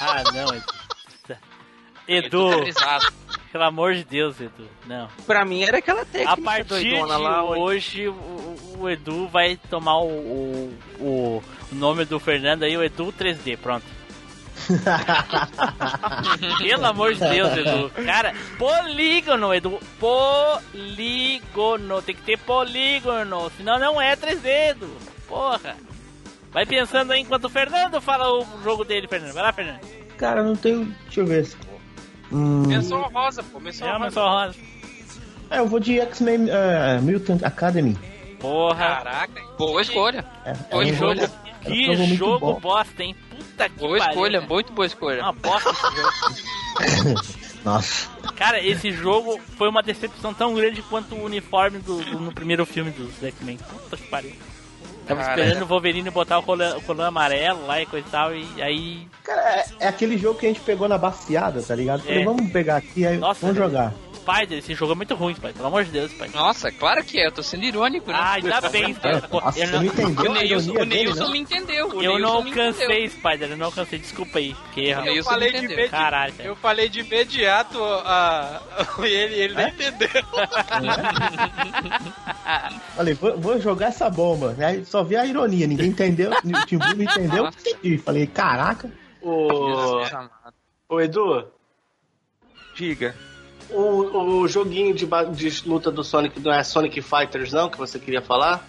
[0.00, 0.64] Ah, não, Edu.
[2.16, 2.50] Edu
[3.52, 5.08] pelo amor de Deus, Edu, não.
[5.26, 7.44] pra mim era aquela técnica A partir de lá.
[7.44, 11.42] hoje, o, o Edu vai tomar o, o, o-
[11.72, 13.84] o nome do Fernando aí, o Edu 3D, pronto.
[16.58, 17.90] Pelo amor de Deus, Edu.
[18.04, 19.78] Cara, polígono, Edu.
[19.98, 22.02] Polígono.
[22.02, 23.50] Tem que ter polígono.
[23.56, 24.90] Senão não é 3D, Edu.
[25.28, 25.76] Porra.
[26.52, 29.32] Vai pensando aí enquanto o Fernando fala o jogo dele, Fernando.
[29.32, 29.80] Vai lá, Fernando.
[30.18, 30.84] Cara, não tenho.
[31.04, 31.48] Deixa eu ver.
[32.32, 33.58] Hum, Menção rosa, pô.
[33.60, 34.20] Menção É, rosa.
[34.20, 34.54] rosa.
[35.50, 37.96] é, eu vou de X-Men eh, Mutant Academy.
[38.38, 38.96] Porra.
[39.02, 39.42] Caraca.
[39.58, 40.24] Boa escolha.
[40.44, 41.22] É, Boa é escolha.
[41.26, 42.60] jogo- é Que jogo muito jogo bom.
[42.60, 43.14] bosta, hein?
[43.28, 44.54] Puta que Boa pariu, escolha, cara.
[44.54, 45.22] muito boa É escolha.
[45.22, 47.20] uma bosta esse jogo.
[47.64, 48.08] Nossa.
[48.36, 52.64] Cara, esse jogo foi uma decepção tão grande quanto o uniforme do, do- no primeiro
[52.64, 53.58] filme dos X-Men.
[53.58, 54.32] Puta que pariu.
[55.10, 58.10] Tava Cara, esperando o Wolverine botar o colã, o colã amarelo lá e coisa e
[58.10, 59.08] tal, e aí.
[59.24, 62.02] Cara, é, é aquele jogo que a gente pegou na baciada, tá ligado?
[62.02, 62.24] Falei, É.
[62.24, 63.92] vamos pegar aqui, aí Nossa, vamos jogar.
[64.20, 65.54] Spider, esse jogo é muito ruim, Spider.
[65.54, 66.34] Pelo amor de Deus, Spider.
[66.34, 68.18] Nossa, claro que é, eu tô sendo irônico, né?
[68.20, 69.28] Ah, ainda bem, Spider.
[69.28, 71.32] Pô, Nossa, não não, entendeu O Neilson, o Neilson não?
[71.32, 71.88] me entendeu.
[71.88, 73.10] O eu Neilson não entendeu.
[73.10, 73.50] Spider.
[73.50, 73.98] Eu não cansei.
[73.98, 74.54] Desculpa aí.
[74.72, 75.06] Que erro.
[75.06, 75.78] Eu falei, não de entendeu.
[75.78, 75.90] imedi...
[75.90, 76.48] Caralho, cara.
[76.48, 78.62] eu falei de imediato a...
[79.00, 80.08] e ele, ele nem entendeu.
[82.94, 84.54] Falei, vou, vou jogar essa bomba.
[84.58, 87.48] Aí só vi a ironia, ninguém entendeu, o Tim Blue não entendeu.
[88.04, 88.90] Falei, caraca.
[89.22, 90.54] O, Jesus amado.
[90.88, 91.46] o Edu,
[92.74, 93.14] Diga.
[93.72, 97.68] O, o joguinho de, de luta do Sonic não é Sonic Fighters, não?
[97.68, 98.66] Que você queria falar?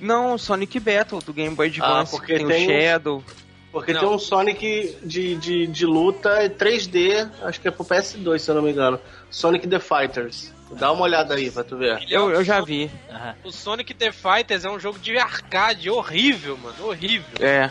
[0.00, 2.14] Não, Sonic Battle do Game Boy Advance.
[2.14, 3.24] Ah, porque tem, tem o Shadow.
[3.70, 4.00] Porque Não.
[4.00, 8.54] tem um Sonic de, de, de luta 3D, acho que é pro PS2, se eu
[8.56, 8.98] não me engano.
[9.30, 10.52] Sonic the Fighters.
[10.72, 12.00] Dá uma olhada aí pra tu ver.
[12.08, 12.90] Eu, eu já vi.
[13.10, 16.76] Aham, O Sonic The Fighters é um jogo de arcade horrível, mano.
[16.86, 17.26] Horrível.
[17.40, 17.68] É.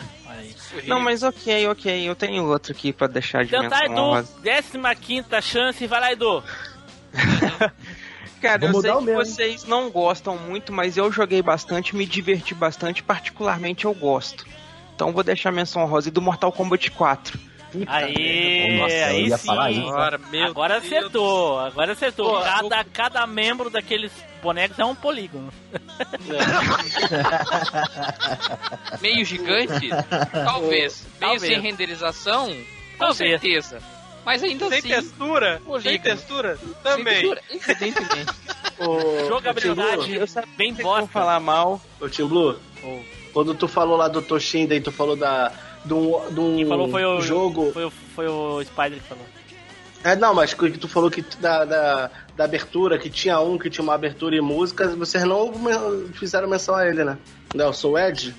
[0.86, 2.08] Não, mas ok, ok.
[2.08, 4.02] Eu tenho outro aqui pra deixar de Então tá, menção Edu.
[4.02, 4.32] honrosa.
[4.94, 5.86] 15 chance.
[5.86, 6.42] Vai lá, Edu.
[8.40, 9.16] Cara, Vou eu sei que hein?
[9.16, 14.46] vocês não gostam muito, mas eu joguei bastante, me diverti bastante, particularmente eu gosto.
[14.94, 17.38] Então vou deixar a menção rosa e do Mortal Kombat 4.
[17.86, 19.46] Aí, Nossa, aí ia sim.
[19.46, 19.80] falar isso.
[19.88, 22.34] Agora, meu agora acertou, agora acertou.
[22.38, 24.10] Pô, cada, cada membro daqueles
[24.42, 25.52] bonecos é um polígono.
[29.00, 29.88] Meio gigante?
[30.32, 31.06] Talvez.
[31.20, 31.42] Meio Talvez.
[31.42, 32.46] sem renderização?
[32.48, 33.16] Com Talvez.
[33.40, 33.78] certeza.
[34.24, 34.88] Mas ainda Sem assim.
[34.88, 35.62] textura?
[35.82, 36.56] Sem textura?
[36.58, 37.14] sem Também.
[37.34, 38.32] textura, Evidentemente.
[38.78, 41.06] O, Jogabilidade Eu sabia bem bosta.
[41.08, 41.80] falar mal.
[41.98, 42.58] O Tim Blue,
[43.32, 45.50] quando tu falou lá do Toshin, daí tu falou da,
[45.84, 47.72] de um, de um Quem falou foi o jogo.
[47.72, 49.24] Foi o, foi o Spider que falou.
[50.02, 53.68] É, não, mas que tu falou que da, da, da abertura, que tinha um que
[53.68, 55.52] tinha uma abertura e músicas, vocês não
[56.14, 57.18] fizeram menção a ele, né?
[57.54, 58.34] Não, eu sou o Ed?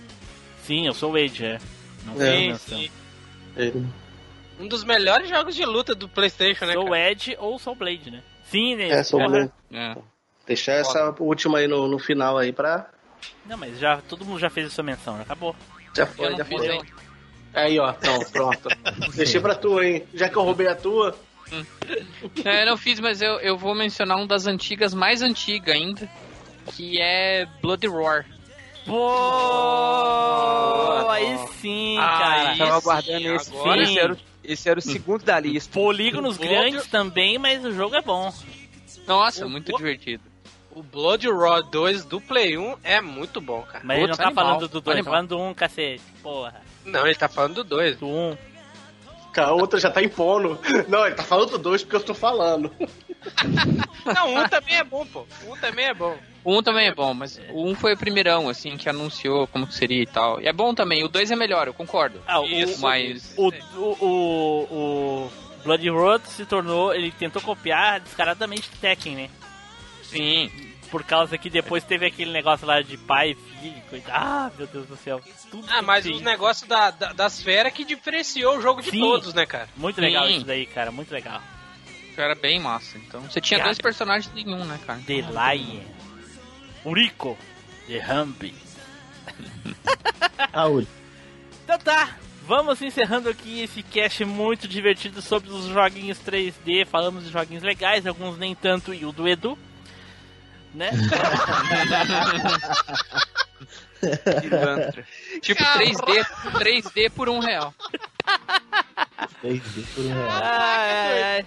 [0.64, 1.60] Sim, eu sou o Wade, é.
[2.06, 2.56] Não É.
[2.56, 2.90] Sim.
[3.56, 3.72] É.
[4.60, 6.96] Um dos melhores jogos de luta do Playstation, né, Sou o?
[6.96, 8.24] Ed ou sou o Blade, né?
[8.46, 8.90] Sim, né?
[8.90, 9.40] É, sou o Porra.
[9.40, 9.52] Ed.
[9.72, 9.98] É.
[10.48, 12.90] Deixar essa última aí no, no final aí pra.
[13.46, 15.56] Não, mas já, todo mundo já fez a sua menção, já acabou.
[15.96, 16.82] Já foi, já fiz foi.
[17.54, 18.70] Aí, ó, então, pronto.
[19.16, 20.04] Deixei pra tu, hein?
[20.14, 21.16] Já que eu roubei a tua.
[22.46, 26.10] É, eu não fiz, mas eu, eu vou mencionar um das antigas, mais antiga ainda,
[26.74, 28.26] que é Blood Roar.
[28.86, 29.10] Pô,
[31.10, 32.50] aí sim, cara.
[32.52, 35.74] Aí Tava sim, aguardando esse agora esse era, o, esse era o segundo da lista.
[35.74, 38.34] Polígonos Blood- grandes também, mas o jogo é bom.
[39.08, 40.24] Nossa, O- muito o- divertido.
[40.74, 43.82] O Blood Raw 2 do Play 1 é muito bom, cara.
[43.84, 46.02] Mas ele não Outro tá animal, falando do 2, tá falando do 1, um, cacete.
[46.24, 47.98] Porra, Não, ele tá falando do 2.
[47.98, 48.10] do 1.
[48.32, 48.38] Um.
[49.38, 50.60] A outra já tá impondo.
[50.90, 52.70] Não, ele tá falando dois porque eu tô falando.
[54.14, 55.26] Não, um também é bom, pô.
[55.48, 56.18] Um também é bom.
[56.44, 59.68] O 1 também é bom, mas o 1 foi o primeirão, assim, que anunciou como
[59.68, 60.42] que seria e tal.
[60.42, 62.20] E é bom também, o 2 é melhor, eu concordo.
[62.28, 65.32] Ah, o, Isso, mas- o, o, o, o
[65.64, 69.30] Blood Road se tornou, ele tentou copiar descaradamente Tekken, né?
[70.02, 70.52] Sim.
[70.92, 74.06] Por causa que depois teve aquele negócio lá de pai e filho, coisa.
[74.10, 75.22] Ah, meu Deus do céu.
[75.50, 76.14] Tudo Ah, mas tem.
[76.14, 79.00] os negócios da, da- das feras que diferenciou o jogo de Sim.
[79.00, 79.70] todos, né, cara?
[79.78, 80.36] Muito legal Sim.
[80.38, 81.42] isso daí, cara, muito legal.
[82.18, 82.98] Era bem massa.
[82.98, 83.70] Então, você tinha Cara.
[83.70, 85.00] dois personagens em um, né, cara?
[85.08, 85.80] The Lion.
[86.86, 87.38] Urico.
[87.88, 88.44] The Hump.
[90.54, 90.88] Ah, Uri.
[91.64, 92.16] Então tá,
[92.46, 96.86] vamos encerrando aqui esse cast muito divertido sobre os joguinhos 3D.
[96.86, 99.58] Falamos de joguinhos legais, alguns nem tanto, e o do Edu.
[100.74, 100.90] Né?
[105.42, 107.74] Tipo 3D, 3D por um real.
[109.44, 110.30] 3D por um real.
[110.32, 111.46] Ai, ai, ai.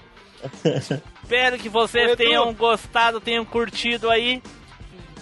[1.22, 2.16] Espero que vocês Edu.
[2.16, 4.42] tenham gostado, tenham curtido aí.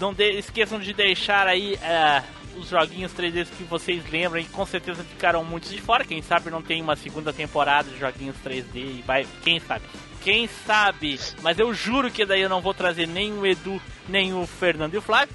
[0.01, 2.23] Não de- esqueçam de deixar aí eh,
[2.57, 6.05] os joguinhos 3D que vocês lembram e com certeza ficaram muitos de fora.
[6.05, 9.27] Quem sabe não tem uma segunda temporada de joguinhos 3D e vai.
[9.45, 9.85] Quem sabe?
[10.23, 11.19] Quem sabe?
[11.43, 14.95] Mas eu juro que daí eu não vou trazer nem o Edu, nem o Fernando
[14.95, 15.35] e o Flávio.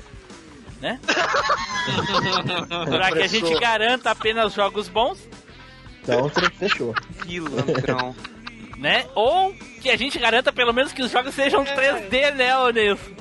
[0.79, 0.99] Né?
[2.85, 5.19] pra que a gente garanta apenas jogos bons.
[6.03, 6.93] Então, fechou.
[7.25, 8.15] Pilantrão.
[8.77, 9.07] né?
[9.15, 13.11] Ou que a gente garanta pelo menos que os jogos sejam 3D, né, ô Nilson?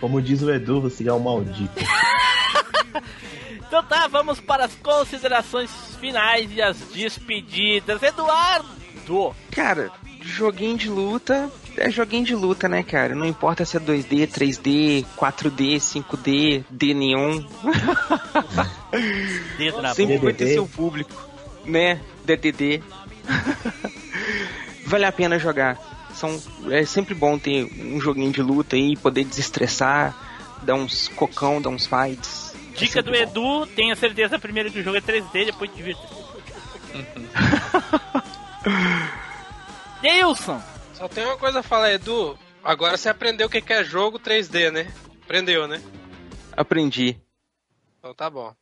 [0.00, 1.72] Como diz o Edu, você é um maldito.
[3.68, 5.70] Então tá, vamos para as considerações
[6.00, 8.02] finais e as despedidas.
[8.02, 9.36] Eduardo!
[9.50, 9.90] Cara,
[10.22, 13.14] joguinho de luta é joguinho de luta, né, cara?
[13.14, 17.46] Não importa se é 2D, 3D, 4D, 5D, D nenhum.
[19.58, 20.24] Dedo na Sempre boca.
[20.24, 21.12] vai ter seu público,
[21.64, 22.00] né?
[22.24, 22.82] DDD.
[24.86, 25.78] vale a pena jogar.
[26.14, 26.40] São,
[26.70, 30.16] é sempre bom ter um joguinho de luta aí, poder desestressar,
[30.62, 32.47] dar uns cocão, dar uns fights.
[32.78, 33.14] Dica do.
[33.14, 36.02] Edu, tenha certeza primeiro que o jogo é 3D, depois divirta.
[40.02, 40.62] Nilson!
[40.94, 42.38] Só tem uma coisa a falar, Edu.
[42.62, 44.92] Agora você aprendeu o que que é jogo 3D, né?
[45.22, 45.80] Aprendeu, né?
[46.56, 47.16] Aprendi.
[47.98, 48.54] Então tá bom.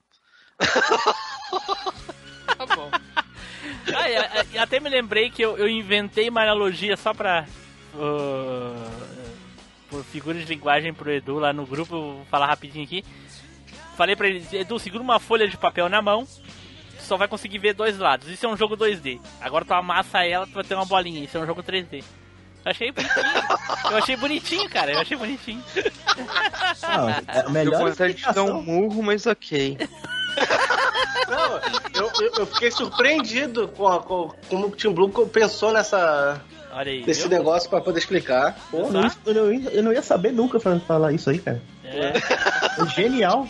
[2.56, 2.90] Tá bom.
[3.93, 7.47] Ah, até me lembrei que eu, eu inventei uma analogia só pra.
[7.94, 9.06] Uh,
[9.88, 13.05] por figura de linguagem pro Edu lá no grupo, eu vou falar rapidinho aqui.
[13.97, 17.59] Falei pra ele, Edu, segura uma folha de papel na mão, tu só vai conseguir
[17.59, 18.28] ver dois lados.
[18.28, 19.18] Isso é um jogo 2D.
[19.40, 21.24] Agora tu amassa ela, tu vai ter uma bolinha.
[21.24, 22.05] Isso é um jogo 3D.
[22.64, 23.24] Eu achei bonitinho.
[23.90, 24.93] Eu achei bonitinho, cara.
[24.93, 25.62] Eu achei bonitinho.
[26.82, 29.78] Ah, é melhor vontade de dar um murro, mas ok.
[31.28, 31.56] Não,
[31.94, 36.40] eu, eu, eu fiquei surpreendido com, a, com como o Tim Blue pensou nessa,
[36.73, 37.05] Olha aí.
[37.06, 37.31] nesse viu?
[37.31, 38.56] negócio pra poder explicar.
[38.70, 41.39] Pô, Eu não, eu, não, ia- eu não ia saber nunca fa- falar isso aí,
[41.39, 41.60] cara.
[41.87, 42.83] É.
[42.83, 43.47] É genial.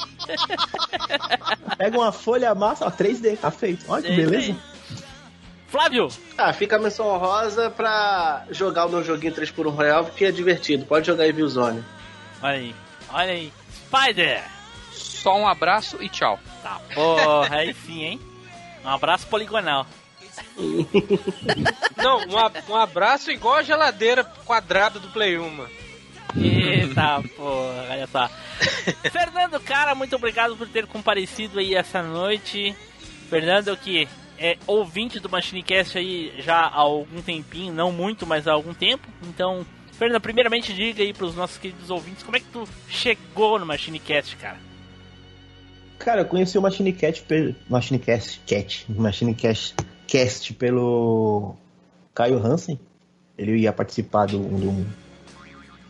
[1.77, 3.85] Pega uma folha, amassa, ó, 3D, tá feito.
[3.89, 4.57] Olha que É beleza.
[5.69, 6.09] Flávio!
[6.39, 10.87] Ah, fica a menção honrosa pra jogar o meu joguinho 3x1 Royal, porque é divertido.
[10.87, 11.85] Pode jogar Evil Zone.
[12.43, 12.75] Olha aí.
[13.13, 13.53] Olha aí.
[13.73, 14.43] Spider!
[14.93, 16.39] Só um abraço e tchau.
[16.63, 18.21] Tá, porra, aí sim, hein?
[18.85, 19.87] Um abraço poligonal.
[21.97, 25.71] Não, um, um abraço igual a geladeira quadrada do Play 1, mano.
[26.43, 28.29] Eita porra, olha só.
[29.11, 32.75] Fernando, cara, muito obrigado por ter comparecido aí essa noite.
[33.29, 34.09] Fernando, que
[34.39, 39.09] é ouvinte do MachineCast aí já há algum tempinho, não muito, mas há algum tempo.
[39.23, 43.67] Então, Fernando, primeiramente diga aí pros nossos queridos ouvintes como é que tu chegou no
[43.67, 44.59] MachineCast, cara.
[45.99, 47.55] Cara, eu conheci o Machine Cat pelo.
[47.69, 48.87] Machine Cast, Cat.
[48.89, 51.55] Machine Cast, pelo
[52.15, 52.79] Caio Hansen.
[53.37, 54.87] Ele ia participar de um,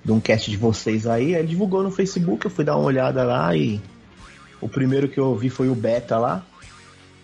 [0.06, 1.34] de um, de cast de vocês aí.
[1.34, 3.80] Ele divulgou no Facebook, eu fui dar uma olhada lá e
[4.60, 6.44] o primeiro que eu ouvi foi o Beta lá.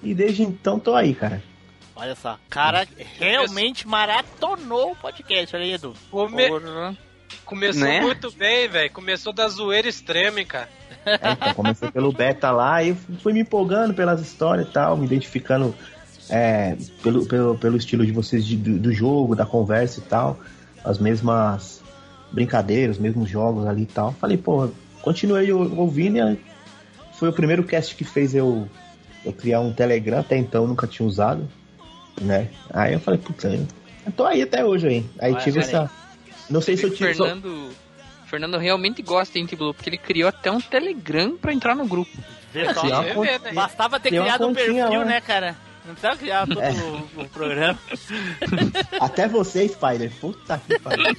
[0.02, 1.42] E desde então tô aí, cara.
[1.94, 2.86] Olha só, cara
[3.18, 5.94] realmente maratonou o podcast, olha aí, Edu.
[6.10, 6.96] Come- Porra.
[7.44, 8.00] Começou Né?
[8.00, 8.90] muito bem, velho.
[8.90, 10.68] Começou da zoeira extrema, hein, cara.
[11.06, 15.06] É, então comecei pelo Beta lá e fui me empolgando pelas histórias e tal, me
[15.06, 15.74] identificando
[16.30, 20.38] é, pelo, pelo, pelo estilo de vocês de- do, do jogo, da conversa e tal,
[20.84, 21.81] as mesmas
[22.32, 24.12] brincadeiras, os mesmos jogos ali e tal.
[24.12, 24.68] Falei, pô,
[25.02, 26.36] continuei ou- ouvindo e é,
[27.14, 28.68] foi o primeiro cast que fez eu,
[29.24, 31.48] eu criar um Telegram, até então eu nunca tinha usado,
[32.20, 32.48] né?
[32.70, 33.66] Aí eu falei, puta, eu
[34.04, 35.06] eu tô aí até hoje aí.
[35.20, 35.88] Aí Olha, tive essa.
[36.50, 37.14] Não sei se eu tive.
[37.14, 41.36] só- Fernando, o Fernando realmente gosta de Inti Blue, porque ele criou até um Telegram
[41.36, 42.10] pra entrar no grupo.
[42.74, 43.04] Só.
[43.14, 43.52] Con- vê, né?
[43.52, 45.04] Bastava ter criado um perfil, lá.
[45.04, 45.54] né, cara?
[45.84, 46.70] Não precisava criar todo É.
[46.72, 47.78] o, o programa.
[49.00, 50.12] Até você, Spider.
[50.20, 51.16] Puta que pariu.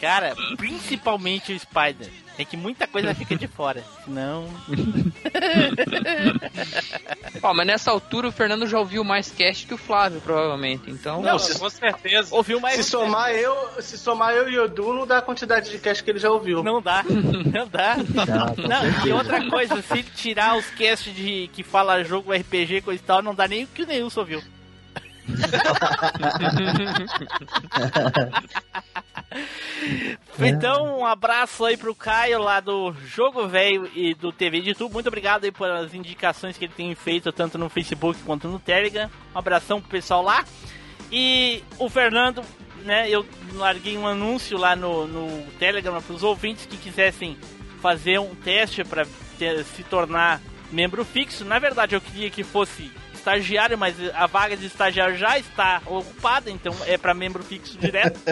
[0.00, 2.10] Cara, principalmente o Spider.
[2.38, 3.82] É que muita coisa fica de fora.
[4.04, 4.46] Senão.
[7.42, 10.88] Ó, mas nessa altura o Fernando já ouviu mais cast que o Flávio, provavelmente.
[10.88, 12.32] Então, Não, com certeza.
[12.32, 12.76] Ouviu mais.
[12.76, 16.04] Se somar eu, se somar eu e o Edu, não dá a quantidade de cast
[16.04, 16.62] que ele já ouviu.
[16.62, 17.04] Não dá.
[17.08, 17.96] Não dá.
[17.96, 22.80] Não, Não, e outra coisa, se tirar os casts de que fala jogo RPG e
[22.80, 24.42] coisa e tal, não dá nem o que o Neilson ouviu.
[30.40, 34.88] Então, um abraço aí pro Caio lá do Jogo Velho e do TV de Tu.
[34.88, 39.10] Muito obrigado aí pelas indicações que ele tem feito, tanto no Facebook quanto no Telegram.
[39.34, 40.44] Um abração pro pessoal lá.
[41.10, 42.42] E o Fernando,
[42.84, 47.36] né, eu larguei um anúncio lá no, no Telegram para os ouvintes que quisessem
[47.80, 50.40] fazer um teste para se tornar
[50.70, 51.44] membro fixo.
[51.44, 52.90] Na verdade, eu queria que fosse
[53.28, 58.18] estagiário, mas a vaga de estagiário já está ocupada, então é para membro fixo direto.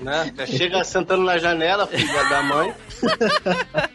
[0.00, 0.32] Né?
[0.36, 2.72] Já chega sentando na janela, filha da mãe.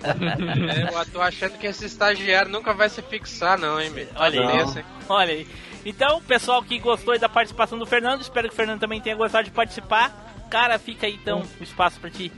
[0.04, 4.06] É, eu tô achando que esse estagiário nunca vai se fixar, não, hein, meu?
[4.18, 4.86] Olha aí.
[5.08, 5.48] Olha aí.
[5.86, 9.46] Então, pessoal que gostou da participação do Fernando, espero que o Fernando também tenha gostado
[9.46, 10.12] de participar.
[10.50, 12.30] Cara, fica aí então o espaço para ti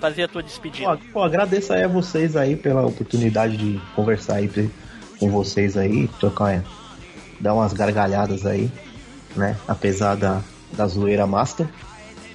[0.00, 0.96] fazer a tua despedida.
[0.96, 4.48] Pô, pô, agradeço aí a vocês aí pela oportunidade de conversar aí
[5.18, 6.62] com vocês aí, trocar,
[7.40, 8.70] dar umas gargalhadas aí,
[9.36, 9.56] né?
[9.66, 10.42] Apesar da,
[10.72, 11.68] da zoeira master.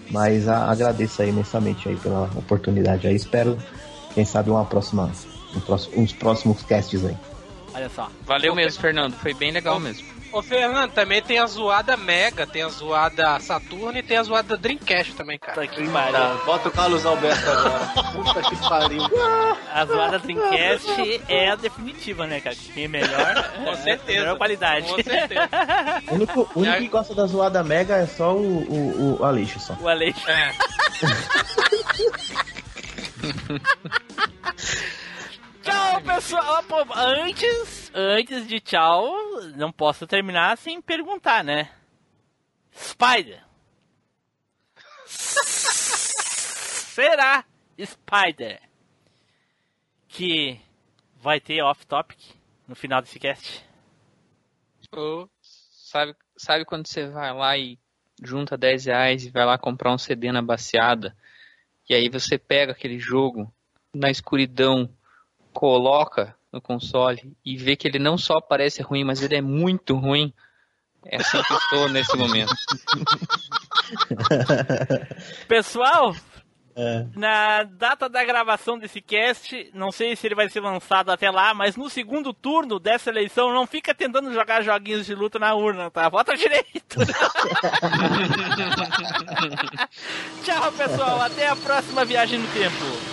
[0.10, 3.16] Mas a- agradeço aí imensamente aí pela oportunidade aí.
[3.16, 3.58] Espero,
[4.14, 5.12] quem sabe, uma próxima,
[5.56, 7.16] um próximo, uns próximos casts aí.
[7.74, 8.10] Olha só.
[8.26, 9.14] valeu mesmo, Fernando.
[9.16, 10.06] Foi bem legal mesmo.
[10.34, 14.58] Ô, Fernando, também tem a zoada Mega, tem a zoada Saturno e tem a zoada
[14.58, 15.54] Dreamcast também, cara.
[15.54, 16.12] Puta que pariu.
[16.14, 17.86] Tá, bota o Carlos Alberto agora.
[18.12, 19.04] Puta que pariu.
[19.72, 22.56] A zoada Dreamcast é a definitiva, né, cara?
[22.56, 24.20] Quem é melhor, Com certeza.
[24.22, 24.88] melhor qualidade.
[24.88, 25.50] Com certeza.
[26.10, 29.60] O único, o único que gosta da zoada mega é só o, o, o Aleixo
[29.60, 29.76] só.
[29.80, 30.30] O Aleixo.
[30.30, 30.52] É.
[35.64, 36.62] Tchau, pessoal.
[36.94, 39.16] Antes, antes de tchau,
[39.56, 41.74] não posso terminar sem perguntar, né?
[42.72, 43.42] Spider.
[46.94, 47.46] Será
[47.80, 48.62] Spider
[50.10, 50.60] que
[51.22, 52.20] vai ter off-topic
[52.68, 53.66] no final desse cast?
[55.42, 57.80] Sabe, sabe quando você vai lá e
[58.22, 61.16] junta 10 reais e vai lá comprar um CD na baseada,
[61.90, 63.52] e aí você pega aquele jogo
[63.94, 64.90] na escuridão,
[65.54, 69.96] coloca no console e vê que ele não só parece ruim, mas ele é muito
[69.96, 70.34] ruim.
[71.06, 72.54] É assim que eu estou nesse momento.
[75.48, 76.16] Pessoal,
[76.76, 77.06] É.
[77.16, 81.54] na data da gravação desse cast, não sei se ele vai ser lançado até lá,
[81.54, 85.92] mas no segundo turno dessa eleição, não fica tentando jogar joguinhos de luta na urna,
[85.92, 86.08] tá?
[86.10, 86.98] Vota direito!
[90.44, 91.22] Tchau, pessoal.
[91.22, 93.13] Até a próxima viagem no tempo.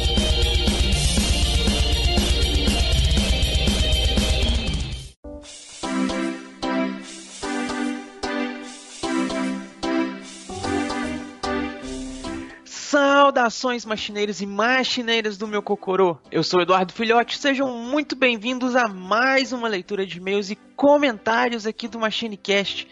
[13.21, 16.17] Saudações machineiros e machineiras do meu Cocorô.
[16.31, 21.67] Eu sou Eduardo Filhote, sejam muito bem-vindos a mais uma leitura de e-mails e comentários
[21.67, 22.87] aqui do MachineCast.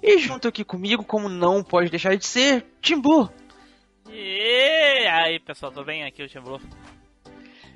[0.00, 3.28] E junto aqui comigo, como não pode deixar de ser, Tim Blue.
[4.08, 6.04] E aí, pessoal, tudo bem?
[6.04, 6.60] Aqui é o Tim Blue.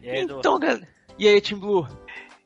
[0.00, 0.38] E aí, Edu?
[0.38, 0.88] Então, galera.
[1.18, 1.88] E aí, Tim Blue?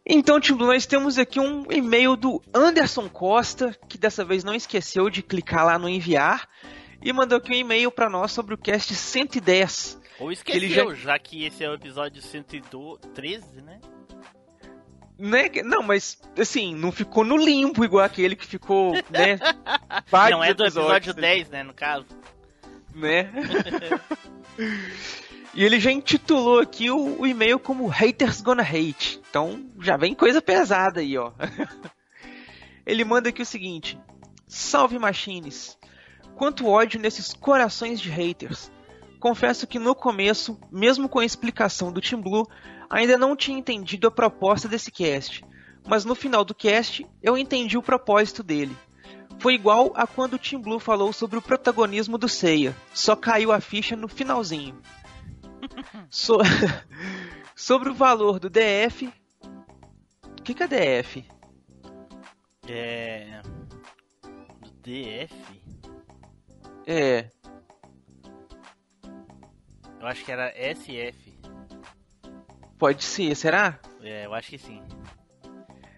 [0.06, 4.54] Então, Tim Blue, nós temos aqui um e-mail do Anderson Costa, que dessa vez não
[4.54, 6.48] esqueceu de clicar lá no enviar,
[7.02, 10.00] e mandou aqui um e-mail para nós sobre o cast 110.
[10.18, 11.18] Ou ele esqueceu, já...
[11.18, 13.80] que esse é o episódio 113, né?
[15.18, 15.50] Né?
[15.64, 19.38] Não, mas assim, não ficou no limbo igual aquele que ficou, né?
[20.30, 22.06] Não é do episódio episódios, 10, né, no caso.
[22.94, 23.30] né?
[25.52, 29.20] E ele já intitulou aqui o, o e-mail como Haters Gonna Hate.
[29.28, 31.32] Então já vem coisa pesada aí, ó.
[32.86, 33.98] ele manda aqui o seguinte:
[34.46, 35.76] Salve Machines!
[36.40, 38.72] Quanto ódio nesses corações de haters.
[39.20, 42.48] Confesso que no começo, mesmo com a explicação do Team Blue,
[42.88, 45.44] ainda não tinha entendido a proposta desse cast.
[45.86, 48.74] Mas no final do cast, eu entendi o propósito dele.
[49.38, 53.52] Foi igual a quando o Team Blue falou sobre o protagonismo do Seiya, só caiu
[53.52, 54.80] a ficha no finalzinho.
[56.08, 56.38] So...
[57.54, 59.12] sobre o valor do DF.
[60.24, 61.22] O que, que é DF?
[62.66, 63.42] É.
[64.62, 65.59] Do DF?
[66.86, 67.30] É.
[70.00, 71.38] Eu acho que era SF.
[72.78, 73.78] Pode ser, será?
[74.02, 74.82] É, eu acho que sim.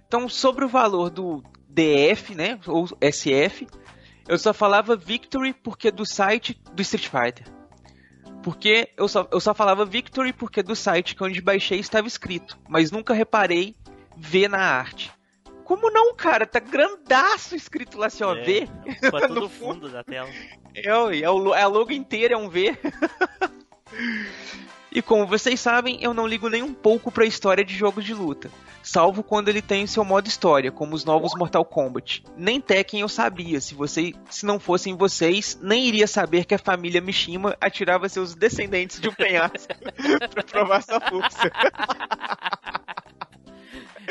[0.07, 3.67] Então, sobre o valor do DF, né, ou SF,
[4.29, 7.47] eu só falava Victory porque do site do Street Fighter.
[8.43, 12.59] Porque eu só, eu só falava Victory porque do site que onde baixei estava escrito,
[12.69, 13.77] mas nunca reparei
[14.17, 15.13] ver na arte.
[15.65, 16.47] Como não, cara?
[16.47, 18.69] Tá grandaço escrito lá assim, ó, É, V.
[19.03, 20.29] Ocupa todo fundo da tela.
[20.75, 22.77] É, é, o, é a logo inteira, é um V.
[24.91, 28.15] e como vocês sabem, eu não ligo nem um pouco pra história de jogos de
[28.15, 28.51] luta.
[28.83, 32.25] Salvo quando ele tem seu modo história, como os novos Mortal Kombat.
[32.37, 36.59] Nem Tekken eu sabia, se, você, se não fossem vocês, nem iria saber que a
[36.59, 39.73] família Mishima atirava seus descendentes de um penhasco
[40.35, 41.51] pra provar sua força.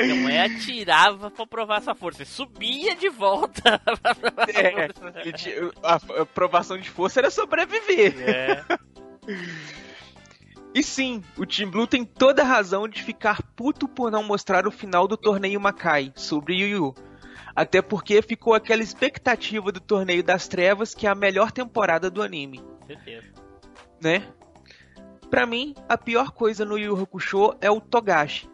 [0.08, 5.96] Não é atirava pra provar sua força, subia de volta pra provar É, tinha- a,
[6.22, 8.16] a provação de força era sobreviver.
[8.20, 8.64] É.
[10.74, 14.66] E sim, o Team Blue tem toda a razão de ficar puto por não mostrar
[14.66, 16.96] o final do torneio Makai sobre Yu Yu.
[17.54, 22.22] Até porque ficou aquela expectativa do torneio das trevas que é a melhor temporada do
[22.24, 23.28] anime, Certeza.
[24.02, 24.26] né?
[25.30, 28.50] Pra mim, a pior coisa no Yu Yu Hakusho é o Togashi.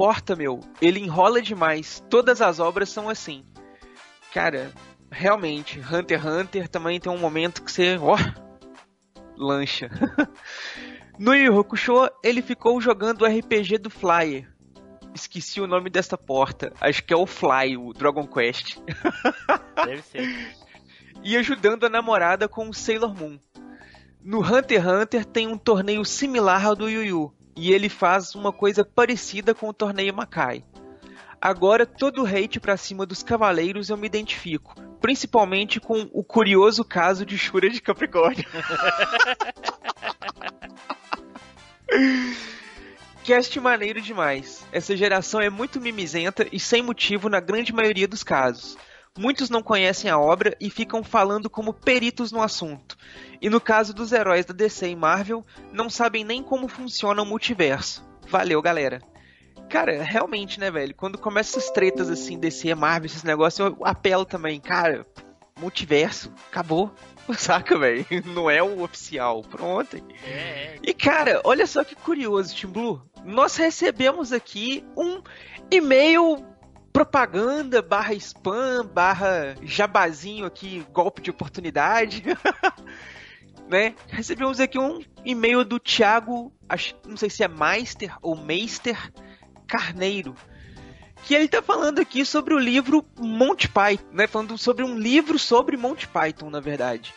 [0.00, 2.02] Porta, meu, ele enrola demais.
[2.08, 3.44] Todas as obras são assim.
[4.32, 4.72] Cara,
[5.12, 8.16] realmente, Hunter x Hunter também tem um momento que você, ó,
[9.36, 9.90] lancha.
[11.18, 14.50] No Yu Hakusho, ele ficou jogando o RPG do Flyer.
[15.14, 16.72] Esqueci o nome dessa porta.
[16.80, 18.78] Acho que é o Fly, o Dragon Quest.
[19.84, 20.56] Deve ser.
[21.22, 23.38] E ajudando a namorada com o Sailor Moon.
[24.24, 27.39] No Hunter x Hunter tem um torneio similar ao do Yu Yu.
[27.62, 30.64] E ele faz uma coisa parecida com o torneio Makai.
[31.38, 34.74] Agora, todo hate pra cima dos cavaleiros eu me identifico.
[34.98, 38.46] Principalmente com o curioso caso de Shura de Capricórnio.
[43.24, 44.64] Cast maneiro demais.
[44.72, 48.78] Essa geração é muito mimizenta e sem motivo na grande maioria dos casos.
[49.18, 52.96] Muitos não conhecem a obra e ficam falando como peritos no assunto.
[53.40, 57.26] E no caso dos heróis da DC e Marvel, não sabem nem como funciona o
[57.26, 58.04] multiverso.
[58.28, 59.02] Valeu, galera.
[59.68, 60.94] Cara, realmente, né, velho?
[60.94, 65.04] Quando começa essas tretas assim, DC e Marvel, esses negócios, eu apelo também, cara.
[65.58, 66.92] Multiverso, acabou.
[67.36, 68.06] Saca, velho?
[68.26, 69.42] Não é o oficial.
[69.42, 69.96] Pronto.
[70.24, 70.78] É, é.
[70.82, 73.02] E cara, olha só que curioso, Tim Blue.
[73.24, 75.22] Nós recebemos aqui um
[75.70, 76.44] e-mail
[76.92, 82.22] propaganda barra spam barra jabazinho aqui, golpe de oportunidade.
[83.68, 83.94] né?
[84.08, 89.12] Recebemos aqui um e-mail do Thiago, acho, não sei se é Meister ou Meister
[89.66, 90.34] Carneiro.
[91.22, 94.26] Que ele tá falando aqui sobre o livro Monty Python, né?
[94.26, 97.14] Falando sobre um livro sobre Monty Python, na verdade.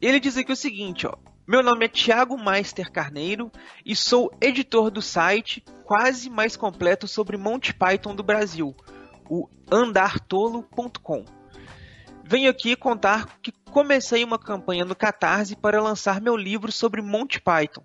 [0.00, 1.14] Ele diz aqui o seguinte, ó.
[1.50, 3.50] Meu nome é Thiago Meister Carneiro
[3.84, 8.72] e sou editor do site quase mais completo sobre Monty Python do Brasil,
[9.28, 11.24] o andartolo.com.
[12.22, 17.40] Venho aqui contar que comecei uma campanha no Catarse para lançar meu livro sobre Monty
[17.40, 17.82] Python.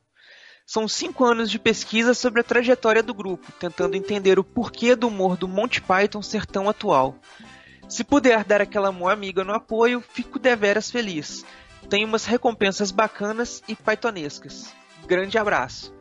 [0.63, 5.07] São cinco anos de pesquisa sobre a trajetória do grupo, tentando entender o porquê do
[5.07, 7.15] humor do Monty Python ser tão atual.
[7.89, 11.43] Se puder dar aquela mão amiga no apoio, fico deveras feliz.
[11.89, 14.73] Tem umas recompensas bacanas e pythonescas.
[15.07, 15.93] Grande abraço.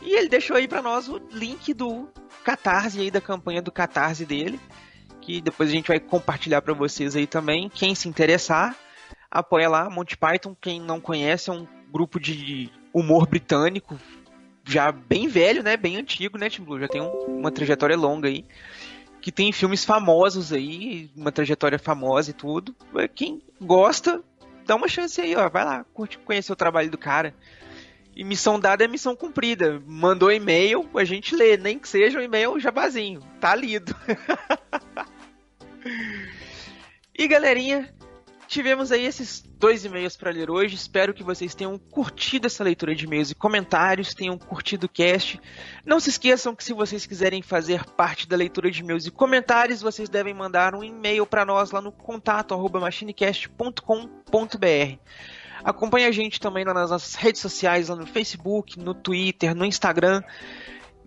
[0.00, 2.08] E ele deixou aí pra nós o link do
[2.42, 4.58] Catarse aí da campanha do Catarse dele,
[5.20, 7.68] que depois a gente vai compartilhar pra vocês aí também.
[7.68, 8.76] Quem se interessar,
[9.30, 10.56] apoia lá Monty Python.
[10.60, 13.98] Quem não conhece é um grupo de humor britânico,
[14.64, 15.76] já bem velho, né?
[15.76, 16.80] Bem antigo, né, Tim Blue?
[16.80, 18.44] Já tem um- uma trajetória longa aí.
[19.20, 22.74] Que tem filmes famosos aí, uma trajetória famosa e tudo.
[23.14, 24.20] Quem gosta,
[24.66, 25.48] dá uma chance aí, ó.
[25.48, 27.34] Vai lá, curte conhecer o trabalho do cara.
[28.14, 29.82] E missão dada é missão cumprida.
[29.86, 33.20] Mandou e-mail, a gente lê, nem que seja um e-mail jabazinho.
[33.40, 33.96] Tá lido.
[37.16, 37.92] e galerinha,
[38.52, 40.74] tivemos aí esses dois e-mails para ler hoje.
[40.74, 45.40] Espero que vocês tenham curtido essa leitura de e-mails e comentários, tenham curtido o cast.
[45.86, 49.80] Não se esqueçam que se vocês quiserem fazer parte da leitura de e-mails e comentários,
[49.80, 54.98] vocês devem mandar um e-mail para nós lá no contato arroba machinecast.com.br.
[55.64, 60.22] Acompanhe a gente também nas nossas redes sociais, lá no Facebook, no Twitter, no Instagram,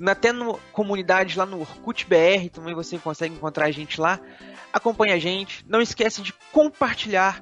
[0.08, 4.20] até na comunidade lá no Orkut BR, também você consegue encontrar a gente lá.
[4.74, 7.42] Acompanhe a gente, não esqueça de compartilhar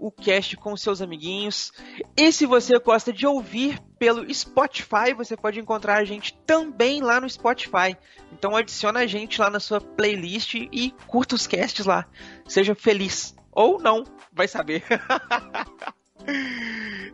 [0.00, 1.72] o cast com seus amiguinhos.
[2.16, 7.20] E se você gosta de ouvir pelo Spotify, você pode encontrar a gente também lá
[7.20, 7.94] no Spotify.
[8.32, 12.06] Então adiciona a gente lá na sua playlist e curta os casts lá.
[12.48, 13.36] Seja feliz.
[13.52, 14.82] Ou não, vai saber.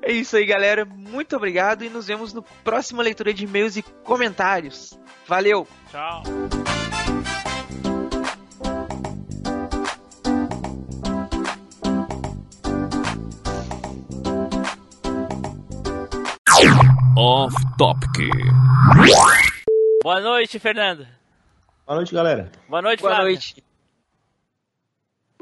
[0.03, 0.85] É isso aí, galera.
[0.85, 4.99] Muito obrigado e nos vemos no próximo leitura de e-mails e comentários.
[5.27, 5.67] Valeu!
[5.91, 6.23] Tchau.
[17.17, 18.31] Off Topic.
[20.03, 21.07] Boa noite, Fernando.
[21.87, 22.51] Boa noite, galera.
[22.69, 23.33] Boa noite, Boa Flávio.
[23.33, 23.65] noite.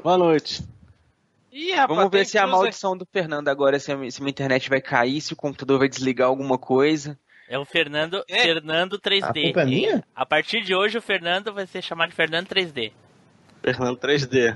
[0.01, 0.63] Boa noite.
[1.57, 2.51] Ih, rapaz, Vamos ver se é a aí.
[2.51, 5.87] maldição do Fernando agora, se a, se minha internet vai cair, se o computador vai
[5.87, 7.17] desligar alguma coisa.
[7.47, 8.41] É o Fernando, É.
[8.41, 9.23] Fernando 3D.
[9.23, 10.03] A culpa é minha?
[10.13, 12.91] A partir de hoje, o Fernando vai ser chamado de Fernando 3D.
[13.63, 14.53] Fernando 3D.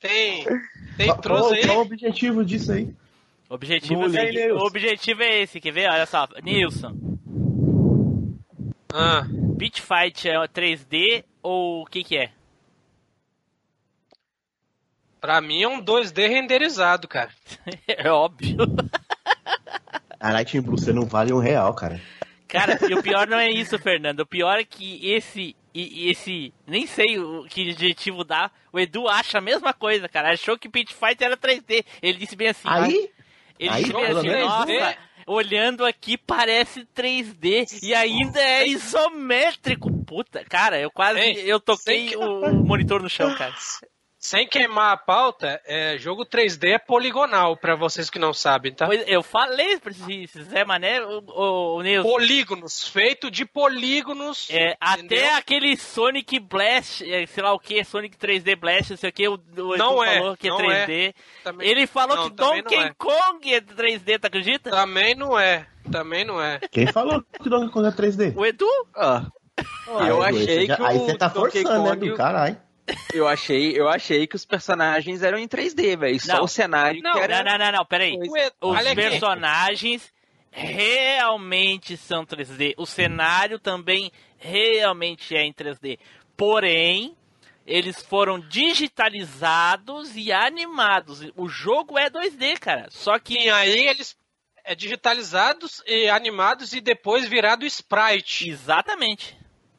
[0.00, 0.44] Tem,
[0.96, 1.66] tem qual- aí.
[1.66, 2.94] qual o objetivo disso aí?
[3.50, 5.90] O objetivo, é, o objetivo é esse, quer ver?
[5.90, 6.94] Olha só, Nilson.
[8.92, 12.30] Ah, Beat Fight é 3D ou o que que é?
[15.20, 17.30] Pra mim é um 2D renderizado, cara.
[17.86, 18.58] É óbvio.
[20.18, 22.00] Caralho, Team Blue, você não vale um real, cara.
[22.48, 24.20] Cara, e o pior não é isso, Fernando.
[24.20, 25.54] O pior é que esse.
[25.74, 26.52] E, e esse.
[26.66, 28.50] Nem sei o que adjetivo dá.
[28.72, 30.32] O Edu acha a mesma coisa, cara.
[30.32, 31.84] Achou que Beat Fight era 3D.
[32.02, 32.66] Ele disse bem assim.
[32.68, 33.10] Aí,
[33.58, 34.96] Ele Aí, disse bem assim, menos, nossa, né?
[35.26, 39.92] olhando aqui parece 3D e ainda é isométrico.
[40.04, 43.54] Puta, cara, eu quase Ei, eu toquei que- o, o monitor no chão, cara.
[44.20, 48.84] Sem queimar a pauta, é, jogo 3D é poligonal, pra vocês que não sabem, tá?
[48.86, 52.08] Pois eu falei pra esse esse Zé Mané, o, o, o Nilson.
[52.08, 54.48] Polígonos, feito de polígonos.
[54.50, 59.10] É, até aquele Sonic Blast, é, sei lá o que, Sonic 3D Blast, não sei
[59.10, 61.14] o que, o, o Edu Não é, falou que é não 3D.
[61.44, 62.92] Também- Ele falou Não, que Donkey é.
[62.98, 64.70] Kong é 3D, tu acredita?
[64.70, 65.64] Também não é.
[65.92, 66.58] Também não é.
[66.72, 68.34] quem falou que Donkey Kong é 3D?
[68.36, 68.66] O Edu?
[68.96, 69.26] Ah,
[70.00, 72.60] Aí, eu achei já- que Aí o você tá Donkey forçando, né, Kong- do caralho.
[73.12, 76.20] Eu achei, eu achei que os personagens eram em 3D, velho.
[76.20, 77.42] Só o cenário Não, que era.
[77.42, 78.16] Não, não, não, não, peraí.
[78.18, 78.94] Os olha aqui.
[79.02, 80.12] personagens
[80.50, 82.74] realmente são 3D.
[82.76, 85.98] O cenário também realmente é em 3D.
[86.36, 87.16] Porém,
[87.66, 91.20] eles foram digitalizados e animados.
[91.36, 92.86] O jogo é 2D, cara.
[92.90, 94.16] Só que E aí eles
[94.64, 98.48] é digitalizados e animados e depois virado sprite.
[98.50, 99.36] exatamente.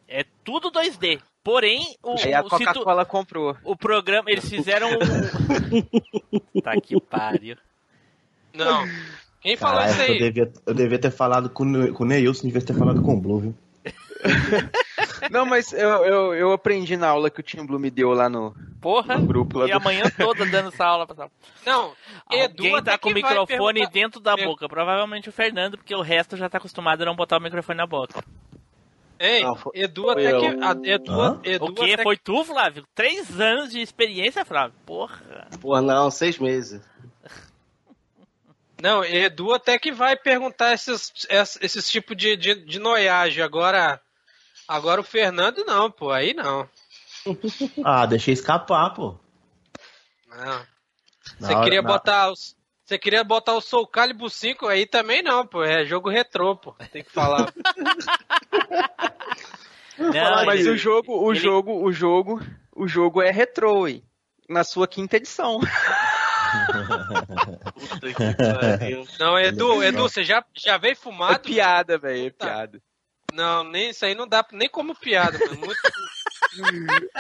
[0.07, 1.21] É tudo 2D.
[1.49, 3.57] Porém, o, Aí a Coca-Cola comprou.
[3.63, 4.99] o programa, eles fizeram um...
[6.61, 7.55] Tá que pariu.
[8.53, 8.85] Não.
[9.41, 10.19] Quem falou Caralho, isso eu aí?
[10.19, 13.39] devia, eu devia ter falado com, com o Neilson, devia ter falado com o Blue,
[13.39, 13.55] viu?
[15.31, 18.29] Não, mas eu, eu, eu aprendi na aula que o Tim Blue me deu lá
[18.29, 19.17] no, Porra.
[19.17, 19.77] no grupo lá E do...
[19.77, 21.29] a manhã toda dando essa aula pra
[21.65, 21.93] Não.
[22.31, 23.47] Edu Alguém tá com o microfone
[23.79, 24.67] perguntar- dentro da Per- boca.
[24.69, 27.87] Provavelmente o Fernando, porque o resto já tá acostumado a não botar o microfone na
[27.87, 28.23] boca.
[29.19, 30.39] Ei, Não, foi- Edu foi até eu.
[30.39, 30.47] que.
[30.63, 31.41] a- Edu, Hã?
[31.43, 31.93] Edu o que?
[31.93, 32.87] até Foi tu, Flávio?
[32.95, 34.73] Três anos de experiência, Flávio?
[34.85, 35.21] Porra.
[35.59, 36.81] Pô, não, seis meses.
[38.81, 41.11] Não, Edu até que vai perguntar esses,
[41.59, 43.43] esses, tipos de, de, de noiagem.
[43.43, 43.99] Agora,
[44.65, 46.11] agora o Fernando não, pô.
[46.11, 46.67] Aí não.
[47.83, 49.17] Ah, deixei escapar, pô.
[50.29, 50.65] Não.
[51.39, 52.55] Você hora- queria na- botar os.
[52.89, 55.63] Você queria botar o Soul Calibur 5 aí também não, pô.
[55.63, 56.73] É jogo retrô, pô.
[56.91, 57.53] Tem que falar.
[59.95, 62.41] Não, mas ele- o jogo, o ele- jogo, o jogo,
[62.75, 64.01] o jogo é retrô, ué.
[64.49, 65.59] Na sua quinta edição.
[67.75, 69.05] Puta que pariu.
[69.19, 71.41] Não, Edu, Edu, você já, já veio É fumado?
[71.41, 72.81] piada, velho, é piada.
[73.31, 75.57] Não, nem, isso aí não dá nem como piada, mano.
[75.57, 75.79] Muito,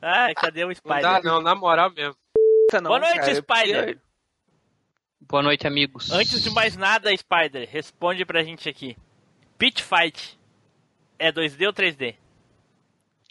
[0.00, 1.02] Ai, cadê o não Spider?
[1.02, 2.16] dá não, na moral mesmo.
[2.72, 3.98] Não, Boa noite, cara, é Spider.
[5.28, 6.10] Boa noite, amigos.
[6.10, 8.96] Antes de mais nada, Spider, responde pra gente aqui.
[9.58, 10.38] Pit Fight
[11.18, 12.14] é 2D ou 3D?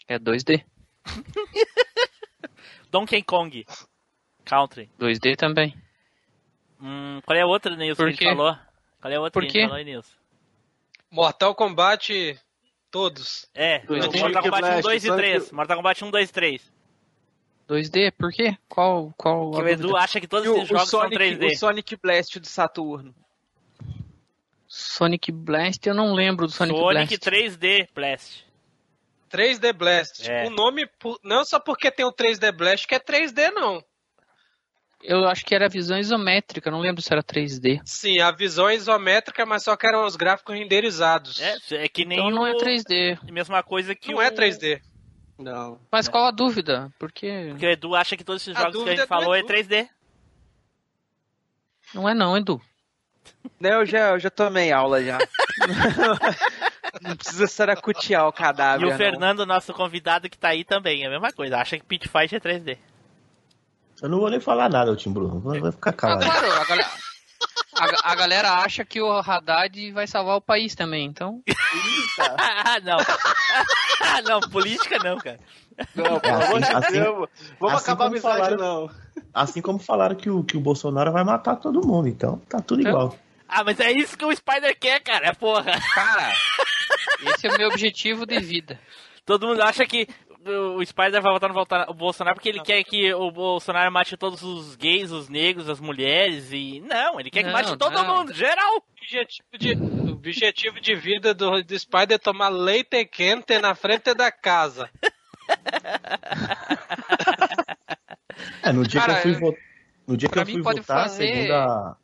[0.08, 0.64] É 2D.
[2.90, 3.64] Donkey Kong
[4.44, 4.90] Country.
[4.98, 5.74] 2D também.
[6.80, 8.56] Hum, qual é a outra, Nilson, Por que a gente falou?
[9.00, 10.16] Qual é a outra Por que a gente falou aí, Nilson?
[11.10, 12.38] Mortal Kombat
[12.90, 13.48] todos.
[13.54, 14.48] É, Dois Mortal D.
[14.48, 15.52] Kombat 1, Blast, 2 e Sonic- 3.
[15.52, 16.73] Mortal Kombat 1, 2 e 3.
[17.68, 18.12] 2D?
[18.12, 18.56] Por quê?
[18.68, 19.98] Qual, qual Que a o Edu dúvida?
[20.00, 21.46] acha que todos E o, esses o jogos são Sonic, 3D.
[21.52, 23.14] o Sonic Blast do Saturno.
[24.66, 27.30] Sonic Blast, eu não lembro do Sonic, Sonic Blast.
[27.30, 28.44] 3D Blast.
[29.32, 30.28] 3D Blast.
[30.30, 30.46] É.
[30.46, 30.88] O nome,
[31.22, 33.82] não só porque tem o 3D Blast que é 3D, não.
[35.02, 37.80] Eu acho que era visão isométrica, não lembro se era 3D.
[37.84, 41.40] Sim, a visão é isométrica, mas só que eram os gráficos renderizados.
[41.42, 42.56] É, é que nem Então não é o...
[42.56, 43.18] 3D.
[43.30, 44.22] Mesma coisa que Não o...
[44.22, 44.80] é 3D.
[45.38, 45.78] Não.
[45.90, 46.92] Mas qual a dúvida?
[46.98, 49.34] Porque Porque o Edu acha que todos esses A jogos que a gente é falou
[49.34, 49.48] é Edu.
[49.48, 49.88] 3D.
[51.94, 52.60] não é não, Edu.
[53.58, 55.18] Né, eu já, eu já tomei aula já.
[57.02, 58.84] não precisa saracutear o cadáver.
[58.84, 58.96] E o não.
[58.96, 61.56] Fernando, nosso convidado que tá aí também, é a mesma coisa.
[61.58, 62.78] Acha que Pit Fight é 3D.
[64.02, 65.40] Eu não vou nem falar nada, Tim Bruno.
[65.40, 66.24] Vai ficar Ah, calado.
[66.24, 66.90] claro, a galera,
[67.76, 71.42] a, a galera acha que o Haddad vai salvar o país também, então...
[72.38, 72.96] Ah, não.
[74.00, 75.38] Ah, não, política não, cara.
[75.94, 77.28] Não, pelo assim- amor de assim- Deus.
[77.60, 78.90] Vamos assim acabar a como amizade, falaram- não.
[79.32, 82.82] Assim como falaram que o, que o Bolsonaro vai matar todo mundo, então tá tudo
[82.86, 83.16] igual.
[83.48, 85.72] Ah, mas é isso que o Spider quer, cara, porra.
[85.94, 86.32] Cara,
[87.26, 88.78] esse é o meu objetivo de vida.
[89.26, 90.06] Todo mundo acha que
[90.46, 94.42] o Spider vai votar no o Bolsonaro porque ele quer que o Bolsonaro mate todos
[94.42, 96.80] os gays, os negros, as mulheres e...
[96.80, 98.16] Não, ele quer que Não, mate todo não.
[98.18, 98.74] mundo, geral.
[98.76, 103.74] O objetivo de, o objetivo de vida do, do Spider é tomar leite quente na
[103.74, 104.88] frente da casa.
[108.62, 109.56] É, no dia Cara, que eu fui, vo-
[110.06, 111.96] no dia que eu fui votar, fazer- segundo, a-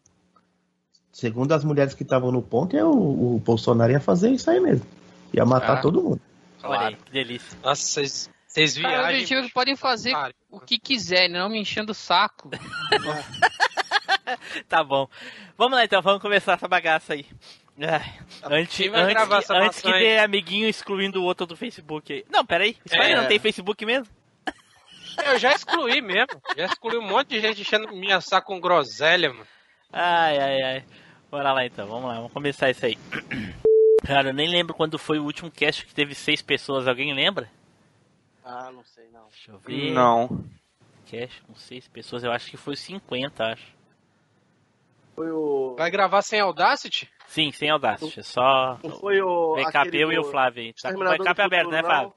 [1.12, 2.91] segundo as mulheres que estavam no ponto, é o,
[3.37, 4.87] o Bolsonaro ia fazer isso aí mesmo.
[5.33, 5.81] Ia matar Ah.
[5.81, 6.21] todo mundo.
[6.62, 7.59] Olha aí, que delícia.
[7.62, 9.11] Nossa, vocês vocês Cara, o viajam.
[9.12, 10.12] objetivo é que podem fazer
[10.51, 12.51] o que quiserem, não me enchendo o saco.
[14.69, 15.09] Tá bom.
[15.57, 17.27] Vamos lá então, vamos começar essa bagaça aí.
[17.81, 20.01] Ai, antes, antes, que, essa antes que aí?
[20.01, 22.24] dê amiguinho excluindo o outro do Facebook aí.
[22.31, 22.77] Não, peraí.
[22.85, 23.16] O Spider É.
[23.16, 24.07] não tem Facebook mesmo?
[25.24, 26.41] Eu já excluí mesmo.
[26.57, 29.47] Já excluí um monte de gente enchendo minha saco com groselha, mano.
[29.93, 30.85] Ai, ai, ai.
[31.31, 32.97] Bora lá então, vamos lá, vamos começar isso aí.
[34.05, 36.89] Cara, eu nem lembro quando foi o último cast que teve seis pessoas.
[36.89, 37.51] Alguém lembra?
[38.44, 39.28] Ah, não sei, não.
[39.28, 39.93] Deixa eu ver.
[39.93, 40.44] Não.
[41.06, 43.66] Cast com seis pessoas, eu acho que foi 50, acho.
[45.14, 45.74] Foi o...
[45.77, 47.10] Vai gravar sem Audacity?
[47.27, 48.22] Sim, sem Audacity.
[48.22, 49.55] Só Não foi o...
[49.56, 50.72] backup eu e o do- Flávio aí.
[50.72, 51.82] Tá com o backup do aberto, né.
[51.82, 52.12] Flávio?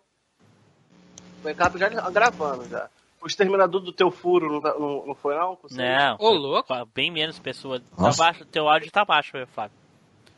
[1.40, 2.90] O backup já gravando já.
[3.22, 5.56] O exterminador do teu furo não, tá- não, não foi não?
[5.62, 5.78] Vocês?
[5.78, 6.18] Não.
[6.20, 6.74] Ô, louco.
[6.94, 7.82] Bem menos pessoas.
[7.98, 9.76] Tá baixo, teu áudio tá baixo, meu Flávio.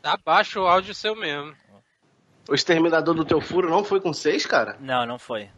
[0.06, 1.52] Tá baixo o áudio seu mesmo.
[2.48, 4.76] O exterminador do teu furo não foi com seis, cara?
[4.78, 5.50] Não, não foi.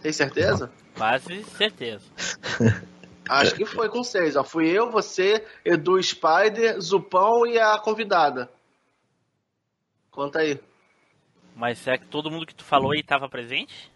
[0.00, 0.72] Tem certeza?
[0.96, 2.06] Quase certeza.
[3.28, 4.34] Acho que foi com seis.
[4.34, 4.42] Ó.
[4.42, 8.50] Fui eu, você, Edu Spider, Zupão e a convidada.
[10.10, 10.58] Conta aí.
[11.54, 13.92] Mas será que todo mundo que tu falou aí tava presente?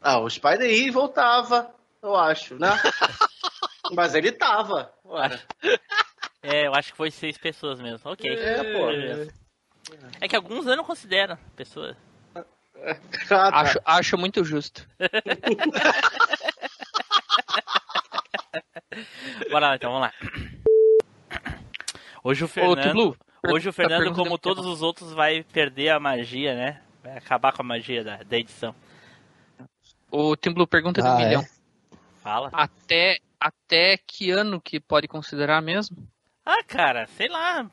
[0.00, 1.70] Ah, o Spider ia e voltava,
[2.02, 2.70] eu acho, né?
[3.92, 4.90] Mas ele tava.
[5.04, 5.38] Ora.
[6.42, 8.00] É, eu acho que foi seis pessoas mesmo.
[8.10, 8.30] Ok.
[8.30, 8.86] É, pô.
[8.86, 9.34] Beleza.
[10.20, 11.96] É que alguns eu não considero pessoas.
[12.34, 12.44] Ah,
[13.28, 13.48] tá.
[13.60, 14.86] Acho, acho muito justo.
[19.50, 20.12] Bora lá, então, vamos lá.
[22.22, 23.16] Hoje o Ô, Fernando, Tiblu,
[23.48, 26.82] hoje o tá Fernando, como todos os outros, vai perder a magia, né?
[27.02, 28.74] Vai acabar com a magia da, da edição.
[30.10, 31.42] O Tim Blue pergunta do Ah, milhão.
[31.42, 31.48] é?
[32.22, 32.50] Fala.
[32.52, 35.96] Até, até que ano que pode considerar mesmo?
[36.50, 37.70] Ah, cara, sei lá.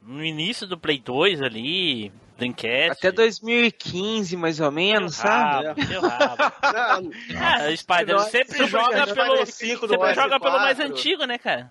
[0.00, 2.92] No início do Play 2 ali, Dreamcast.
[2.92, 5.66] Até 2015, mais ou menos, sabe?
[5.82, 9.46] rabo, Ah, Spider sempre Super joga pelo.
[9.46, 10.40] 5 do Sempre joga PS4.
[10.42, 11.68] pelo mais antigo, né, cara?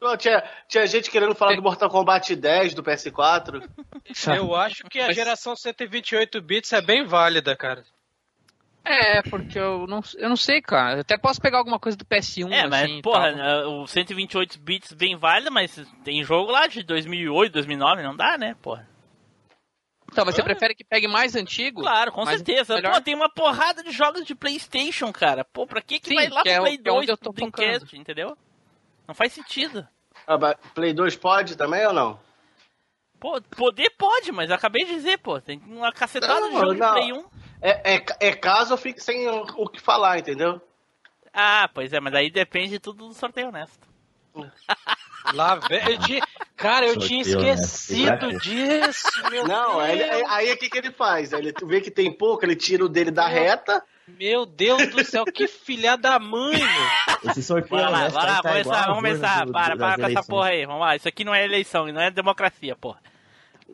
[0.00, 3.68] não, tinha, tinha gente querendo falar do Mortal Kombat 10 do PS4.
[4.36, 7.84] Eu acho que a geração 128 bits é bem válida, cara.
[8.90, 10.96] É, porque eu não, eu não sei, cara.
[10.96, 12.50] Eu até posso pegar alguma coisa do PS1.
[12.52, 13.36] É, mas, assim, porra, tal.
[13.36, 18.38] né, o 128 bits bem válido, mas tem jogo lá de 2008, 2009, não dá,
[18.38, 18.88] né, porra?
[20.10, 21.82] Então, mas você prefere que pegue mais antigo?
[21.82, 22.76] Claro, com certeza.
[22.76, 25.44] melhor- Pô, tem uma porrada de jogos de PlayStation, cara.
[25.44, 27.06] Pô, pra que que Sim, vai lá que é pro o- Play que é onde
[27.06, 28.34] 2, eu tô Dreamcast, entendeu?
[29.06, 29.86] Não faz sentido.
[30.26, 32.18] Ah, mas Play 2 pode também ou não?
[33.20, 36.72] Pô, poder pode, mas eu acabei de dizer, pô, tem uma cacetada Não, de jogo
[36.74, 36.86] não.
[36.86, 37.24] de Play 1.
[37.60, 40.60] É, é, é caso eu fique sem o, o que falar, entendeu?
[41.32, 43.86] Ah, pois é, mas aí depende tudo do sorteio honesto.
[45.34, 45.58] Lá
[46.06, 46.22] tinha-
[46.56, 47.54] Cara, eu tinha Sorteio, né?
[47.54, 49.82] esquecido disso, meu Não, Deus.
[49.82, 51.32] aí, aí, o que, que ele faz?
[51.32, 53.82] Ele tu vê que tem pouco, ele tira o dele da reta.
[54.06, 57.30] Meu Deus do céu, que filha da mãe, meu.
[57.30, 59.44] Esse sorteio Bora lá, honesto aí lá, tá começar, vamos começar.
[59.46, 60.26] do- para, para com essa eleições.
[60.26, 60.64] porra aí.
[60.66, 63.00] Vamos lá, isso aqui não é eleição, não é democracia, porra.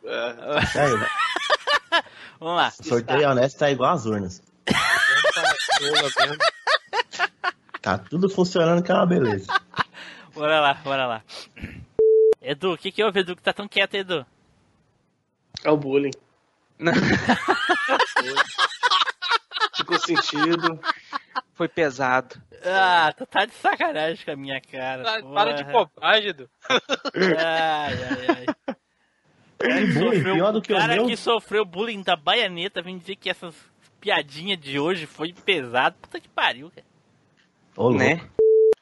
[0.05, 0.35] É,
[2.41, 2.71] Vamos lá.
[2.71, 4.43] sorteio honesto tá igual as urnas.
[7.85, 9.47] Tá tudo funcionando que é uma beleza.
[10.33, 11.23] Bora lá, bora lá.
[12.41, 14.25] Edu, o que que houve, Edu, que tá tão quieto, Edu?
[15.63, 16.13] É o bullying.
[19.77, 20.81] Ficou sentido.
[21.53, 22.41] Foi pesado.
[22.65, 25.03] Ah, tu tá de sacanagem com a minha cara.
[25.03, 25.53] Para porra.
[25.53, 26.49] de bobagem, Edu.
[26.71, 28.77] Ai, ai, ai.
[29.65, 31.07] Que bullying, pior do que o cara meu.
[31.07, 33.55] que sofreu bullying da baianeta vem dizer que essas
[34.01, 35.97] piadinhas de hoje foi pesado.
[36.01, 36.87] Puta que pariu, cara.
[37.77, 37.91] Ô.
[37.93, 38.21] Né?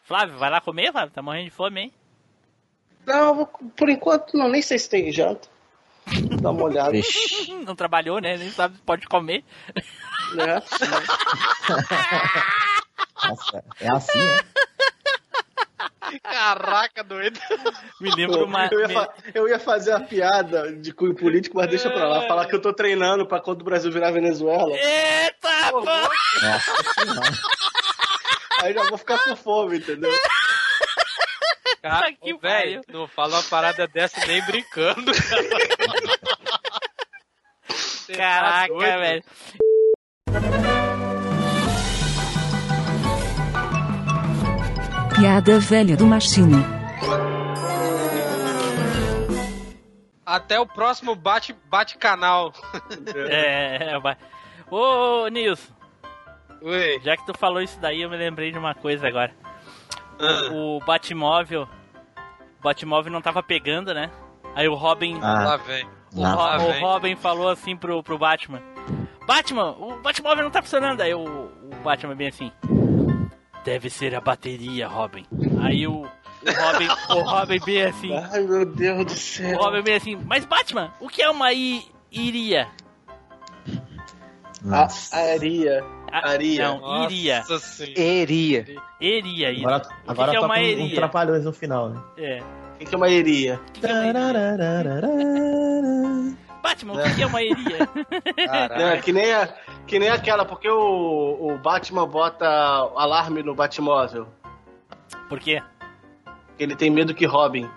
[0.04, 1.10] Flávio, vai lá comer, Flávio?
[1.14, 1.92] Tá morrendo de fome, hein?
[3.06, 5.48] Não, vou- por enquanto não, nem sei se tem janta.
[6.40, 6.90] Dá uma olhada.
[7.64, 8.36] Não trabalhou, né?
[8.36, 9.44] Nem sabe se pode comer.
[10.34, 10.60] né?
[13.28, 14.51] Nossa, é assim, é?
[16.20, 17.38] Caraca, doido.
[18.00, 18.66] Me lembro uma.
[18.72, 22.22] eu, ia me- eu ia fazer a piada de cunho político, mas deixa pra lá.
[22.26, 24.72] Falar que eu tô treinando pra quando o Brasil virar Venezuela.
[24.76, 25.84] Eita, pô!
[28.62, 30.12] Aí já vou ficar com fome, entendeu?
[31.82, 35.12] Cara, que ô, velho, não fala uma parada dessa nem brincando.
[38.08, 38.98] Tá Caraca, doido?
[38.98, 39.24] velho.
[45.22, 46.56] Piada velha do Machine.
[50.26, 52.52] Até o próximo bate, bate canal.
[53.30, 54.16] É, vai.
[54.68, 55.72] Ô, Nilson,
[56.60, 57.00] Oi.
[57.04, 59.32] já que tu falou isso daí, eu me lembrei de uma coisa agora.
[60.18, 61.68] Ah, O Batmóvel.
[62.58, 64.10] O Batmóvel não tava pegando, né?
[64.56, 65.20] Aí o Robin.
[65.20, 65.86] lá Ah, vem.
[66.16, 66.80] O, Lá Ro- lá o vem.
[66.82, 68.60] Robin falou assim pro, pro Batman:
[69.24, 71.00] Batman, o Batmóvel não tá funcionando.
[71.00, 72.50] Aí o, o Batman bem assim:
[73.64, 75.24] Deve ser a bateria, Robin.
[75.62, 79.58] Aí o, o Robin, o Robin bem assim: Ai, meu Deus do O céu.
[79.58, 82.68] Robin bem assim: Mas Batman, o que é uma i, iria?
[84.70, 84.88] A,
[85.32, 85.84] aria.
[86.12, 86.68] A- Aria.
[86.68, 87.38] Não, iria.
[87.38, 88.00] Nossa senhora.
[88.00, 88.66] Eria.
[89.00, 89.66] Iria, iria.
[89.66, 90.94] agora, o que, agora que é uma um, um iria?
[90.96, 92.00] trapalhões no final, né?
[92.18, 92.42] É.
[92.74, 93.54] O que que é uma iria?
[93.54, 94.22] O que que é uma iria?
[96.62, 97.88] Batman, o que é uma iria?
[98.70, 99.48] É, que, nem a,
[99.86, 104.28] que nem aquela, porque o, o Batman bota alarme no Batmóvel.
[105.28, 105.62] Por quê?
[106.46, 107.68] Porque ele tem medo que Robin.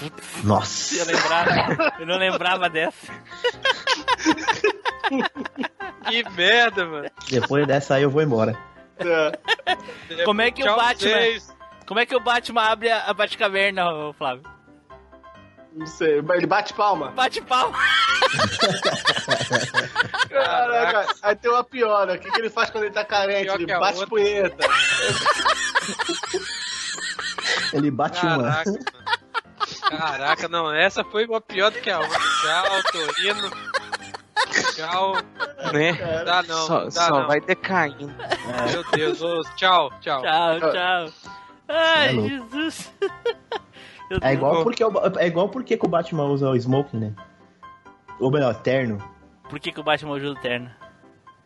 [0.00, 1.04] Eu Nossa.
[1.04, 3.12] lembrava, eu não lembrava dessa.
[6.08, 7.10] Que merda, mano.
[7.30, 8.56] Depois dessa aí eu vou embora.
[8.98, 10.24] É.
[10.24, 11.56] Como é que o Tchau, Batman- vocês.
[11.86, 13.84] Como é que o Batman abre a, a Batcaverna,
[14.16, 14.42] Flávio?
[15.74, 17.10] Não sei, ele bate palma.
[17.10, 17.76] Bate palma.
[20.30, 22.14] Caraca, aí tem uma piora.
[22.14, 23.44] O que, que ele faz quando ele tá carente?
[23.46, 24.06] Pior Ele bate outra.
[24.06, 24.66] punheta.
[27.72, 28.42] Ele bate uma.
[28.42, 28.84] Caraca, mano.
[29.90, 32.18] Caraca, não, essa foi uma pior do que a outra.
[32.18, 33.50] Tchau, Torino.
[34.74, 35.16] Tchau.
[35.72, 35.92] Né?
[36.24, 37.26] Dá não, só dá só não.
[37.26, 38.14] vai decaindo.
[38.70, 40.22] Meu Deus, ô, tchau, tchau.
[40.22, 41.12] Tchau, tchau.
[41.68, 42.28] Ai, É louco.
[42.28, 42.92] Jesus.
[44.20, 47.12] É igual porque o, é igual porque que o Batman usa o smoking, né?
[48.20, 48.98] Ou melhor, terno.
[49.48, 50.70] Por que, que o Batman usa o terno?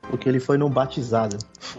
[0.02, 1.38] Porque ele foi num batizado.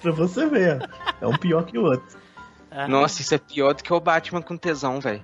[0.00, 1.24] Pra você ver, ó.
[1.24, 2.18] É um pior que o outro.
[2.70, 5.22] Ah, Nossa, isso é pior do que o Batman com tesão, velho.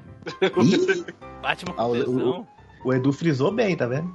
[1.43, 2.49] Batman Ah, com o- tesão?
[2.85, 4.09] O Edu frisou bem, tá vendo?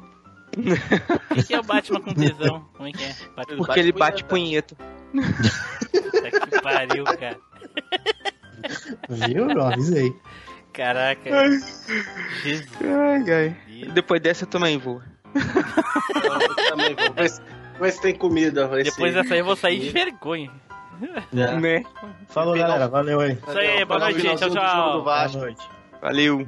[1.31, 2.65] O que, é o Batman com tesão?
[2.73, 3.13] Como é que é?
[3.35, 4.75] Batman Porque ele bate punheta.
[5.11, 7.39] Puta que pariu, cara.
[9.09, 9.49] Viu?
[9.49, 10.13] Eu avisei.
[10.71, 11.29] Caraca.
[12.43, 12.67] Jesus.
[12.81, 13.57] Ai, ai.
[13.93, 15.01] Depois dessa eu também vou.
[15.35, 17.13] Eu também vou.
[17.13, 17.41] Vê se,
[17.79, 18.67] vê se tem comida.
[18.83, 20.51] Depois dessa aí eu vou sair de vergonha.
[21.33, 21.55] É.
[21.59, 21.83] Né?
[22.27, 22.87] Falou, galera.
[22.87, 23.33] Valeu aí.
[23.33, 25.03] Isso aí, boa noite, finalzinho tchau, tchau.
[25.03, 25.69] Boa noite.
[26.01, 26.47] Valeu.